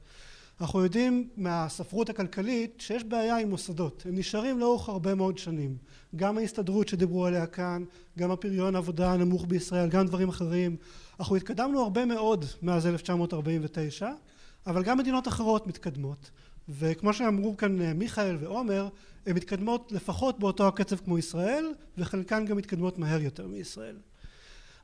אנחנו 0.61 0.83
יודעים 0.83 1.29
מהספרות 1.37 2.11
הכלכלית 2.11 2.75
שיש 2.79 3.05
בעיה 3.05 3.39
עם 3.39 3.51
מוסדות, 3.51 4.03
הם 4.09 4.15
נשארים 4.19 4.59
לאורך 4.59 4.89
הרבה 4.89 5.15
מאוד 5.15 5.39
שנים. 5.39 5.77
גם 6.17 6.39
ההסתדרות 6.39 6.89
שדיברו 6.89 7.27
עליה 7.27 7.47
כאן, 7.47 7.85
גם 8.19 8.31
הפריון 8.31 8.75
העבודה 8.75 9.13
הנמוך 9.13 9.45
בישראל, 9.49 9.89
גם 9.89 10.07
דברים 10.07 10.29
אחרים. 10.29 10.77
אנחנו 11.21 11.37
התקדמנו 11.37 11.83
הרבה 11.83 12.05
מאוד 12.05 12.45
מאז 12.63 12.87
1949, 12.87 14.11
אבל 14.67 14.83
גם 14.83 14.99
מדינות 14.99 15.29
אחרות 15.29 15.67
מתקדמות. 15.67 16.31
וכמו 16.69 17.13
שאמרו 17.13 17.57
כאן 17.57 17.93
מיכאל 17.93 18.37
ועומר, 18.41 18.89
הן 19.27 19.37
מתקדמות 19.37 19.93
לפחות 19.93 20.39
באותו 20.39 20.69
הקצב 20.69 20.97
כמו 20.97 21.19
ישראל, 21.19 21.73
וחלקן 21.99 22.45
גם 22.45 22.57
מתקדמות 22.57 22.99
מהר 22.99 23.21
יותר 23.21 23.47
מישראל. 23.47 23.97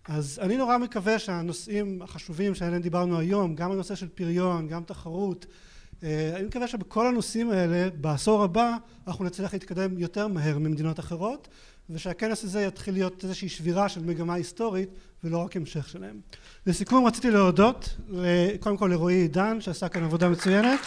אז 0.09 0.39
אני 0.43 0.57
נורא 0.57 0.79
מקווה 0.79 1.19
שהנושאים 1.19 2.03
החשובים 2.03 2.55
שעליהם 2.55 2.83
דיברנו 2.83 3.19
היום, 3.19 3.55
גם 3.55 3.73
הנושא 3.73 3.95
של 3.95 4.09
פריון, 4.09 4.69
גם 4.69 4.83
תחרות, 4.85 5.47
אני 6.03 6.47
מקווה 6.47 6.69
שבכל 6.69 7.07
הנושאים 7.07 7.51
האלה 7.51 7.89
בעשור 8.01 8.43
הבא 8.43 8.77
אנחנו 9.07 9.25
נצליח 9.25 9.53
להתקדם 9.53 9.99
יותר 9.99 10.29
מהר 10.29 10.59
ממדינות 10.59 11.01
אחרות 11.01 11.49
ושהכנס 11.91 12.45
הזה 12.45 12.63
יתחיל 12.63 12.95
להיות 12.95 13.25
איזושהי 13.25 13.49
שבירה 13.49 13.89
של 13.89 14.05
מגמה 14.05 14.35
היסטורית 14.35 14.89
ולא 15.25 15.39
רק 15.39 15.57
המשך 15.57 15.89
שלהם. 15.89 16.21
לסיכום 16.67 17.07
רציתי 17.07 17.31
להודות 17.31 17.97
קודם 18.61 18.77
כל 18.77 18.87
לרועי 18.87 19.17
עידן 19.17 19.61
שעשה 19.61 19.89
כאן 19.89 20.05
עבודה 20.05 20.29
מצוינת 20.29 20.81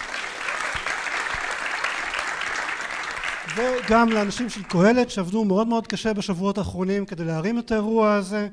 וגם 3.55 4.09
לאנשים 4.09 4.49
של 4.49 4.63
קהלת 4.63 5.09
שעבדו 5.09 5.45
מאוד 5.45 5.68
מאוד 5.68 5.88
קשה 5.88 6.13
בשבועות 6.13 6.57
האחרונים 6.57 7.05
כדי 7.05 7.26
להרים 7.26 7.59
את 7.59 7.72
האירוע 7.72 8.13
הזה 8.13 8.47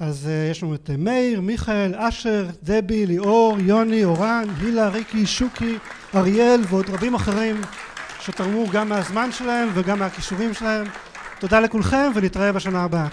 אז 0.00 0.28
uh, 0.28 0.50
יש 0.50 0.62
לנו 0.62 0.74
את 0.74 0.90
מאיר, 0.98 1.40
מיכאל, 1.40 1.94
אשר, 1.96 2.46
דבי, 2.62 3.06
ליאור, 3.06 3.56
יוני, 3.60 4.04
אורן, 4.04 4.44
הילה, 4.60 4.88
ריקי, 4.88 5.26
שוקי, 5.26 5.78
אריאל 6.14 6.60
ועוד 6.68 6.90
רבים 6.90 7.14
אחרים 7.14 7.60
שתרמו 8.20 8.66
גם 8.72 8.88
מהזמן 8.88 9.32
שלהם 9.32 9.68
וגם 9.74 9.98
מהכישורים 9.98 10.54
שלהם. 10.54 10.86
תודה 11.38 11.60
לכולכם 11.60 12.10
ונתראה 12.14 12.52
בשנה 12.52 12.82
הבאה. 12.82 13.06